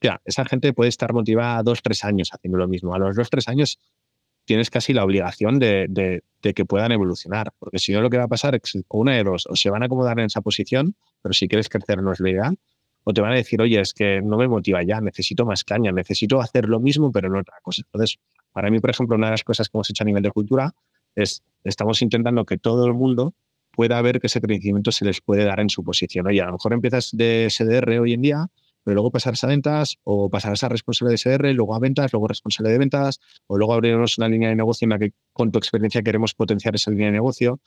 Ya, 0.00 0.20
esa 0.24 0.44
gente 0.46 0.72
puede 0.72 0.88
estar 0.88 1.12
motivada 1.12 1.62
dos, 1.62 1.82
tres 1.82 2.04
años 2.04 2.30
haciendo 2.32 2.58
lo 2.58 2.66
mismo. 2.66 2.94
A 2.94 2.98
los 2.98 3.14
dos, 3.14 3.28
tres 3.28 3.48
años 3.48 3.78
tienes 4.46 4.70
casi 4.70 4.94
la 4.94 5.04
obligación 5.04 5.58
de, 5.58 6.22
que 6.40 6.64
puedan 6.64 6.90
evolucionar, 6.92 7.52
porque 7.58 7.78
si 7.78 7.92
no 7.92 8.00
lo 8.00 8.08
que 8.08 8.16
va 8.16 8.24
a 8.24 8.28
pasar 8.28 8.54
es 8.54 8.78
una 8.88 9.14
de 9.14 9.24
dos, 9.24 9.46
o 9.46 9.54
se 9.54 9.68
van 9.70 9.82
a 9.82 9.86
acomodar 9.86 10.18
en 10.18 10.26
esa 10.26 10.40
posición, 10.40 10.96
pero 11.22 11.34
si 11.34 11.46
quieres 11.46 11.68
crecer 11.68 12.02
no 12.02 12.12
es 12.12 12.20
lo 12.20 12.28
ideal, 12.28 12.56
o 13.04 13.12
te 13.12 13.20
van 13.20 13.32
a 13.32 13.36
decir, 13.36 13.60
oye, 13.60 13.80
es 13.80 13.94
que 13.94 14.20
no 14.22 14.36
me 14.36 14.48
motiva 14.48 14.82
ya, 14.82 15.00
necesito 15.00 15.44
más 15.44 15.64
caña, 15.64 15.92
necesito 15.92 16.40
hacer 16.40 16.68
lo 16.68 16.80
mismo, 16.80 17.10
pero 17.12 17.28
no 17.28 17.40
otra 17.40 17.56
cosa. 17.62 17.82
Entonces, 17.86 18.18
para 18.52 18.70
mí, 18.70 18.80
por 18.80 18.90
ejemplo, 18.90 19.16
una 19.16 19.28
de 19.28 19.32
las 19.32 19.44
cosas 19.44 19.68
que 19.68 19.76
hemos 19.76 19.88
hecho 19.90 20.04
a 20.04 20.06
nivel 20.06 20.22
de 20.22 20.30
cultura 20.30 20.74
es, 21.14 21.42
estamos 21.64 22.02
intentando 22.02 22.44
que 22.44 22.58
todo 22.58 22.86
el 22.86 22.94
mundo 22.94 23.34
pueda 23.72 24.00
ver 24.02 24.20
que 24.20 24.26
ese 24.26 24.40
crecimiento 24.40 24.92
se 24.92 25.04
les 25.04 25.20
puede 25.20 25.44
dar 25.44 25.60
en 25.60 25.70
su 25.70 25.84
posición. 25.84 26.26
Oye, 26.26 26.40
a 26.40 26.46
lo 26.46 26.52
mejor 26.52 26.72
empiezas 26.72 27.10
de 27.12 27.48
SDR 27.48 27.98
hoy 28.00 28.12
en 28.12 28.22
día, 28.22 28.46
pero 28.82 28.94
luego 28.94 29.10
pasarás 29.10 29.44
a 29.44 29.46
ventas 29.46 29.98
o 30.04 30.30
pasarás 30.30 30.64
a 30.64 30.68
responsable 30.68 31.10
de 31.10 31.16
SR, 31.16 31.52
luego 31.54 31.74
a 31.74 31.78
ventas, 31.78 32.12
luego 32.12 32.28
responsable 32.28 32.72
de 32.72 32.78
ventas, 32.78 33.20
o 33.46 33.56
luego 33.56 33.74
abriremos 33.74 34.18
una 34.18 34.28
línea 34.28 34.48
de 34.48 34.56
negocio 34.56 34.86
en 34.86 34.90
la 34.90 34.98
que 34.98 35.12
con 35.32 35.52
tu 35.52 35.58
experiencia 35.58 36.02
queremos 36.02 36.34
potenciar 36.34 36.74
esa 36.74 36.90
línea 36.90 37.06
de 37.06 37.12
negocio. 37.12 37.60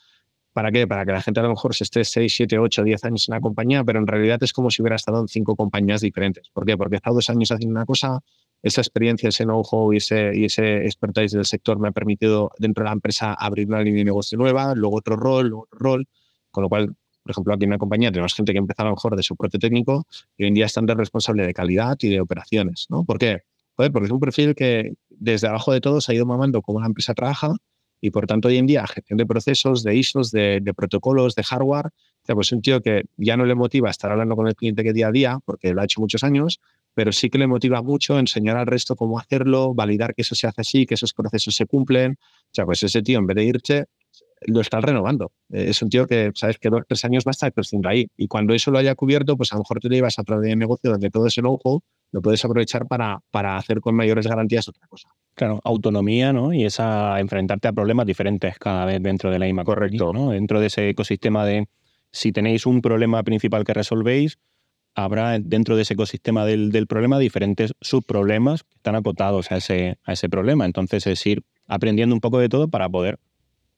¿Para 0.54 0.72
qué? 0.72 0.88
Para 0.88 1.06
que 1.06 1.12
la 1.12 1.22
gente 1.22 1.40
a 1.40 1.44
lo 1.44 1.50
mejor 1.50 1.74
se 1.74 1.84
esté 1.84 2.06
6, 2.06 2.32
7, 2.36 2.60
8, 2.60 2.84
10 2.84 3.06
años 3.06 3.28
en 3.28 3.34
la 3.34 3.42
compañía, 3.42 3.84
pero 3.84 4.00
en 4.00 4.06
realidad 4.06 4.38
es 4.42 4.54
como 4.54 4.70
si 4.70 4.82
hubiera 4.84 4.96
estado 4.96 5.20
en 5.20 5.28
cinco 5.28 5.56
compañías 5.56 6.02
diferentes. 6.02 6.50
¿Por 6.54 6.66
qué? 6.66 6.78
Porque 6.78 6.96
he 6.96 6.98
estado 6.98 7.16
dos 7.16 7.30
años 7.32 7.52
haciendo 7.52 7.76
una 7.76 7.86
cosa, 7.86 8.20
esa 8.62 8.82
experiencia, 8.82 9.30
ese 9.30 9.46
know-how 9.46 9.94
y 9.94 9.98
ese, 9.98 10.32
y 10.36 10.46
expertise 10.46 11.32
del 11.32 11.46
sector 11.46 11.80
me 11.80 11.88
ha 11.88 11.92
permitido 11.92 12.52
dentro 12.60 12.84
de 12.84 12.90
la 12.90 12.94
empresa 12.94 13.34
abrir 13.34 13.68
una 13.68 13.82
línea 13.82 14.00
de 14.00 14.06
negocio 14.06 14.38
nueva, 14.38 14.76
luego 14.76 14.98
otro 14.98 15.16
rol, 15.16 15.54
otro 15.54 15.80
rol, 15.80 16.08
con 16.52 16.62
lo 16.62 16.70
cual 16.70 16.96
por 17.24 17.32
ejemplo, 17.32 17.54
aquí 17.54 17.64
en 17.64 17.70
una 17.70 17.78
compañía 17.78 18.12
tenemos 18.12 18.34
gente 18.34 18.52
que 18.52 18.58
empezó 18.58 18.82
a 18.82 18.86
lo 18.86 18.92
mejor 18.92 19.16
de 19.16 19.24
soporte 19.24 19.58
técnico 19.58 20.06
y 20.38 20.44
hoy 20.44 20.50
en 20.50 20.56
día 20.56 20.66
están 20.66 20.86
de 20.86 20.94
responsable 20.94 21.48
de 21.48 21.54
calidad 21.54 21.98
y 22.02 22.10
de 22.10 22.20
operaciones. 22.20 22.88
¿no? 22.90 23.06
¿Por 23.06 23.18
qué? 23.18 23.44
porque 23.76 24.06
es 24.06 24.12
un 24.12 24.20
perfil 24.20 24.54
que 24.54 24.94
desde 25.10 25.48
abajo 25.48 25.72
de 25.72 25.82
todo 25.82 26.00
se 26.00 26.12
ha 26.12 26.16
ido 26.16 26.26
mamando 26.26 26.62
cómo 26.62 26.80
la 26.80 26.86
empresa 26.86 27.14
trabaja 27.14 27.56
y 28.04 28.12
por 28.12 28.28
tanto 28.28 28.50
hoy 28.50 28.58
en 28.58 28.68
día 28.68 28.86
gestión 28.86 29.16
de 29.16 29.26
procesos, 29.26 29.82
de 29.82 29.96
ISOs, 29.96 30.30
de, 30.30 30.74
protocolos, 30.76 31.36
de 31.36 31.44
hardware, 31.44 31.92
pues 32.28 32.48
es 32.50 32.52
un 32.52 32.62
tío 32.62 32.82
que 32.82 33.04
ya 33.16 33.38
no 33.38 33.46
le 33.46 33.56
motiva 33.56 33.90
estar 33.90 34.12
hablando 34.12 34.36
con 34.36 34.46
el 34.46 34.56
cliente 34.56 34.84
que 34.84 34.92
día 34.92 35.08
a 35.08 35.12
día, 35.14 35.40
porque 35.46 35.74
lo 35.74 35.80
ha 35.80 35.86
hecho 35.86 36.02
muchos 36.02 36.22
años, 36.26 36.60
pero 36.94 37.14
sí 37.14 37.30
que 37.30 37.38
le 37.38 37.48
motiva 37.48 37.82
mucho 37.82 38.20
enseñar 38.20 38.58
al 38.58 38.68
resto 38.68 38.98
cómo 38.98 39.20
hacerlo, 39.20 39.74
validar 39.74 40.14
que 40.14 40.24
eso 40.24 40.36
se 40.36 40.48
hace 40.48 40.60
así, 40.60 40.86
que 40.86 40.96
esos 40.96 41.14
procesos 41.14 41.56
se 41.56 41.66
cumplen. 41.66 42.18
O 42.20 42.50
sea, 42.52 42.66
pues 42.66 42.84
ese 42.84 43.02
tío 43.02 43.20
en 43.20 43.26
vez 43.26 43.36
de 43.38 43.46
irse, 43.46 43.86
lo 44.48 44.60
están 44.60 44.82
renovando. 44.82 45.32
Eh, 45.54 45.68
es 45.70 45.82
un 45.82 45.90
tío 45.90 46.06
que 46.06 46.32
sabes 46.36 46.58
que 46.60 46.70
dos 46.70 46.82
o 46.82 46.86
tres 46.86 47.06
años 47.06 47.24
va 47.26 47.30
a 47.30 47.32
estar 47.32 47.54
creciendo 47.54 47.88
ahí. 47.88 48.08
Y 48.18 48.28
cuando 48.28 48.54
eso 48.54 48.70
lo 48.70 48.80
haya 48.80 48.96
cubierto, 48.96 49.38
pues 49.38 49.54
a 49.54 49.56
lo 49.56 49.60
mejor 49.62 49.80
te 49.80 49.88
llevas 49.88 50.20
a 50.20 50.24
través 50.24 50.50
de 50.50 50.58
negocio 50.58 50.92
donde 50.92 51.10
todo 51.10 51.28
ese 51.28 51.40
know-how 51.40 51.80
lo 52.12 52.22
puedes 52.22 52.44
aprovechar 52.44 52.86
para, 52.86 53.22
para 53.32 53.56
hacer 53.56 53.80
con 53.80 53.96
mayores 53.96 54.28
garantías 54.28 54.68
otra 54.68 54.86
cosa. 54.88 55.08
Claro, 55.36 55.62
autonomía, 55.64 56.32
¿no? 56.32 56.54
Y 56.54 56.66
esa 56.66 57.20
enfrentarte 57.20 57.68
a 57.68 57.74
problemas 57.74 58.06
diferentes 58.06 58.58
cada 58.60 58.86
vez 58.86 59.02
dentro 59.02 59.32
de 59.32 59.40
la 59.40 59.48
IMA. 59.48 59.64
Correcto. 59.64 60.14
¿no? 60.14 60.30
Dentro 60.30 60.60
de 60.60 60.68
ese 60.68 60.90
ecosistema 60.90 61.46
de 61.46 61.68
si 62.12 62.32
tenéis 62.32 62.66
un 62.68 62.82
problema 62.82 63.24
principal 63.24 63.64
que 63.64 63.74
resolvéis, 63.74 64.38
habrá 64.94 65.40
dentro 65.40 65.76
de 65.76 65.82
ese 65.82 65.96
ecosistema 65.96 66.46
del, 66.46 66.72
del 66.72 66.86
problema 66.86 67.18
diferentes 67.18 67.74
subproblemas 67.82 68.64
que 68.64 68.76
están 68.76 68.96
acotados 68.96 69.52
a 69.52 69.58
ese, 69.58 69.98
a 70.04 70.14
ese 70.14 70.30
problema. 70.30 70.66
Entonces 70.66 71.08
es 71.08 71.26
ir 71.26 71.44
aprendiendo 71.68 72.14
un 72.14 72.22
poco 72.22 72.38
de 72.38 72.50
todo 72.50 72.68
para 72.68 72.88
poder 72.88 73.18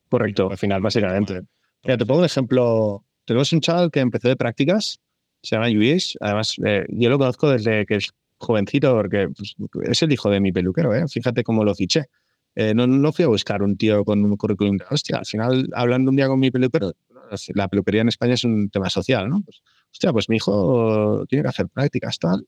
Correcto, 0.08 0.50
al 0.50 0.58
final, 0.58 0.80
básicamente. 0.80 1.42
Mira, 1.84 1.96
te 1.96 2.06
pongo 2.06 2.20
un 2.20 2.26
ejemplo. 2.26 3.04
Tenemos 3.24 3.52
un 3.52 3.60
chaval 3.60 3.90
que 3.90 4.00
empezó 4.00 4.28
de 4.28 4.36
prácticas, 4.36 5.00
se 5.42 5.56
llama 5.56 5.68
Luis. 5.68 6.16
Además, 6.20 6.56
eh, 6.64 6.86
yo 6.88 7.10
lo 7.10 7.18
conozco 7.18 7.50
desde 7.50 7.86
que 7.86 7.98
jovencito, 8.38 8.94
porque 8.94 9.28
pues, 9.28 9.56
es 9.82 10.02
el 10.02 10.12
hijo 10.12 10.30
de 10.30 10.40
mi 10.40 10.52
peluquero, 10.52 10.94
¿eh? 10.94 11.06
Fíjate 11.08 11.42
cómo 11.42 11.64
lo 11.64 11.74
fiché. 11.74 12.06
Eh, 12.54 12.74
no, 12.74 12.86
no, 12.86 13.12
fui 13.12 13.24
a 13.24 13.28
buscar 13.28 13.62
un 13.62 13.76
tío 13.76 14.04
con 14.04 14.24
un 14.24 14.36
currículum. 14.36 14.78
Hostia, 14.90 15.18
al 15.18 15.26
final, 15.26 15.68
hablando 15.74 16.10
un 16.10 16.16
día 16.16 16.26
con 16.26 16.40
mi 16.40 16.50
peluquero, 16.50 16.92
la 17.54 17.68
peluquería 17.68 18.00
en 18.02 18.08
España 18.08 18.34
es 18.34 18.44
un 18.44 18.70
tema 18.70 18.88
social, 18.90 19.28
¿no? 19.28 19.42
Pues, 19.42 19.62
hostia, 19.92 20.12
pues 20.12 20.28
mi 20.28 20.36
hijo 20.36 21.24
tiene 21.28 21.42
que 21.42 21.48
hacer 21.48 21.68
prácticas, 21.68 22.18
tal. 22.18 22.46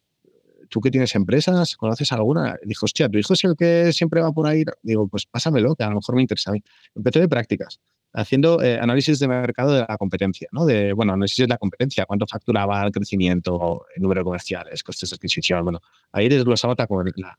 ¿Tú 0.70 0.80
que 0.80 0.90
tienes 0.90 1.14
empresas? 1.14 1.76
¿Conoces 1.76 2.12
alguna? 2.12 2.56
Dijo, 2.64 2.86
hostia, 2.86 3.08
¿tu 3.08 3.18
hijo 3.18 3.32
es 3.32 3.44
el 3.44 3.56
que 3.56 3.92
siempre 3.92 4.20
va 4.20 4.32
por 4.32 4.46
ahí? 4.46 4.64
Digo, 4.82 5.08
pues 5.08 5.26
pásamelo, 5.26 5.74
que 5.74 5.84
a 5.84 5.88
lo 5.88 5.96
mejor 5.96 6.14
me 6.14 6.22
interesa 6.22 6.50
a 6.50 6.54
mí. 6.54 6.62
Empecé 6.94 7.20
de 7.20 7.28
prácticas, 7.28 7.80
haciendo 8.12 8.62
eh, 8.62 8.78
análisis 8.78 9.18
de 9.18 9.28
mercado 9.28 9.72
de 9.72 9.84
la 9.88 9.96
competencia, 9.98 10.48
¿no? 10.52 10.64
De, 10.64 10.92
bueno, 10.92 11.12
análisis 11.12 11.38
de 11.38 11.48
la 11.48 11.58
competencia, 11.58 12.06
cuánto 12.06 12.26
facturaba 12.26 12.84
el 12.84 12.92
crecimiento, 12.92 13.86
el 13.94 14.02
número 14.02 14.20
de 14.20 14.24
comerciales, 14.24 14.82
costes 14.82 15.10
de 15.10 15.14
adquisición, 15.14 15.62
bueno, 15.64 15.80
ahí 16.12 16.28
desglosaba 16.28 16.74
la, 16.78 16.86
la, 17.16 17.36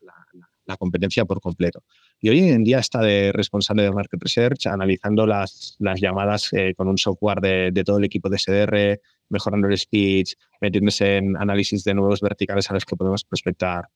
la, 0.66 0.76
competencia 0.76 1.24
por 1.24 1.40
completo. 1.40 1.82
Y 2.20 2.28
hoy 2.28 2.40
en 2.40 2.62
día 2.62 2.78
está 2.78 3.00
de 3.00 3.32
responsable 3.32 3.82
de 3.82 3.90
Market 3.90 4.22
Research, 4.22 4.66
analizando 4.66 5.26
las, 5.26 5.76
las 5.78 6.00
llamadas 6.00 6.52
eh, 6.52 6.74
con 6.76 6.88
un 6.88 6.98
software 6.98 7.40
de, 7.40 7.70
de, 7.72 7.84
todo 7.84 7.98
el 7.98 8.04
equipo 8.04 8.28
de 8.28 8.38
SDR, 8.38 9.00
mejorando 9.28 9.66
el 9.68 9.76
speech, 9.76 10.34
metiéndose 10.60 11.16
en 11.16 11.36
análisis 11.36 11.82
de 11.84 11.94
nuevos 11.94 12.20
verticales 12.20 12.70
a 12.70 12.74
los 12.74 12.84
que 12.84 12.96
podemos 12.96 13.24
prospectar. 13.24 13.88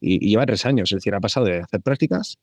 Y, 0.00 0.26
y 0.26 0.30
lleva 0.30 0.46
tres 0.46 0.64
años, 0.66 0.90
es 0.92 0.96
decir, 0.96 1.14
ha 1.14 1.20
pasado 1.20 1.46
de 1.46 1.60
hacer 1.60 1.80
prácticas 1.80 2.38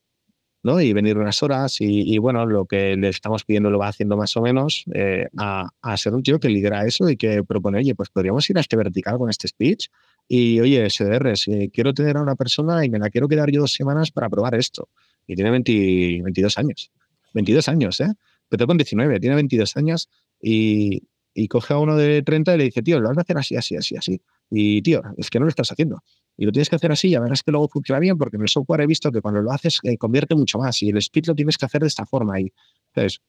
¿no? 0.65 0.81
y 0.81 0.93
venir 0.93 1.15
unas 1.19 1.43
horas 1.43 1.77
y, 1.79 2.17
bueno, 2.17 2.43
lo 2.47 2.65
que 2.65 2.95
le 2.97 3.09
estamos 3.09 3.43
pidiendo 3.43 3.69
lo 3.69 3.77
va 3.77 3.89
haciendo 3.89 4.17
más 4.17 4.35
o 4.35 4.41
menos 4.41 4.83
eh, 4.95 5.27
a, 5.37 5.69
a, 5.79 5.97
ser 5.97 6.15
un 6.15 6.23
tío 6.23 6.39
que 6.39 6.49
lidera 6.49 6.83
eso 6.87 7.07
y 7.07 7.17
que 7.17 7.43
propone, 7.43 7.77
oye, 7.77 7.93
pues 7.93 8.09
podríamos 8.09 8.49
ir 8.49 8.57
a 8.57 8.61
este 8.61 8.75
vertical 8.75 9.19
con 9.19 9.29
este 9.29 9.47
speech 9.47 9.89
y 10.27 10.59
oye, 10.59 10.89
SDRs, 10.89 11.49
eh, 11.49 11.69
quiero 11.71 11.93
tener 11.93 12.17
a 12.17 12.21
una 12.23 12.35
persona 12.35 12.83
y 12.83 12.89
me 12.89 12.97
la 12.97 13.11
quiero 13.11 13.27
quedar 13.27 13.51
yo 13.51 13.61
dos 13.61 13.73
semanas 13.73 14.09
para 14.09 14.27
probar 14.27 14.55
esto. 14.55 14.89
Y 15.27 15.35
tiene 15.35 15.51
22 15.51 16.57
años. 16.57 16.91
22 17.35 17.69
años, 17.69 17.99
¿eh? 17.99 18.11
Pero 18.49 18.65
con 18.65 18.77
19, 18.77 19.19
tiene 19.19 19.35
22 19.35 19.77
años 19.77 20.09
y, 20.41 21.03
y 21.35 21.47
coge 21.47 21.75
a 21.75 21.77
uno 21.77 21.95
de 21.95 22.23
30 22.23 22.55
y 22.55 22.57
le 22.57 22.63
dice, 22.63 22.81
tío, 22.81 22.99
lo 22.99 23.09
vas 23.09 23.19
a 23.19 23.21
hacer 23.21 23.37
así, 23.37 23.55
así, 23.55 23.75
así, 23.75 23.97
así. 23.97 24.19
Y 24.49 24.81
tío, 24.81 25.03
es 25.17 25.29
que 25.29 25.37
no 25.37 25.45
lo 25.45 25.49
estás 25.49 25.71
haciendo. 25.71 26.01
Y 26.37 26.45
lo 26.45 26.51
tienes 26.51 26.69
que 26.69 26.75
hacer 26.75 26.91
así, 26.91 27.09
y 27.09 27.15
a 27.15 27.19
verás 27.19 27.43
que 27.43 27.51
luego 27.51 27.67
funciona 27.69 27.99
bien, 27.99 28.17
porque 28.17 28.35
en 28.35 28.43
el 28.43 28.49
software 28.49 28.81
he 28.81 28.87
visto 28.87 29.11
que 29.11 29.21
cuando 29.21 29.41
lo 29.41 29.51
haces 29.51 29.79
eh, 29.83 29.97
convierte 29.97 30.35
mucho 30.35 30.57
más 30.57 30.81
y 30.83 30.89
el 30.89 30.97
speed 30.97 31.27
lo 31.27 31.35
tienes 31.35 31.57
que 31.57 31.65
hacer 31.65 31.81
de 31.81 31.87
esta 31.87 32.05
forma. 32.05 32.39
Y, 32.39 32.51
entonces, 32.93 33.21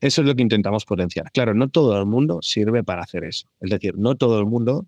eso 0.00 0.20
es 0.20 0.26
lo 0.26 0.34
que 0.34 0.42
intentamos 0.42 0.84
potenciar. 0.84 1.30
Claro, 1.32 1.54
no 1.54 1.68
todo 1.68 1.98
el 1.98 2.06
mundo 2.06 2.40
sirve 2.42 2.84
para 2.84 3.02
hacer 3.02 3.24
eso. 3.24 3.48
Es 3.60 3.70
decir, 3.70 3.96
no 3.96 4.14
todo 4.14 4.38
el 4.38 4.46
mundo 4.46 4.86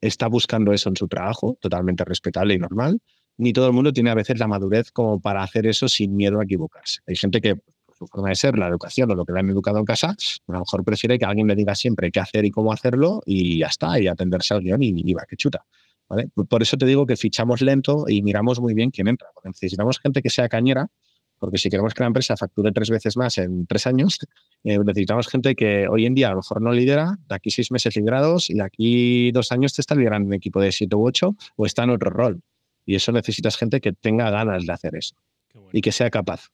está 0.00 0.26
buscando 0.26 0.72
eso 0.72 0.88
en 0.88 0.96
su 0.96 1.06
trabajo, 1.08 1.56
totalmente 1.60 2.04
respetable 2.04 2.54
y 2.54 2.58
normal, 2.58 3.00
ni 3.36 3.52
todo 3.52 3.68
el 3.68 3.72
mundo 3.72 3.92
tiene 3.92 4.10
a 4.10 4.14
veces 4.14 4.38
la 4.38 4.48
madurez 4.48 4.90
como 4.90 5.20
para 5.20 5.42
hacer 5.42 5.66
eso 5.66 5.88
sin 5.88 6.14
miedo 6.16 6.40
a 6.40 6.44
equivocarse. 6.44 7.00
Hay 7.06 7.16
gente 7.16 7.40
que 7.40 7.56
por 7.56 7.96
su 7.96 8.06
forma 8.06 8.28
de 8.28 8.34
ser, 8.34 8.58
la 8.58 8.68
educación 8.68 9.10
o 9.12 9.14
lo 9.14 9.24
que 9.24 9.32
le 9.32 9.40
han 9.40 9.50
educado 9.50 9.78
en 9.78 9.84
casa, 9.84 10.10
a 10.10 10.52
lo 10.52 10.58
mejor 10.58 10.84
prefiere 10.84 11.18
que 11.18 11.24
alguien 11.24 11.46
le 11.46 11.54
diga 11.54 11.74
siempre 11.74 12.10
qué 12.10 12.20
hacer 12.20 12.44
y 12.44 12.50
cómo 12.50 12.72
hacerlo 12.72 13.22
y 13.24 13.58
ya 13.58 13.68
está, 13.68 13.98
y 14.00 14.08
atenderse 14.08 14.54
al 14.54 14.60
guion 14.60 14.82
y, 14.82 14.92
y 14.96 15.14
va, 15.14 15.24
que 15.28 15.36
chuta. 15.36 15.64
Por 16.48 16.62
eso 16.62 16.76
te 16.76 16.86
digo 16.86 17.06
que 17.06 17.16
fichamos 17.16 17.60
lento 17.60 18.04
y 18.08 18.22
miramos 18.22 18.60
muy 18.60 18.74
bien 18.74 18.90
quién 18.90 19.08
entra. 19.08 19.28
Porque 19.34 19.48
necesitamos 19.48 19.98
gente 19.98 20.22
que 20.22 20.30
sea 20.30 20.48
cañera, 20.48 20.88
porque 21.38 21.58
si 21.58 21.68
queremos 21.68 21.94
que 21.94 22.02
la 22.02 22.08
empresa 22.08 22.36
facture 22.36 22.72
tres 22.72 22.90
veces 22.90 23.16
más 23.16 23.38
en 23.38 23.66
tres 23.66 23.86
años, 23.86 24.18
eh, 24.64 24.78
necesitamos 24.78 25.28
gente 25.28 25.54
que 25.54 25.86
hoy 25.88 26.06
en 26.06 26.14
día 26.14 26.28
a 26.28 26.30
lo 26.30 26.36
mejor 26.36 26.62
no 26.62 26.72
lidera, 26.72 27.18
de 27.28 27.34
aquí 27.34 27.50
seis 27.50 27.70
meses 27.70 27.96
liderados 27.96 28.50
y 28.50 28.54
de 28.54 28.62
aquí 28.62 29.32
dos 29.32 29.52
años 29.52 29.74
te 29.74 29.80
está 29.80 29.94
liderando 29.94 30.28
un 30.28 30.34
equipo 30.34 30.60
de 30.60 30.72
siete 30.72 30.96
u 30.96 31.06
ocho 31.06 31.36
o 31.56 31.66
está 31.66 31.84
en 31.84 31.90
otro 31.90 32.10
rol. 32.10 32.40
Y 32.86 32.94
eso 32.94 33.12
necesitas 33.12 33.56
gente 33.56 33.80
que 33.80 33.92
tenga 33.92 34.30
ganas 34.30 34.66
de 34.66 34.72
hacer 34.72 34.94
eso 34.94 35.14
y 35.72 35.80
que 35.80 35.92
sea 35.92 36.10
capaz. 36.10 36.50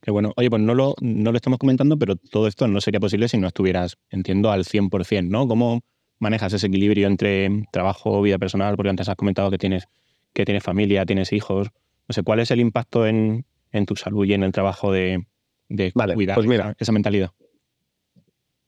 Qué 0.00 0.10
bueno. 0.10 0.32
Oye, 0.36 0.48
pues 0.48 0.62
no 0.62 0.74
lo, 0.74 0.94
no 1.00 1.32
lo 1.32 1.36
estamos 1.36 1.58
comentando, 1.58 1.98
pero 1.98 2.16
todo 2.16 2.46
esto 2.46 2.68
no 2.68 2.80
sería 2.80 3.00
posible 3.00 3.28
si 3.28 3.36
no 3.36 3.48
estuvieras, 3.48 3.96
entiendo, 4.10 4.50
al 4.50 4.64
100%, 4.64 5.28
¿no? 5.28 5.48
¿Cómo, 5.48 5.82
manejas 6.18 6.52
ese 6.52 6.66
equilibrio 6.66 7.06
entre 7.06 7.64
trabajo, 7.72 8.20
vida 8.22 8.38
personal? 8.38 8.76
Porque 8.76 8.90
antes 8.90 9.08
has 9.08 9.16
comentado 9.16 9.50
que 9.50 9.58
tienes, 9.58 9.88
que 10.32 10.44
tienes 10.44 10.62
familia, 10.62 11.06
tienes 11.06 11.32
hijos. 11.32 11.68
No 12.08 12.12
sé, 12.12 12.22
¿cuál 12.22 12.40
es 12.40 12.50
el 12.50 12.60
impacto 12.60 13.06
en, 13.06 13.44
en 13.72 13.86
tu 13.86 13.96
salud 13.96 14.24
y 14.24 14.34
en 14.34 14.42
el 14.42 14.52
trabajo 14.52 14.92
de, 14.92 15.26
de 15.68 15.92
cuidar 15.92 16.34
pues 16.34 16.46
mira, 16.46 16.74
esa, 16.78 16.92
mentalidad? 16.92 17.30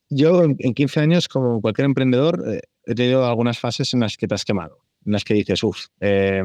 Yo 0.08 0.42
en 0.42 0.74
15 0.74 1.00
años, 1.00 1.28
como 1.28 1.60
cualquier 1.60 1.86
emprendedor, 1.86 2.42
eh, 2.46 2.60
he 2.84 2.94
tenido 2.94 3.26
algunas 3.26 3.58
fases 3.58 3.94
en 3.94 4.00
las 4.00 4.16
que 4.16 4.26
te 4.26 4.34
has 4.34 4.44
quemado 4.44 4.78
en 5.06 5.12
las 5.12 5.24
que 5.24 5.34
dices, 5.34 5.62
uff, 5.62 5.86
eh, 6.00 6.42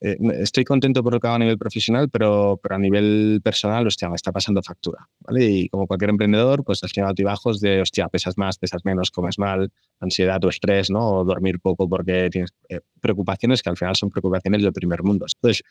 eh, 0.00 0.16
estoy 0.40 0.64
contento 0.64 1.02
por 1.02 1.14
lo 1.14 1.20
que 1.20 1.26
hago 1.26 1.36
a 1.36 1.38
nivel 1.38 1.56
profesional, 1.56 2.10
pero, 2.10 2.60
pero 2.62 2.74
a 2.74 2.78
nivel 2.78 3.40
personal, 3.42 3.86
hostia, 3.86 4.08
me 4.08 4.16
está 4.16 4.32
pasando 4.32 4.62
factura. 4.62 5.08
¿vale? 5.20 5.44
Y 5.44 5.68
como 5.68 5.86
cualquier 5.86 6.10
emprendedor, 6.10 6.62
pues 6.62 6.84
has 6.84 6.92
tenido 6.92 7.08
altibajos 7.08 7.60
de, 7.60 7.80
hostia, 7.80 8.08
pesas 8.08 8.36
más, 8.36 8.58
pesas 8.58 8.84
menos, 8.84 9.10
comes 9.10 9.38
mal, 9.38 9.70
ansiedad 10.00 10.44
o 10.44 10.48
estrés, 10.48 10.90
¿no? 10.90 11.20
O 11.20 11.24
dormir 11.24 11.58
poco 11.60 11.88
porque 11.88 12.28
tienes 12.30 12.50
eh, 12.68 12.80
preocupaciones 13.00 13.62
que 13.62 13.70
al 13.70 13.76
final 13.76 13.96
son 13.96 14.10
preocupaciones 14.10 14.62
del 14.62 14.72
primer 14.72 15.02
mundo. 15.02 15.24
Entonces, 15.34 15.62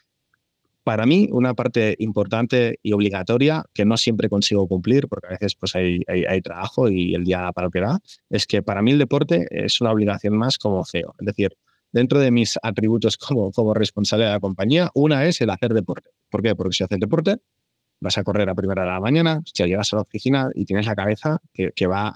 para 0.84 1.06
mí, 1.08 1.30
una 1.32 1.56
parte 1.56 1.96
importante 1.98 2.80
y 2.84 2.94
obligatoria 2.94 3.66
que 3.74 3.86
no 3.86 3.98
siempre 3.98 4.30
consigo 4.30 4.68
cumplir, 4.68 5.08
porque 5.08 5.28
a 5.28 5.32
veces 5.32 5.56
pues 5.56 5.76
hay, 5.76 6.02
hay, 6.08 6.26
hay 6.26 6.42
trabajo 6.42 6.90
y 6.90 7.16
el 7.16 7.24
día 7.24 7.52
para 7.54 7.66
lo 7.66 7.72
que 7.72 7.82
da, 7.82 8.00
es 8.30 8.46
que 8.46 8.62
para 8.62 8.84
mí 8.84 8.92
el 8.92 9.00
deporte 9.00 9.48
es 9.50 9.82
una 9.82 9.92
obligación 9.92 10.38
más 10.38 10.60
como 10.60 10.86
CEO. 10.86 11.16
Es 11.20 11.26
decir, 11.26 11.58
dentro 11.96 12.20
de 12.20 12.30
mis 12.30 12.60
atributos 12.62 13.16
como, 13.16 13.54
como 13.54 13.74
responsable 13.74 14.26
de 14.26 14.32
la 14.32 14.42
compañía, 14.42 14.92
una 14.94 15.26
es 15.26 15.40
el 15.40 15.50
hacer 15.50 15.74
deporte. 15.74 16.10
¿Por 16.30 16.44
qué? 16.44 16.54
Porque 16.54 16.74
si 16.74 16.84
haces 16.84 17.00
deporte, 17.00 17.38
vas 18.02 18.18
a 18.18 18.24
correr 18.26 18.50
a 18.50 18.54
primera 18.54 18.84
de 18.84 18.90
la 18.90 19.00
mañana, 19.00 19.42
si 19.46 19.64
llegas 19.64 19.94
a 19.94 19.96
la 19.96 20.02
oficina 20.02 20.50
y 20.54 20.66
tienes 20.66 20.88
la 20.88 20.96
cabeza 20.96 21.40
que, 21.54 21.72
que 21.72 21.88
va 21.88 22.14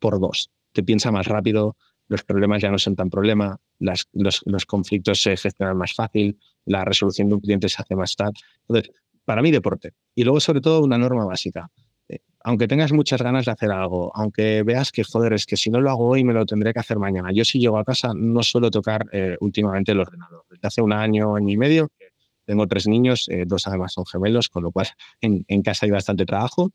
por 0.00 0.18
dos, 0.18 0.50
te 0.72 0.82
piensa 0.82 1.12
más 1.12 1.28
rápido, 1.28 1.76
los 2.08 2.24
problemas 2.24 2.60
ya 2.60 2.72
no 2.72 2.78
son 2.78 2.96
tan 2.96 3.08
problema, 3.08 3.56
los, 3.78 4.08
los, 4.12 4.66
conflictos 4.66 5.22
se 5.22 5.36
gestionan 5.36 5.76
más 5.76 5.94
fácil, 5.94 6.36
la 6.64 6.84
resolución 6.84 7.28
de 7.28 7.34
un 7.36 7.40
cliente 7.40 7.68
se 7.68 7.80
hace 7.80 7.94
más 7.94 8.16
tal. 8.16 8.32
Entonces, 8.62 8.92
para 9.24 9.42
mí, 9.42 9.52
deporte. 9.52 9.92
Y 10.16 10.24
luego, 10.24 10.40
sobre 10.40 10.60
todo, 10.60 10.82
una 10.82 10.98
norma 10.98 11.24
básica 11.24 11.70
aunque 12.42 12.68
tengas 12.68 12.92
muchas 12.92 13.22
ganas 13.22 13.44
de 13.44 13.52
hacer 13.52 13.70
algo, 13.70 14.10
aunque 14.14 14.62
veas 14.62 14.92
que, 14.92 15.04
joder, 15.04 15.32
es 15.34 15.46
que 15.46 15.56
si 15.56 15.70
no 15.70 15.80
lo 15.80 15.90
hago 15.90 16.08
hoy 16.08 16.24
me 16.24 16.32
lo 16.32 16.46
tendré 16.46 16.72
que 16.72 16.80
hacer 16.80 16.98
mañana. 16.98 17.30
Yo 17.32 17.44
si 17.44 17.58
llego 17.58 17.78
a 17.78 17.84
casa 17.84 18.12
no 18.14 18.42
suelo 18.42 18.70
tocar 18.70 19.06
eh, 19.12 19.36
últimamente 19.40 19.92
el 19.92 20.00
ordenador. 20.00 20.44
Desde 20.50 20.66
hace 20.66 20.82
un 20.82 20.92
año, 20.92 21.36
año 21.36 21.50
y 21.50 21.56
medio, 21.56 21.90
tengo 22.46 22.66
tres 22.66 22.88
niños, 22.88 23.28
eh, 23.28 23.44
dos 23.46 23.66
además 23.66 23.92
son 23.92 24.06
gemelos, 24.06 24.48
con 24.48 24.62
lo 24.64 24.72
cual 24.72 24.88
en, 25.20 25.62
casa 25.62 25.86
hay 25.86 25.92
bastante 25.92 26.24
trabajo. 26.24 26.72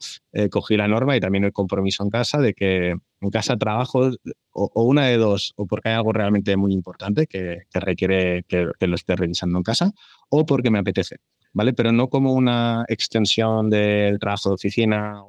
Cogí 0.51 0.77
la 0.77 0.87
norma 0.87 1.17
y 1.17 1.19
también 1.19 1.43
el 1.43 1.53
compromiso 1.53 2.03
en 2.03 2.09
casa 2.09 2.39
de 2.39 2.53
que 2.53 2.95
en 3.21 3.29
casa 3.31 3.57
trabajo 3.57 4.11
o, 4.51 4.71
o 4.73 4.83
una 4.83 5.07
de 5.07 5.17
dos, 5.17 5.53
o 5.57 5.65
porque 5.65 5.89
hay 5.89 5.95
algo 5.95 6.13
realmente 6.13 6.55
muy 6.55 6.73
importante 6.73 7.27
que, 7.27 7.63
que 7.71 7.79
requiere 7.79 8.43
que, 8.47 8.69
que 8.79 8.87
lo 8.87 8.95
esté 8.95 9.15
revisando 9.15 9.57
en 9.57 9.63
casa, 9.63 9.91
o 10.29 10.45
porque 10.45 10.69
me 10.69 10.79
apetece. 10.79 11.17
¿Vale? 11.53 11.73
Pero 11.73 11.93
no 11.93 12.09
como 12.09 12.33
una 12.33 12.83
extensión 12.89 13.69
del 13.69 14.19
trabajo 14.19 14.49
de 14.49 14.55
oficina 14.55 15.23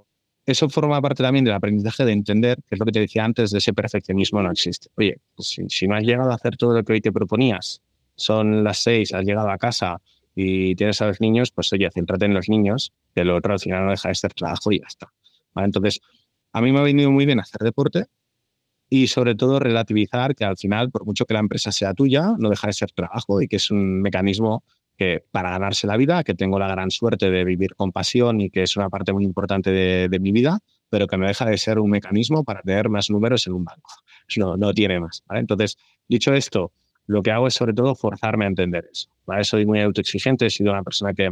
eso 0.46 0.68
forma 0.68 1.02
parte 1.02 1.24
también 1.24 1.44
del 1.44 1.54
aprendizaje 1.54 2.04
de 2.04 2.12
entender, 2.12 2.58
que 2.68 2.76
es 2.76 2.78
lo 2.78 2.86
que 2.86 2.92
te 2.92 3.00
decía 3.00 3.24
antes, 3.24 3.50
de 3.50 3.58
ese 3.58 3.72
perfeccionismo 3.72 4.40
no 4.40 4.52
existe. 4.52 4.88
Oye, 4.96 5.18
pues 5.34 5.58
si, 5.68 5.88
no 5.88 5.96
has 5.96 6.04
llegado 6.04 6.30
a 6.30 6.34
hacer 6.34 6.56
todo 6.56 6.72
lo 6.72 6.84
que 6.84 6.92
hoy 6.92 7.00
te 7.00 7.10
proponías, 7.10 7.82
son 8.14 8.62
las 8.62 8.78
seis, 8.78 9.12
has 9.12 9.24
llegado 9.24 9.50
a 9.50 9.58
casa 9.58 10.00
y 10.36 10.76
tienes 10.76 11.02
a 11.02 11.08
los 11.08 11.20
niños, 11.20 11.50
pues 11.50 11.72
oye, 11.72 11.90
céntrate 11.90 12.26
en 12.26 12.34
los 12.34 12.48
niños, 12.48 12.92
que 13.12 13.24
lo 13.24 13.34
otro 13.36 13.54
al 13.54 13.58
final 13.58 13.86
no 13.86 13.90
deja 13.90 14.08
de 14.08 14.14
ser 14.14 14.34
trabajo 14.34 14.70
y 14.70 14.78
ya 14.78 14.86
está. 14.86 15.12
Entonces, 15.56 16.00
a 16.52 16.60
mí 16.60 16.70
me 16.70 16.78
ha 16.78 16.82
venido 16.82 17.10
muy 17.10 17.26
bien 17.26 17.40
hacer 17.40 17.62
deporte 17.62 18.06
y 18.88 19.08
sobre 19.08 19.34
todo 19.34 19.58
relativizar 19.58 20.36
que 20.36 20.44
al 20.44 20.56
final, 20.56 20.90
por 20.90 21.04
mucho 21.04 21.24
que 21.24 21.34
la 21.34 21.40
empresa 21.40 21.72
sea 21.72 21.92
tuya, 21.92 22.34
no 22.38 22.50
deja 22.50 22.68
de 22.68 22.72
ser 22.72 22.92
trabajo 22.92 23.42
y 23.42 23.48
que 23.48 23.56
es 23.56 23.70
un 23.72 24.00
mecanismo 24.00 24.62
que 24.96 25.24
para 25.30 25.50
ganarse 25.50 25.86
la 25.86 25.96
vida, 25.96 26.24
que 26.24 26.34
tengo 26.34 26.58
la 26.58 26.68
gran 26.68 26.90
suerte 26.90 27.30
de 27.30 27.44
vivir 27.44 27.74
con 27.74 27.92
pasión 27.92 28.40
y 28.40 28.50
que 28.50 28.62
es 28.62 28.76
una 28.76 28.88
parte 28.88 29.12
muy 29.12 29.24
importante 29.24 29.70
de, 29.70 30.18
mi 30.18 30.32
vida, 30.32 30.58
pero 30.88 31.06
que 31.06 31.16
no 31.18 31.26
deja 31.26 31.44
de 31.44 31.58
ser 31.58 31.78
un 31.78 31.90
mecanismo 31.90 32.44
para 32.44 32.62
tener 32.62 32.88
más 32.88 33.10
números 33.10 33.46
en 33.46 33.52
un 33.52 33.64
banco. 33.64 33.90
No, 34.36 34.56
no 34.56 34.72
tiene 34.72 34.98
más. 34.98 35.22
Entonces, 35.30 35.76
dicho 36.08 36.32
esto, 36.32 36.72
lo 37.06 37.22
que 37.22 37.30
hago 37.30 37.46
es 37.46 37.54
sobre 37.54 37.74
todo 37.74 37.94
forzarme 37.94 38.46
a 38.46 38.48
entender 38.48 38.88
eso. 38.90 39.08
¿vale? 39.26 39.44
Soy 39.44 39.66
muy 39.66 39.80
autoexigente, 39.80 40.46
he 40.46 40.50
sido 40.50 40.72
una 40.72 40.82
persona 40.82 41.14
que, 41.14 41.30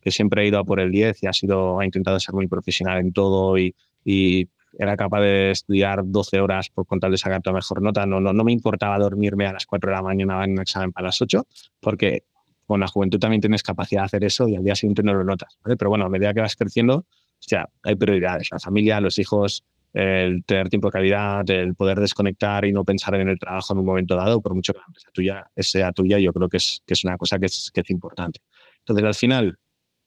que 0.00 0.10
siempre 0.10 0.42
ha 0.42 0.44
ido 0.44 0.58
a 0.58 0.64
por 0.64 0.78
el 0.78 0.92
10 0.92 1.22
y 1.22 1.26
ha, 1.26 1.32
sido, 1.32 1.80
ha 1.80 1.84
intentado 1.84 2.20
ser 2.20 2.34
muy 2.34 2.46
profesional 2.46 2.98
en 2.98 3.12
todo 3.12 3.58
y, 3.58 3.74
y 4.04 4.48
era 4.78 4.96
capaz 4.96 5.20
de 5.20 5.50
estudiar 5.50 6.02
12 6.04 6.40
horas 6.40 6.68
por 6.68 6.86
contar 6.86 7.10
de 7.10 7.18
sacar 7.18 7.42
tu 7.42 7.52
mejor 7.52 7.82
nota. 7.82 8.06
No, 8.06 8.20
no, 8.20 8.32
no 8.32 8.44
me 8.44 8.52
importaba 8.52 8.98
dormirme 8.98 9.46
a 9.46 9.52
las 9.52 9.66
4 9.66 9.90
de 9.90 9.96
la 9.96 10.02
mañana 10.02 10.44
en 10.44 10.52
un 10.52 10.60
examen 10.60 10.92
para 10.92 11.06
las 11.06 11.20
8, 11.20 11.46
porque 11.80 12.24
con 12.66 12.80
la 12.80 12.88
juventud 12.88 13.18
también 13.18 13.40
tienes 13.40 13.62
capacidad 13.62 14.02
de 14.02 14.06
hacer 14.06 14.24
eso 14.24 14.48
y 14.48 14.56
al 14.56 14.64
día 14.64 14.74
siguiente 14.74 15.02
no 15.02 15.14
lo 15.14 15.24
notas. 15.24 15.58
Pero 15.64 15.88
bueno, 15.88 16.06
a 16.06 16.08
medida 16.08 16.34
que 16.34 16.40
vas 16.40 16.56
creciendo, 16.56 17.06
o 17.52 17.64
hay 17.82 17.94
prioridades, 17.94 18.48
la 18.50 18.58
familia, 18.58 19.00
los 19.00 19.18
hijos, 19.18 19.64
el 19.92 20.44
tener 20.44 20.68
tiempo 20.68 20.88
de 20.88 20.92
calidad, 20.92 21.48
el 21.48 21.74
poder 21.74 21.98
desconectar 22.00 22.64
y 22.66 22.72
no 22.72 22.84
pensar 22.84 23.14
en 23.14 23.28
el 23.28 23.38
trabajo 23.38 23.72
en 23.72 23.78
un 23.78 23.86
momento 23.86 24.14
dado, 24.14 24.42
por 24.42 24.54
mucho 24.54 24.74
que 24.74 24.80
la 24.80 24.84
empresa 24.86 25.10
tuya 25.12 25.50
sea 25.56 25.92
tuya, 25.92 26.18
yo 26.18 26.32
creo 26.32 26.48
que 26.48 26.58
es, 26.58 26.82
que 26.86 26.94
es 26.94 27.04
una 27.04 27.16
cosa 27.16 27.38
que 27.38 27.46
es, 27.46 27.70
que 27.72 27.80
es 27.80 27.90
importante. 27.90 28.40
Entonces, 28.80 29.04
al 29.06 29.14
final, 29.14 29.58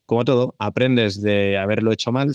como 0.05 0.25
todo, 0.25 0.55
aprendes 0.59 1.21
de 1.21 1.57
haberlo 1.57 1.91
hecho 1.91 2.11
mal, 2.11 2.33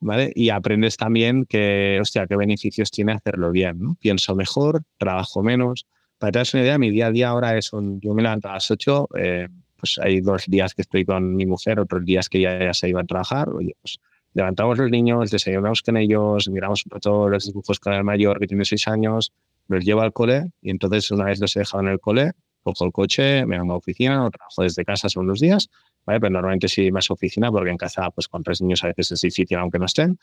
¿vale? 0.00 0.32
Y 0.34 0.48
aprendes 0.50 0.96
también 0.96 1.44
que, 1.44 1.98
hostia, 2.00 2.26
qué 2.26 2.36
beneficios 2.36 2.90
tiene 2.90 3.12
hacerlo 3.12 3.52
bien, 3.52 3.78
¿no? 3.78 3.96
Pienso 4.00 4.34
mejor, 4.34 4.82
trabajo 4.98 5.42
menos, 5.42 5.86
para 6.20 6.32
tener 6.32 6.48
una 6.52 6.62
idea, 6.62 6.78
mi 6.78 6.90
día 6.90 7.06
a 7.06 7.10
día 7.10 7.28
ahora 7.30 7.56
es 7.56 7.72
un, 7.72 7.98
yo 7.98 8.12
me 8.12 8.22
levanto 8.22 8.48
a 8.50 8.52
las 8.52 8.70
8, 8.70 9.08
eh, 9.16 9.48
pues 9.76 9.98
hay 9.98 10.20
dos 10.20 10.44
días 10.46 10.74
que 10.74 10.82
estoy 10.82 11.06
con 11.06 11.34
mi 11.34 11.46
mujer, 11.46 11.80
otros 11.80 12.04
días 12.04 12.28
que 12.28 12.42
ya, 12.42 12.58
ya 12.58 12.74
se 12.74 12.90
iba 12.90 13.00
a 13.00 13.04
trabajar, 13.04 13.48
oye, 13.48 13.74
pues 13.80 13.98
levantamos 14.34 14.76
los 14.76 14.90
niños, 14.90 15.30
desayunamos 15.30 15.80
con 15.80 15.96
ellos, 15.96 16.50
miramos 16.50 16.84
un 16.84 16.90
poco 16.90 17.30
los 17.30 17.46
dibujos 17.46 17.80
con 17.80 17.94
el 17.94 18.04
mayor 18.04 18.38
que 18.38 18.46
tiene 18.46 18.66
seis 18.66 18.86
años, 18.86 19.32
los 19.68 19.82
llevo 19.82 20.02
al 20.02 20.12
cole 20.12 20.52
y 20.60 20.70
entonces 20.70 21.10
una 21.10 21.24
vez 21.24 21.40
los 21.40 21.56
he 21.56 21.60
dejado 21.60 21.84
en 21.84 21.88
el 21.88 21.98
cole, 21.98 22.32
cojo 22.62 22.84
el 22.84 22.92
coche, 22.92 23.46
me 23.46 23.58
vengo 23.58 23.72
a 23.72 23.74
la 23.74 23.78
oficina 23.78 24.22
o 24.26 24.30
trabajo 24.30 24.62
desde 24.62 24.84
casa 24.84 25.08
según 25.08 25.26
los 25.26 25.40
días, 25.40 25.70
¿vale? 26.04 26.20
pero 26.20 26.34
normalmente 26.34 26.68
sí 26.68 26.92
más 26.92 27.10
oficina 27.10 27.50
porque 27.50 27.70
en 27.70 27.78
casa 27.78 28.10
pues 28.10 28.28
con 28.28 28.42
tres 28.42 28.60
niños 28.60 28.84
a 28.84 28.88
veces 28.88 29.12
es 29.12 29.22
difícil 29.22 29.56
aunque 29.56 29.78
no 29.78 29.86
estén 29.86 30.18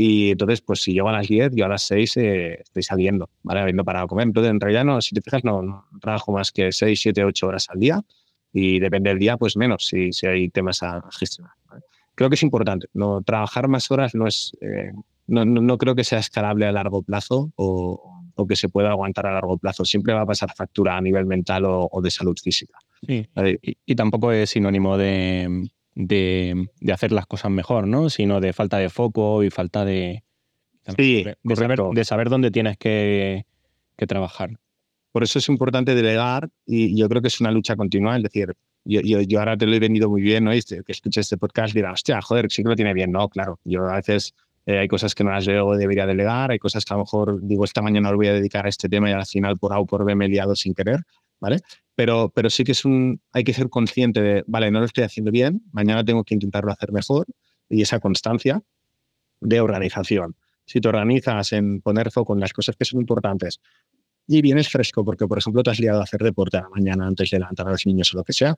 Y 0.00 0.30
entonces, 0.30 0.60
pues 0.60 0.80
si 0.80 0.92
llego 0.92 1.08
a 1.08 1.12
las 1.12 1.26
10, 1.26 1.56
yo 1.56 1.64
a 1.64 1.68
las 1.68 1.82
6 1.82 2.16
eh, 2.18 2.60
estoy 2.62 2.84
saliendo, 2.84 3.30
¿vale? 3.42 3.62
Habiendo 3.62 3.84
parado 3.84 4.04
a 4.04 4.08
comer. 4.08 4.28
Entonces, 4.28 4.52
en 4.52 4.60
realidad, 4.60 4.84
no, 4.84 5.00
si 5.00 5.12
te 5.12 5.20
fijas, 5.20 5.42
no, 5.42 5.60
no 5.60 5.86
trabajo 6.00 6.30
más 6.30 6.52
que 6.52 6.70
6, 6.70 7.00
7, 7.00 7.24
8 7.24 7.46
horas 7.48 7.66
al 7.68 7.80
día 7.80 8.00
y 8.52 8.78
depende 8.78 9.10
del 9.10 9.18
día, 9.18 9.36
pues 9.36 9.56
menos 9.56 9.88
si, 9.88 10.12
si 10.12 10.28
hay 10.28 10.50
temas 10.50 10.84
a 10.84 11.02
gestionar. 11.10 11.52
Creo 12.14 12.30
que 12.30 12.36
es 12.36 12.42
importante. 12.44 12.86
No, 12.94 13.22
trabajar 13.22 13.66
más 13.66 13.90
horas 13.90 14.14
no 14.14 14.28
es, 14.28 14.52
eh, 14.60 14.92
no, 15.26 15.44
no, 15.44 15.78
creo 15.78 15.96
que 15.96 16.04
sea 16.04 16.20
escalable 16.20 16.64
a 16.66 16.70
largo 16.70 17.02
plazo 17.02 17.50
o, 17.56 18.22
o, 18.36 18.46
que 18.46 18.54
se 18.54 18.68
pueda 18.68 18.90
aguantar 18.90 19.26
a 19.26 19.32
largo 19.32 19.58
plazo. 19.58 19.84
Siempre 19.84 20.14
va 20.14 20.20
a 20.20 20.26
pasar 20.26 20.54
factura 20.54 20.96
a 20.96 21.00
nivel 21.00 21.26
mental 21.26 21.64
o, 21.64 21.88
o 21.90 22.00
de 22.00 22.12
salud 22.12 22.36
física. 22.40 22.78
Sí. 23.04 23.26
Y, 23.62 23.76
y, 23.84 23.94
tampoco 23.96 24.30
es 24.30 24.50
sinónimo 24.50 24.96
de, 24.96 25.68
de, 25.98 26.68
de, 26.80 26.92
hacer 26.92 27.10
las 27.10 27.26
cosas 27.26 27.50
mejor, 27.50 27.88
¿no? 27.88 28.08
Sino 28.08 28.40
de 28.40 28.52
falta 28.52 28.78
de 28.78 28.88
foco 28.88 29.42
y 29.42 29.50
falta 29.50 29.84
de, 29.84 30.22
sí, 30.96 31.24
de, 31.24 31.56
saber, 31.56 31.80
de 31.92 32.04
saber, 32.04 32.28
dónde 32.28 32.52
tienes 32.52 32.78
que, 32.78 33.44
que, 33.96 34.06
trabajar. 34.06 34.50
Por 35.10 35.24
eso 35.24 35.40
es 35.40 35.48
importante 35.48 35.96
delegar 35.96 36.50
y 36.64 36.96
yo 36.96 37.08
creo 37.08 37.20
que 37.20 37.28
es 37.28 37.40
una 37.40 37.50
lucha 37.50 37.74
continua, 37.74 38.16
es 38.16 38.22
decir, 38.22 38.54
yo, 38.84 39.00
yo, 39.00 39.20
yo 39.22 39.40
ahora 39.40 39.56
te 39.56 39.66
lo 39.66 39.74
he 39.74 39.80
vendido 39.80 40.08
muy 40.08 40.22
bien, 40.22 40.44
¿no? 40.44 40.54
Y 40.54 40.62
que 40.62 40.82
escuches 40.86 41.26
este 41.26 41.36
podcast 41.36 41.74
dirás, 41.74 41.94
hostia, 41.94 42.22
joder, 42.22 42.46
sí 42.48 42.62
que 42.62 42.68
lo 42.68 42.76
tiene 42.76 42.94
bien, 42.94 43.10
no, 43.10 43.28
claro, 43.28 43.58
yo 43.64 43.84
a 43.84 43.96
veces 43.96 44.34
eh, 44.66 44.78
hay 44.78 44.86
cosas 44.86 45.16
que 45.16 45.24
no 45.24 45.32
las 45.32 45.48
veo, 45.48 45.76
debería 45.76 46.06
delegar, 46.06 46.52
hay 46.52 46.60
cosas 46.60 46.84
que 46.84 46.94
a 46.94 46.96
lo 46.96 47.02
mejor 47.02 47.40
digo, 47.42 47.64
esta 47.64 47.82
mañana 47.82 48.12
lo 48.12 48.18
voy 48.18 48.28
a 48.28 48.34
dedicar 48.34 48.66
a 48.66 48.68
este 48.68 48.88
tema 48.88 49.10
y 49.10 49.14
al 49.14 49.26
final 49.26 49.58
por 49.58 49.72
A 49.72 49.80
o 49.80 49.86
por 49.86 50.04
B 50.04 50.14
me 50.14 50.26
he 50.26 50.28
liado 50.28 50.54
sin 50.54 50.74
querer, 50.74 51.00
¿vale? 51.40 51.60
Pero, 51.94 52.30
pero 52.34 52.50
sí 52.50 52.64
que 52.64 52.72
es 52.72 52.84
un, 52.84 53.20
hay 53.32 53.44
que 53.44 53.52
ser 53.52 53.68
consciente 53.68 54.20
de, 54.20 54.44
vale, 54.46 54.70
no 54.70 54.80
lo 54.80 54.86
estoy 54.86 55.04
haciendo 55.04 55.30
bien, 55.30 55.62
mañana 55.72 56.04
tengo 56.04 56.24
que 56.24 56.34
intentarlo 56.34 56.70
hacer 56.70 56.92
mejor 56.92 57.26
y 57.68 57.82
esa 57.82 58.00
constancia 58.00 58.62
de 59.40 59.60
organización. 59.60 60.36
Si 60.64 60.80
te 60.80 60.88
organizas 60.88 61.52
en 61.52 61.80
poner 61.80 62.10
foco 62.10 62.34
en 62.34 62.40
las 62.40 62.52
cosas 62.52 62.76
que 62.76 62.84
son 62.84 63.00
importantes 63.00 63.60
y 64.26 64.42
vienes 64.42 64.68
fresco, 64.68 65.04
porque 65.04 65.26
por 65.26 65.38
ejemplo 65.38 65.62
te 65.62 65.70
has 65.70 65.80
liado 65.80 66.00
a 66.00 66.04
hacer 66.04 66.20
deporte 66.20 66.58
a 66.58 66.62
la 66.62 66.68
mañana 66.68 67.06
antes 67.06 67.30
de 67.30 67.38
levantar 67.38 67.66
a 67.68 67.70
los 67.70 67.86
niños 67.86 68.12
o 68.14 68.18
lo 68.18 68.24
que 68.24 68.32
sea, 68.32 68.56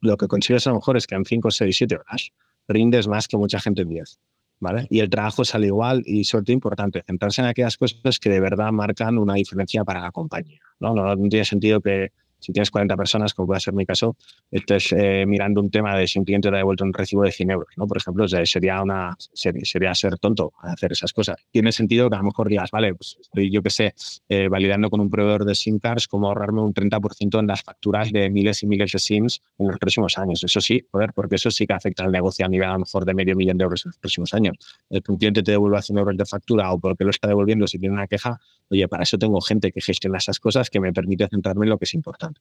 lo 0.00 0.16
que 0.16 0.26
consigues 0.26 0.66
a 0.66 0.70
lo 0.70 0.76
mejor 0.76 0.96
es 0.96 1.06
que 1.06 1.14
en 1.14 1.24
5, 1.24 1.50
6, 1.50 1.76
7 1.76 1.96
horas 1.96 2.32
rindes 2.68 3.06
más 3.08 3.28
que 3.28 3.36
mucha 3.36 3.60
gente 3.60 3.82
en 3.82 3.90
10. 3.90 4.18
¿Vale? 4.60 4.86
Y 4.88 5.00
el 5.00 5.10
trabajo 5.10 5.44
sale 5.44 5.66
igual 5.66 6.02
y 6.06 6.24
sobre 6.24 6.52
importante, 6.52 7.02
centrarse 7.06 7.42
en 7.42 7.48
aquellas 7.48 7.76
cosas 7.76 8.18
que 8.18 8.30
de 8.30 8.40
verdad 8.40 8.72
marcan 8.72 9.18
una 9.18 9.34
diferencia 9.34 9.84
para 9.84 10.00
la 10.00 10.10
compañía. 10.10 10.60
No, 10.80 10.94
no, 10.94 11.14
no 11.14 11.28
tiene 11.28 11.44
sentido 11.44 11.80
que 11.80 12.12
si 12.44 12.52
tienes 12.52 12.70
40 12.70 12.94
personas, 12.94 13.32
como 13.32 13.46
puede 13.46 13.60
ser 13.60 13.72
mi 13.72 13.86
caso, 13.86 14.16
estés 14.50 14.92
eh, 14.92 15.24
mirando 15.26 15.62
un 15.62 15.70
tema 15.70 15.96
de 15.96 16.06
si 16.06 16.18
un 16.18 16.26
cliente 16.26 16.50
te 16.50 16.54
ha 16.54 16.58
devuelto 16.58 16.84
un 16.84 16.92
recibo 16.92 17.22
de 17.22 17.32
100 17.32 17.50
euros, 17.50 17.68
¿no? 17.78 17.86
Por 17.86 17.96
ejemplo, 17.96 18.28
sería, 18.28 18.82
una, 18.82 19.16
sería 19.32 19.94
ser 19.94 20.18
tonto 20.18 20.52
hacer 20.60 20.92
esas 20.92 21.14
cosas. 21.14 21.36
Tiene 21.50 21.72
sentido 21.72 22.10
que 22.10 22.16
a 22.16 22.18
lo 22.18 22.24
mejor 22.24 22.50
digas, 22.50 22.70
vale, 22.70 22.94
pues 22.94 23.16
estoy, 23.18 23.50
yo 23.50 23.62
qué 23.62 23.70
sé, 23.70 23.94
eh, 24.28 24.48
validando 24.48 24.90
con 24.90 25.00
un 25.00 25.08
proveedor 25.08 25.46
de 25.46 25.54
SIM 25.54 25.78
cards 25.78 26.06
cómo 26.06 26.28
ahorrarme 26.28 26.60
un 26.60 26.74
30% 26.74 27.40
en 27.40 27.46
las 27.46 27.62
facturas 27.62 28.12
de 28.12 28.28
miles 28.28 28.62
y 28.62 28.66
miles 28.66 28.92
de 28.92 28.98
SIMs 28.98 29.40
en 29.58 29.68
los 29.68 29.78
próximos 29.78 30.18
años. 30.18 30.44
Eso 30.44 30.60
sí, 30.60 30.86
joder, 30.92 31.14
porque 31.14 31.36
eso 31.36 31.50
sí 31.50 31.66
que 31.66 31.72
afecta 31.72 32.04
al 32.04 32.12
negocio 32.12 32.44
a 32.44 32.48
nivel 32.50 32.68
a 32.68 32.74
lo 32.74 32.80
mejor 32.80 33.06
de 33.06 33.14
medio 33.14 33.34
millón 33.36 33.56
de 33.56 33.64
euros 33.64 33.86
en 33.86 33.90
los 33.90 33.98
próximos 33.98 34.34
años. 34.34 34.56
El 34.90 35.02
que 35.02 35.12
un 35.12 35.16
cliente 35.16 35.42
te 35.42 35.52
devuelva 35.52 35.80
100 35.80 35.98
euros 35.98 36.16
de 36.18 36.26
factura 36.26 36.70
o 36.72 36.78
porque 36.78 37.04
lo 37.04 37.10
está 37.10 37.26
devolviendo 37.26 37.66
si 37.66 37.78
tiene 37.78 37.94
una 37.94 38.06
queja, 38.06 38.38
oye, 38.68 38.86
para 38.86 39.04
eso 39.04 39.16
tengo 39.16 39.40
gente 39.40 39.72
que 39.72 39.80
gestiona 39.80 40.18
esas 40.18 40.38
cosas 40.40 40.68
que 40.68 40.80
me 40.80 40.92
permite 40.92 41.26
centrarme 41.28 41.64
en 41.64 41.70
lo 41.70 41.78
que 41.78 41.84
es 41.84 41.94
importante. 41.94 42.33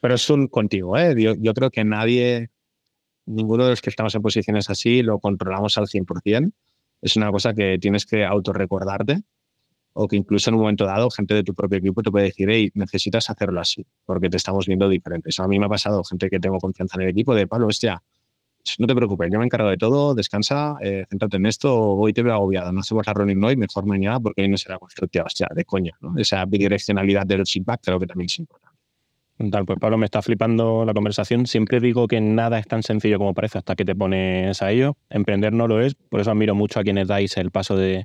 Pero 0.00 0.14
es 0.14 0.30
un 0.30 0.48
contigo, 0.48 0.96
¿eh? 0.96 1.14
Yo, 1.20 1.34
yo, 1.38 1.54
creo 1.54 1.70
que 1.70 1.84
nadie, 1.84 2.50
ninguno 3.26 3.64
de 3.64 3.70
los 3.70 3.82
que 3.82 3.90
estamos 3.90 4.14
en 4.14 4.22
posiciones 4.22 4.70
así 4.70 5.02
lo 5.02 5.18
controlamos 5.18 5.76
al 5.78 5.86
100%. 5.86 6.52
Es 7.02 7.16
una 7.16 7.30
cosa 7.30 7.54
que 7.54 7.78
tienes 7.78 8.06
que 8.06 8.24
autorrecordarte 8.24 9.22
o 9.92 10.08
que 10.08 10.16
incluso 10.16 10.50
en 10.50 10.54
un 10.54 10.60
momento 10.62 10.84
dado 10.84 11.10
gente 11.10 11.34
de 11.34 11.42
tu 11.42 11.54
propio 11.54 11.78
equipo 11.78 12.02
te 12.02 12.10
puede 12.10 12.26
decir, 12.26 12.48
hey, 12.50 12.70
necesitas 12.74 13.28
hacerlo 13.30 13.60
así 13.60 13.84
porque 14.04 14.28
te 14.28 14.36
estamos 14.36 14.66
viendo 14.66 14.88
diferentes. 14.88 15.38
A 15.40 15.48
mí 15.48 15.58
me 15.58 15.66
ha 15.66 15.68
pasado 15.68 16.02
gente 16.04 16.30
que 16.30 16.38
tengo 16.40 16.58
confianza 16.58 16.96
en 16.96 17.02
el 17.02 17.08
equipo 17.10 17.34
de, 17.34 17.46
Pablo, 17.46 17.66
hostia, 17.66 18.02
no 18.78 18.86
te 18.86 18.94
preocupes, 18.94 19.30
yo 19.32 19.38
me 19.38 19.46
encargo 19.46 19.68
de 19.68 19.76
todo, 19.76 20.14
descansa, 20.14 20.76
eh, 20.82 21.06
céntrate 21.08 21.38
en 21.38 21.46
esto, 21.46 21.74
hoy 21.74 22.12
te 22.12 22.22
veo 22.22 22.34
agobiado, 22.34 22.72
no 22.72 22.80
hacemos 22.80 23.06
la 23.06 23.14
reunión 23.14 23.42
hoy, 23.42 23.56
mejor 23.56 23.86
mañana 23.86 24.20
porque 24.20 24.42
hoy 24.42 24.48
no 24.48 24.56
será 24.56 24.78
constructiva, 24.78 25.24
hostia, 25.24 25.48
de 25.54 25.64
coña, 25.64 25.92
¿no? 26.00 26.14
Esa 26.18 26.44
bidireccionalidad 26.44 27.26
del 27.26 27.46
feedback 27.46 27.80
creo 27.82 27.98
que 27.98 28.06
también 28.06 28.26
es 28.26 28.38
importante. 28.38 28.69
Tal, 29.48 29.64
pues 29.64 29.78
Pablo, 29.78 29.96
me 29.96 30.04
está 30.04 30.20
flipando 30.20 30.84
la 30.84 30.92
conversación. 30.92 31.46
Siempre 31.46 31.80
digo 31.80 32.06
que 32.08 32.20
nada 32.20 32.58
es 32.58 32.66
tan 32.66 32.82
sencillo 32.82 33.16
como 33.16 33.32
parece 33.32 33.56
hasta 33.56 33.74
que 33.74 33.86
te 33.86 33.94
pones 33.94 34.60
a 34.60 34.70
ello. 34.70 34.96
Emprender 35.08 35.52
no 35.54 35.66
lo 35.66 35.80
es, 35.80 35.94
por 35.94 36.20
eso 36.20 36.30
admiro 36.30 36.54
mucho 36.54 36.78
a 36.78 36.82
quienes 36.82 37.08
dais 37.08 37.36
el 37.38 37.50
paso 37.50 37.74
de, 37.74 38.04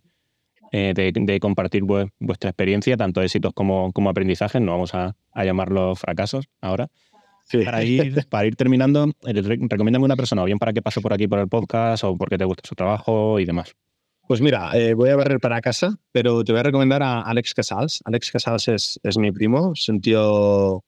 eh, 0.72 0.94
de, 0.96 1.12
de, 1.14 1.40
compartir 1.42 1.84
vuestra 1.84 2.50
experiencia, 2.50 2.96
tanto 2.96 3.22
éxitos 3.22 3.54
como, 3.54 3.92
como 3.92 4.10
aprendizajes, 4.10 4.62
no 4.62 4.72
vamos 4.72 4.96
a, 4.96 5.18
a 5.34 5.44
llamarlos 5.44 6.00
fracasos 6.00 6.48
ahora. 6.62 6.88
Sí. 7.44 7.64
Para, 7.64 7.84
ir, 7.84 8.26
para 8.28 8.48
ir 8.48 8.56
terminando, 8.56 9.12
recomiéndame 9.22 10.06
una 10.06 10.16
persona, 10.16 10.42
o 10.42 10.46
bien 10.46 10.58
para 10.58 10.74
que 10.74 10.82
pase 10.82 11.02
por 11.02 11.14
aquí 11.14 11.28
por 11.28 11.40
el 11.40 11.48
podcast, 11.48 12.04
o 12.06 12.18
porque 12.18 12.38
te 12.38 12.46
gusta 12.46 12.64
su 12.68 12.76
trabajo 12.76 13.40
y 13.40 13.46
demás. 13.46 13.76
Pues 14.28 14.42
mira, 14.42 14.72
eh, 14.74 14.96
voy 14.96 15.10
a 15.10 15.16
barrer 15.16 15.40
para 15.40 15.62
casa, 15.62 16.00
pero 16.12 16.44
te 16.44 16.52
voy 16.52 16.62
a 16.62 16.64
recomendar 16.64 17.04
a 17.04 17.22
Alex 17.22 17.54
Casals. 17.54 18.02
Alex 18.06 18.32
Casals 18.32 18.68
es, 18.70 19.00
es 19.04 19.18
mi 19.18 19.32
primo, 19.32 19.74
es 19.76 19.88
un 19.90 20.02
tío 20.02 20.84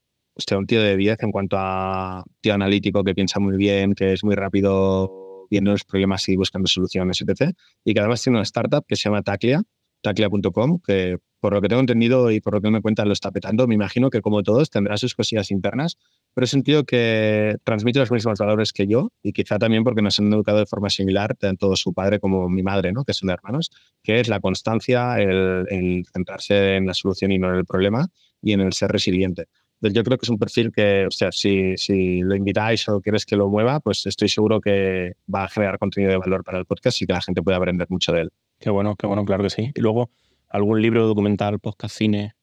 un 0.58 0.68
tío 0.68 0.82
de 0.82 0.98
10 0.98 1.24
en 1.24 1.32
cuanto 1.32 1.58
a 1.60 2.24
tío 2.42 2.54
analítico 2.54 3.04
que 3.04 3.16
piensa 3.16 3.40
muy 3.40 3.58
bien, 3.58 3.94
que 3.94 4.14
es 4.14 4.24
muy 4.24 4.36
rápido 4.36 5.48
viendo 5.50 5.72
los 5.72 5.84
problemas 5.84 6.28
y 6.30 6.36
buscando 6.36 6.68
soluciones, 6.68 7.22
etc. 7.22 7.54
Y 7.84 7.94
que 7.94 8.00
además 8.00 8.22
tiene 8.22 8.38
una 8.38 8.44
startup 8.44 8.86
que 8.88 8.96
se 8.96 9.04
llama 9.04 9.22
Taclia, 9.24 9.62
taclia.com, 10.02 10.80
que 10.86 11.18
por 11.40 11.54
lo 11.54 11.62
que 11.62 11.68
tengo 11.68 11.80
entendido 11.80 12.32
y 12.32 12.42
por 12.42 12.54
lo 12.54 12.62
que 12.62 12.70
me 12.70 12.82
cuentan 12.82 13.08
lo 13.08 13.14
está 13.14 13.32
petando. 13.32 13.68
Me 13.68 13.76
imagino 13.76 14.10
que 14.10 14.22
como 14.22 14.44
todos 14.44 14.70
tendrá 14.70 14.98
sus 14.98 15.16
cosillas 15.16 15.52
internas, 15.52 15.98
pero 16.34 16.46
es 16.46 16.54
un 16.54 16.64
tío 16.64 16.84
que 16.84 17.58
transmite 17.64 18.00
los 18.00 18.12
mismos 18.12 18.40
valores 18.40 18.74
que 18.74 18.88
yo 18.88 19.12
y 19.24 19.34
quizá 19.34 19.58
también 19.58 19.84
porque 19.84 20.02
nos 20.02 20.20
han 20.20 20.32
educado 20.34 20.60
de 20.60 20.66
forma 20.66 20.90
similar, 20.90 21.36
tanto 21.36 21.76
su 21.76 21.94
padre 21.94 22.20
como 22.20 22.50
mi 22.50 22.64
madre, 22.64 22.92
¿no? 22.92 23.04
que 23.04 23.14
son 23.14 23.30
hermanos, 23.30 23.72
que 24.04 24.20
es 24.20 24.28
la 24.28 24.40
constancia, 24.40 25.20
el 25.20 26.06
centrarse 26.12 26.76
en 26.76 26.88
la 26.88 26.94
solución 26.94 27.32
y 27.32 27.40
no 27.40 27.50
en 27.50 27.56
el 27.56 27.66
problema 27.66 28.08
y 28.42 28.54
en 28.54 28.62
el 28.62 28.74
ser 28.74 28.92
resiliente 28.92 29.48
yo 29.82 30.04
creo 30.04 30.18
que 30.18 30.26
es 30.26 30.30
un 30.30 30.40
perfil 30.40 30.72
que, 30.72 31.06
o 31.08 31.12
sea, 31.12 31.32
si, 31.32 31.78
si 31.78 32.22
lo 32.22 32.36
invitáis 32.36 32.88
o 32.90 33.02
quieres 33.02 33.26
que 33.26 33.36
lo 33.36 33.50
mueva, 33.50 33.80
pues 33.80 34.06
estoy 34.06 34.30
seguro 34.30 34.60
que 34.60 35.14
va 35.34 35.44
a 35.44 35.50
generar 35.50 35.78
contenido 35.78 36.12
de 36.12 36.18
valor 36.18 36.44
para 36.44 36.58
el 36.58 36.66
podcast 36.66 37.02
y 37.02 37.06
que 37.06 37.14
la 37.14 37.22
gente 37.22 37.42
pueda 37.42 37.58
aprender 37.58 37.88
mucho 37.90 38.12
de 38.12 38.22
él. 38.22 38.32
Qué 38.60 38.70
bueno, 38.70 38.96
qué 38.96 39.08
bueno, 39.08 39.24
claro 39.26 39.44
que 39.44 39.50
sí. 39.50 39.72
Y 39.76 39.82
luego, 39.82 40.10
¿algún 40.50 40.82
libro, 40.82 41.06
documental, 41.08 41.60
podcast, 41.60 41.96
cine? 41.96 42.34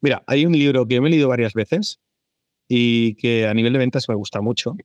Mira, 0.00 0.24
hay 0.26 0.44
un 0.46 0.52
libro 0.52 0.86
que 0.86 1.00
me 1.00 1.08
he 1.08 1.10
leído 1.10 1.28
varias 1.28 1.54
veces 1.54 2.00
y 2.68 3.14
que 3.14 3.46
a 3.46 3.54
nivel 3.54 3.72
de 3.72 3.78
ventas 3.78 4.08
me 4.08 4.16
gusta 4.16 4.40
mucho, 4.40 4.76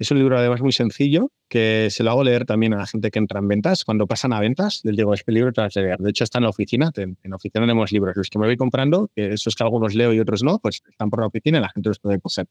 es 0.00 0.10
un 0.10 0.18
libro 0.18 0.38
además 0.38 0.62
muy 0.62 0.72
sencillo 0.72 1.30
que 1.46 1.88
se 1.90 2.02
lo 2.02 2.10
hago 2.10 2.24
leer 2.24 2.46
también 2.46 2.72
a 2.72 2.78
la 2.78 2.86
gente 2.86 3.10
que 3.10 3.18
entra 3.18 3.38
en 3.38 3.48
ventas. 3.48 3.84
Cuando 3.84 4.06
pasan 4.06 4.32
a 4.32 4.40
ventas, 4.40 4.80
les 4.82 4.96
digo, 4.96 5.12
este 5.12 5.30
libro 5.30 5.52
te 5.52 5.60
vas 5.60 5.76
a 5.76 5.80
leer. 5.80 5.98
De 5.98 6.08
hecho, 6.08 6.24
está 6.24 6.38
en 6.38 6.44
la 6.44 6.48
oficina. 6.48 6.90
En, 6.96 7.18
la 7.22 7.36
oficina 7.36 7.66
tenemos 7.66 7.92
libros. 7.92 8.16
Los 8.16 8.30
que 8.30 8.38
me 8.38 8.46
voy 8.46 8.56
comprando, 8.56 9.10
que 9.14 9.34
esos 9.34 9.54
que 9.54 9.62
algunos 9.62 9.94
leo 9.94 10.14
y 10.14 10.20
otros 10.20 10.42
no, 10.42 10.58
pues 10.58 10.80
están 10.88 11.10
por 11.10 11.20
la 11.20 11.26
oficina 11.26 11.58
y 11.58 11.60
la 11.60 11.68
gente 11.68 11.90
los 11.90 11.98
puede 11.98 12.18
coger. 12.18 12.46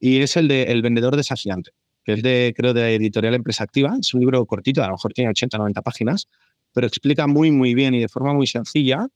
Y 0.00 0.22
es 0.22 0.38
el 0.38 0.48
de 0.48 0.62
El 0.64 0.80
vendedor 0.80 1.16
desafiante, 1.16 1.72
que 2.02 2.14
es 2.14 2.22
de, 2.22 2.54
creo, 2.56 2.72
de 2.72 2.94
Editorial 2.94 3.34
Empresa 3.34 3.64
Activa. 3.64 3.94
Es 4.00 4.14
un 4.14 4.20
libro 4.20 4.46
cortito, 4.46 4.82
a 4.82 4.86
lo 4.86 4.92
mejor 4.92 5.12
tiene 5.12 5.28
80, 5.28 5.58
90 5.58 5.82
páginas, 5.82 6.28
pero 6.72 6.86
explica 6.86 7.26
muy, 7.26 7.50
muy 7.50 7.74
bien 7.74 7.92
y 7.92 8.00
de 8.00 8.08
forma 8.08 8.32
muy 8.32 8.46
sencilla 8.46 9.06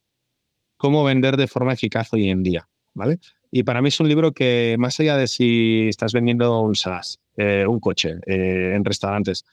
cómo 0.77 1.03
vender 1.03 1.39
de 1.39 1.47
forma 1.47 1.73
eficaz 1.73 2.13
hoy 2.13 2.29
en 2.29 2.43
día. 2.43 2.69
¿Vale? 2.93 3.21
Y 3.51 3.65
para 3.65 3.83
mí 3.83 3.89
es 3.89 3.99
un 3.99 4.09
libro 4.09 4.33
que, 4.33 4.77
más 4.79 5.01
allá 5.01 5.17
de 5.17 5.27
si 5.27 5.89
estás 5.89 6.13
vendiendo 6.13 6.61
un 6.61 6.77
SaaS, 6.77 7.19
eh, 7.37 7.67
un 7.67 7.81
coche 7.81 8.19
eh, 8.27 8.75
en 8.77 8.85
restaurantes, 8.85 9.45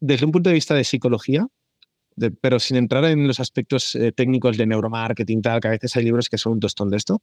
desde 0.00 0.26
un 0.26 0.32
punto 0.32 0.50
de 0.50 0.54
vista 0.54 0.74
de 0.74 0.84
psicología, 0.84 1.46
de, 2.14 2.30
pero 2.30 2.60
sin 2.60 2.76
entrar 2.76 3.04
en 3.04 3.26
los 3.26 3.40
aspectos 3.40 3.94
eh, 3.96 4.12
técnicos 4.12 4.56
de 4.56 4.66
neuromarketing, 4.66 5.42
tal, 5.42 5.60
que 5.60 5.68
a 5.68 5.72
veces 5.72 5.96
hay 5.96 6.04
libros 6.04 6.28
que 6.28 6.38
son 6.38 6.54
un 6.54 6.60
tostón 6.60 6.88
de 6.88 6.96
esto, 6.96 7.20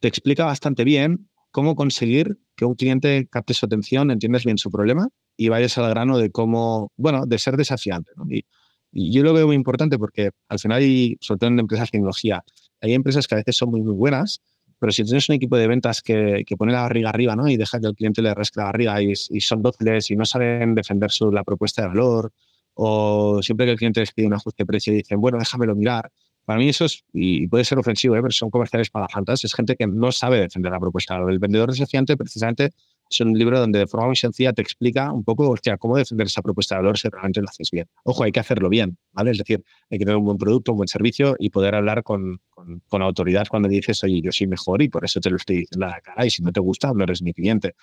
te 0.00 0.08
explica 0.08 0.44
bastante 0.44 0.82
bien 0.82 1.28
cómo 1.52 1.76
conseguir 1.76 2.38
que 2.56 2.64
un 2.64 2.74
cliente 2.74 3.28
capte 3.30 3.54
su 3.54 3.66
atención, 3.66 4.10
entiendas 4.10 4.44
bien 4.44 4.58
su 4.58 4.70
problema 4.70 5.08
y 5.36 5.48
vayas 5.48 5.78
al 5.78 5.88
grano 5.88 6.18
de 6.18 6.30
cómo, 6.30 6.92
bueno, 6.96 7.26
de 7.26 7.38
ser 7.38 7.56
desafiante. 7.56 8.10
¿no? 8.16 8.24
Y, 8.28 8.44
y, 8.92 9.12
yo 9.12 9.22
lo 9.22 9.32
veo 9.32 9.46
muy 9.46 9.56
importante 9.56 9.98
porque 9.98 10.30
al 10.48 10.58
final, 10.58 10.78
hay, 10.78 11.16
sobre 11.20 11.38
todo 11.38 11.50
en 11.50 11.60
empresas 11.60 11.88
de 11.88 11.92
tecnología, 11.92 12.42
hay 12.80 12.92
empresas 12.92 13.26
que 13.26 13.36
a 13.36 13.38
veces 13.38 13.56
son 13.56 13.70
muy, 13.70 13.82
muy 13.82 13.94
buenas, 13.94 14.42
pero 14.78 14.92
si 14.92 15.04
tienes 15.04 15.28
un 15.28 15.36
equipo 15.36 15.56
de 15.56 15.66
ventas 15.68 16.02
que, 16.02 16.44
que, 16.46 16.56
pone 16.56 16.72
la 16.72 16.82
barriga 16.82 17.10
arriba 17.10 17.36
¿no? 17.36 17.48
y 17.48 17.56
deja 17.56 17.80
que 17.80 17.86
el 17.86 17.94
cliente 17.94 18.22
le 18.22 18.34
rasque 18.34 18.60
la 18.60 18.66
barriga 18.66 19.00
y, 19.02 19.12
y 19.12 19.40
son 19.40 19.62
dóciles 19.62 20.10
y 20.10 20.16
no 20.16 20.24
saben 20.24 20.74
defender 20.74 21.10
su, 21.10 21.30
la 21.30 21.44
propuesta 21.44 21.82
de 21.82 21.88
valor, 21.88 22.32
o 22.74 23.40
siempre 23.42 23.66
que 23.66 23.72
el 23.72 23.78
cliente 23.78 24.00
les 24.00 24.12
pide 24.12 24.26
un 24.26 24.34
ajuste 24.34 24.62
de 24.62 24.66
precio 24.66 24.92
y 24.92 24.96
dicen, 24.96 25.20
bueno, 25.20 25.38
déjamelo 25.38 25.74
mirar. 25.74 26.12
Para 26.44 26.58
mí 26.58 26.68
eso 26.68 26.84
es, 26.84 27.04
y 27.12 27.48
puede 27.48 27.64
ser 27.64 27.78
ofensivo, 27.78 28.14
¿eh? 28.14 28.22
pero 28.22 28.32
son 28.32 28.50
comerciales 28.50 28.90
para 28.90 29.08
fantas, 29.08 29.42
es 29.44 29.54
gente 29.54 29.74
que 29.76 29.86
no 29.86 30.12
sabe 30.12 30.40
defender 30.40 30.70
la 30.70 30.78
propuesta. 30.78 31.16
El 31.16 31.38
vendedor 31.38 31.70
desafiante 31.70 32.16
precisamente 32.16 32.72
es 33.08 33.20
un 33.20 33.32
libro 33.38 33.58
donde 33.58 33.80
de 33.80 33.86
forma 33.86 34.06
muy 34.06 34.16
sencilla 34.16 34.52
te 34.52 34.62
explica 34.62 35.12
un 35.12 35.24
poco 35.24 35.48
hostia, 35.48 35.76
cómo 35.76 35.96
defender 35.96 36.26
esa 36.26 36.42
propuesta 36.42 36.74
de 36.74 36.82
valor 36.82 36.98
si 36.98 37.08
realmente 37.08 37.40
lo 37.40 37.48
haces 37.48 37.70
bien. 37.70 37.86
Ojo, 38.04 38.24
hay 38.24 38.32
que 38.32 38.40
hacerlo 38.40 38.68
bien, 38.68 38.98
¿vale? 39.12 39.30
Es 39.30 39.38
decir, 39.38 39.62
hay 39.90 39.98
que 39.98 40.04
tener 40.04 40.16
un 40.16 40.24
buen 40.24 40.38
producto, 40.38 40.72
un 40.72 40.78
buen 40.78 40.88
servicio 40.88 41.36
y 41.38 41.50
poder 41.50 41.74
hablar 41.74 42.02
con, 42.02 42.40
con, 42.50 43.02
autoridad 43.02 43.46
cuando 43.48 43.68
dices, 43.68 44.02
oye, 44.04 44.20
yo 44.20 44.32
soy 44.32 44.46
mejor 44.46 44.82
y 44.82 44.88
por 44.88 45.04
eso 45.04 45.20
te 45.20 45.30
lo 45.30 45.36
estoy 45.36 45.58
diciendo 45.58 45.86
a 45.86 45.90
la 45.90 46.00
cara 46.00 46.26
y 46.26 46.30
si 46.30 46.42
no 46.42 46.52
te 46.52 46.60
gusta, 46.60 46.92
no 46.92 47.04
eres 47.04 47.22
mi 47.22 47.32
cliente. 47.32 47.74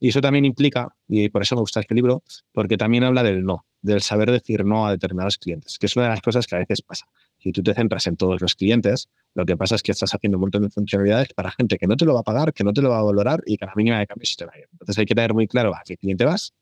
Y 0.00 0.08
eso 0.10 0.20
también 0.20 0.44
implica, 0.44 0.94
y 1.08 1.28
por 1.28 1.42
eso 1.42 1.56
me 1.56 1.60
gusta 1.60 1.80
este 1.80 1.94
libro, 1.94 2.22
porque 2.52 2.76
también 2.76 3.02
habla 3.02 3.24
del 3.24 3.44
no, 3.44 3.66
del 3.82 4.00
saber 4.00 4.30
decir 4.30 4.64
no 4.64 4.86
a 4.86 4.92
determinados 4.92 5.38
clientes, 5.38 5.76
que 5.78 5.86
es 5.86 5.96
una 5.96 6.04
de 6.04 6.10
las 6.10 6.20
cosas 6.20 6.46
que 6.46 6.54
a 6.54 6.58
veces 6.58 6.82
pasa. 6.82 7.06
Si 7.38 7.50
tú 7.50 7.62
te 7.62 7.74
centras 7.74 8.06
en 8.06 8.16
todos 8.16 8.40
los 8.40 8.54
clientes, 8.54 9.08
lo 9.34 9.46
que 9.46 9.56
pasa 9.56 9.76
es 9.76 9.82
que 9.82 9.92
estás 9.92 10.14
haciendo 10.14 10.38
un 10.38 10.42
montón 10.42 10.62
de 10.62 10.70
funcionalidades 10.70 11.32
para 11.32 11.50
gente 11.50 11.78
que 11.78 11.86
no 11.86 11.96
te 11.96 12.04
lo 12.04 12.14
va 12.14 12.20
a 12.20 12.24
pagar, 12.24 12.52
que 12.52 12.64
no 12.64 12.72
te 12.72 12.82
lo 12.82 12.90
va 12.90 12.98
a 12.98 13.02
valorar 13.02 13.42
y 13.46 13.56
que 13.56 13.64
a 13.64 13.68
la 13.68 13.74
mínima 13.76 13.98
de 13.98 14.06
cambio 14.06 14.26
se 14.26 14.36
te 14.36 14.44
va 14.44 14.52
a 14.54 14.58
ir. 14.58 14.66
Entonces 14.72 14.98
hay 14.98 15.06
que 15.06 15.14
tener 15.14 15.34
muy 15.34 15.46
claro 15.46 15.74
a 15.74 15.82
qué 15.84 15.96
cliente 15.96 16.24
vas 16.24 16.52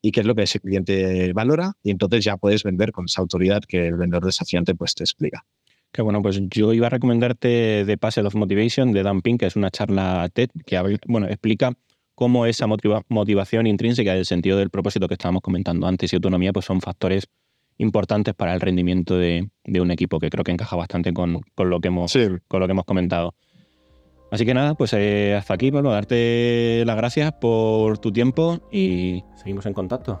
y 0.00 0.12
qué 0.12 0.20
es 0.20 0.26
lo 0.26 0.34
que 0.34 0.42
ese 0.42 0.60
cliente 0.60 1.32
valora 1.32 1.72
y 1.82 1.90
entonces 1.90 2.24
ya 2.24 2.36
puedes 2.36 2.62
vender 2.62 2.92
con 2.92 3.06
esa 3.06 3.20
autoridad 3.20 3.62
que 3.62 3.88
el 3.88 3.96
vendedor 3.96 4.24
desafiante 4.26 4.74
pues 4.74 4.94
te 4.94 5.04
explica. 5.04 5.44
Que 5.92 6.02
bueno, 6.02 6.22
pues 6.22 6.40
yo 6.48 6.72
iba 6.72 6.88
a 6.88 6.90
recomendarte 6.90 7.84
The 7.86 7.98
Puzzle 7.98 8.26
of 8.26 8.34
Motivation 8.34 8.92
de 8.92 9.02
Dan 9.02 9.22
Pink, 9.22 9.40
que 9.40 9.46
es 9.46 9.56
una 9.56 9.70
charla 9.70 10.28
TED 10.32 10.50
que 10.66 10.98
bueno, 11.06 11.28
explica 11.28 11.72
cómo 12.14 12.46
esa 12.46 12.66
motivación 12.66 13.66
intrínseca 13.66 14.14
del 14.14 14.24
sentido 14.24 14.56
del 14.58 14.70
propósito 14.70 15.08
que 15.08 15.14
estábamos 15.14 15.42
comentando 15.42 15.86
antes 15.86 16.12
y 16.12 16.16
autonomía 16.16 16.52
pues 16.52 16.64
son 16.64 16.80
factores 16.80 17.28
importantes 17.78 18.34
para 18.34 18.54
el 18.54 18.60
rendimiento 18.60 19.18
de, 19.18 19.48
un 19.80 19.90
equipo, 19.90 20.18
que 20.18 20.30
creo 20.30 20.44
que 20.44 20.52
encaja 20.52 20.76
bastante 20.76 21.12
con, 21.12 21.40
lo, 21.56 21.80
que 21.80 21.88
hemos, 21.88 22.16
con 22.48 22.60
lo 22.60 22.66
que 22.66 22.72
hemos 22.72 22.84
comentado. 22.84 23.34
Así 24.30 24.44
que 24.44 24.54
nada, 24.54 24.74
pues 24.74 24.92
eh, 24.94 25.34
hasta 25.38 25.54
aquí, 25.54 25.70
bueno, 25.70 25.90
darte 25.90 26.82
las 26.86 26.96
gracias 26.96 27.32
por 27.34 27.98
tu 27.98 28.12
tiempo 28.12 28.60
y 28.72 29.22
seguimos 29.36 29.66
en 29.66 29.74
contacto. 29.74 30.20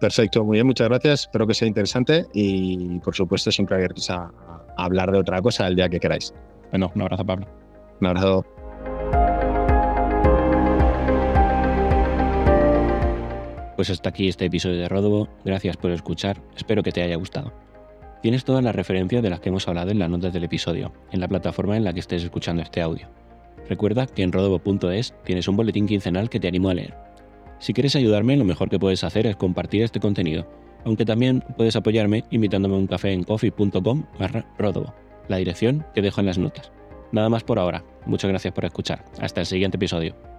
Perfecto, 0.00 0.44
muy 0.44 0.56
bien, 0.56 0.66
muchas 0.66 0.88
gracias. 0.88 1.22
Espero 1.22 1.46
que 1.46 1.54
sea 1.54 1.68
interesante 1.68 2.26
y 2.34 2.98
por 3.00 3.14
supuesto 3.14 3.50
siempre 3.50 3.76
abiertos 3.76 4.10
a, 4.10 4.30
a 4.76 4.84
hablar 4.84 5.10
de 5.12 5.18
otra 5.18 5.40
cosa 5.40 5.66
el 5.66 5.76
día 5.76 5.88
que 5.88 6.00
queráis. 6.00 6.34
Bueno, 6.70 6.90
un 6.94 7.02
abrazo, 7.02 7.24
Pablo. 7.24 7.46
Un 8.00 8.06
abrazo. 8.08 8.44
Pues 13.76 13.90
hasta 13.90 14.08
aquí 14.08 14.26
este 14.26 14.46
episodio 14.46 14.78
de 14.80 14.88
Rodobo. 14.88 15.28
Gracias 15.44 15.76
por 15.76 15.90
escuchar. 15.90 16.42
Espero 16.56 16.82
que 16.82 16.92
te 16.92 17.02
haya 17.02 17.16
gustado. 17.16 17.52
Tienes 18.22 18.44
todas 18.44 18.64
las 18.64 18.74
referencias 18.74 19.22
de 19.22 19.28
las 19.28 19.40
que 19.40 19.50
hemos 19.50 19.68
hablado 19.68 19.90
en 19.90 19.98
las 19.98 20.08
notas 20.08 20.32
del 20.32 20.44
episodio, 20.44 20.92
en 21.12 21.20
la 21.20 21.28
plataforma 21.28 21.76
en 21.76 21.84
la 21.84 21.92
que 21.92 22.00
estés 22.00 22.24
escuchando 22.24 22.62
este 22.62 22.80
audio. 22.80 23.08
Recuerda 23.68 24.06
que 24.06 24.22
en 24.22 24.32
rodobo.es 24.32 25.14
tienes 25.24 25.46
un 25.46 25.56
boletín 25.56 25.86
quincenal 25.86 26.30
que 26.30 26.40
te 26.40 26.48
animo 26.48 26.70
a 26.70 26.74
leer. 26.74 26.94
Si 27.58 27.74
quieres 27.74 27.96
ayudarme, 27.96 28.36
lo 28.36 28.44
mejor 28.44 28.70
que 28.70 28.78
puedes 28.78 29.04
hacer 29.04 29.26
es 29.26 29.36
compartir 29.36 29.82
este 29.82 30.00
contenido, 30.00 30.48
aunque 30.84 31.04
también 31.04 31.44
puedes 31.56 31.76
apoyarme 31.76 32.24
invitándome 32.30 32.76
a 32.76 32.78
un 32.78 32.86
café 32.86 33.12
en 33.12 33.24
coffee.com 33.24 34.06
barra 34.18 34.46
rodobo, 34.58 34.94
la 35.28 35.36
dirección 35.36 35.84
que 35.94 36.02
dejo 36.02 36.20
en 36.20 36.26
las 36.26 36.38
notas. 36.38 36.72
Nada 37.12 37.28
más 37.28 37.44
por 37.44 37.58
ahora. 37.58 37.84
Muchas 38.06 38.30
gracias 38.30 38.54
por 38.54 38.64
escuchar. 38.64 39.04
Hasta 39.20 39.40
el 39.40 39.46
siguiente 39.46 39.76
episodio. 39.76 40.35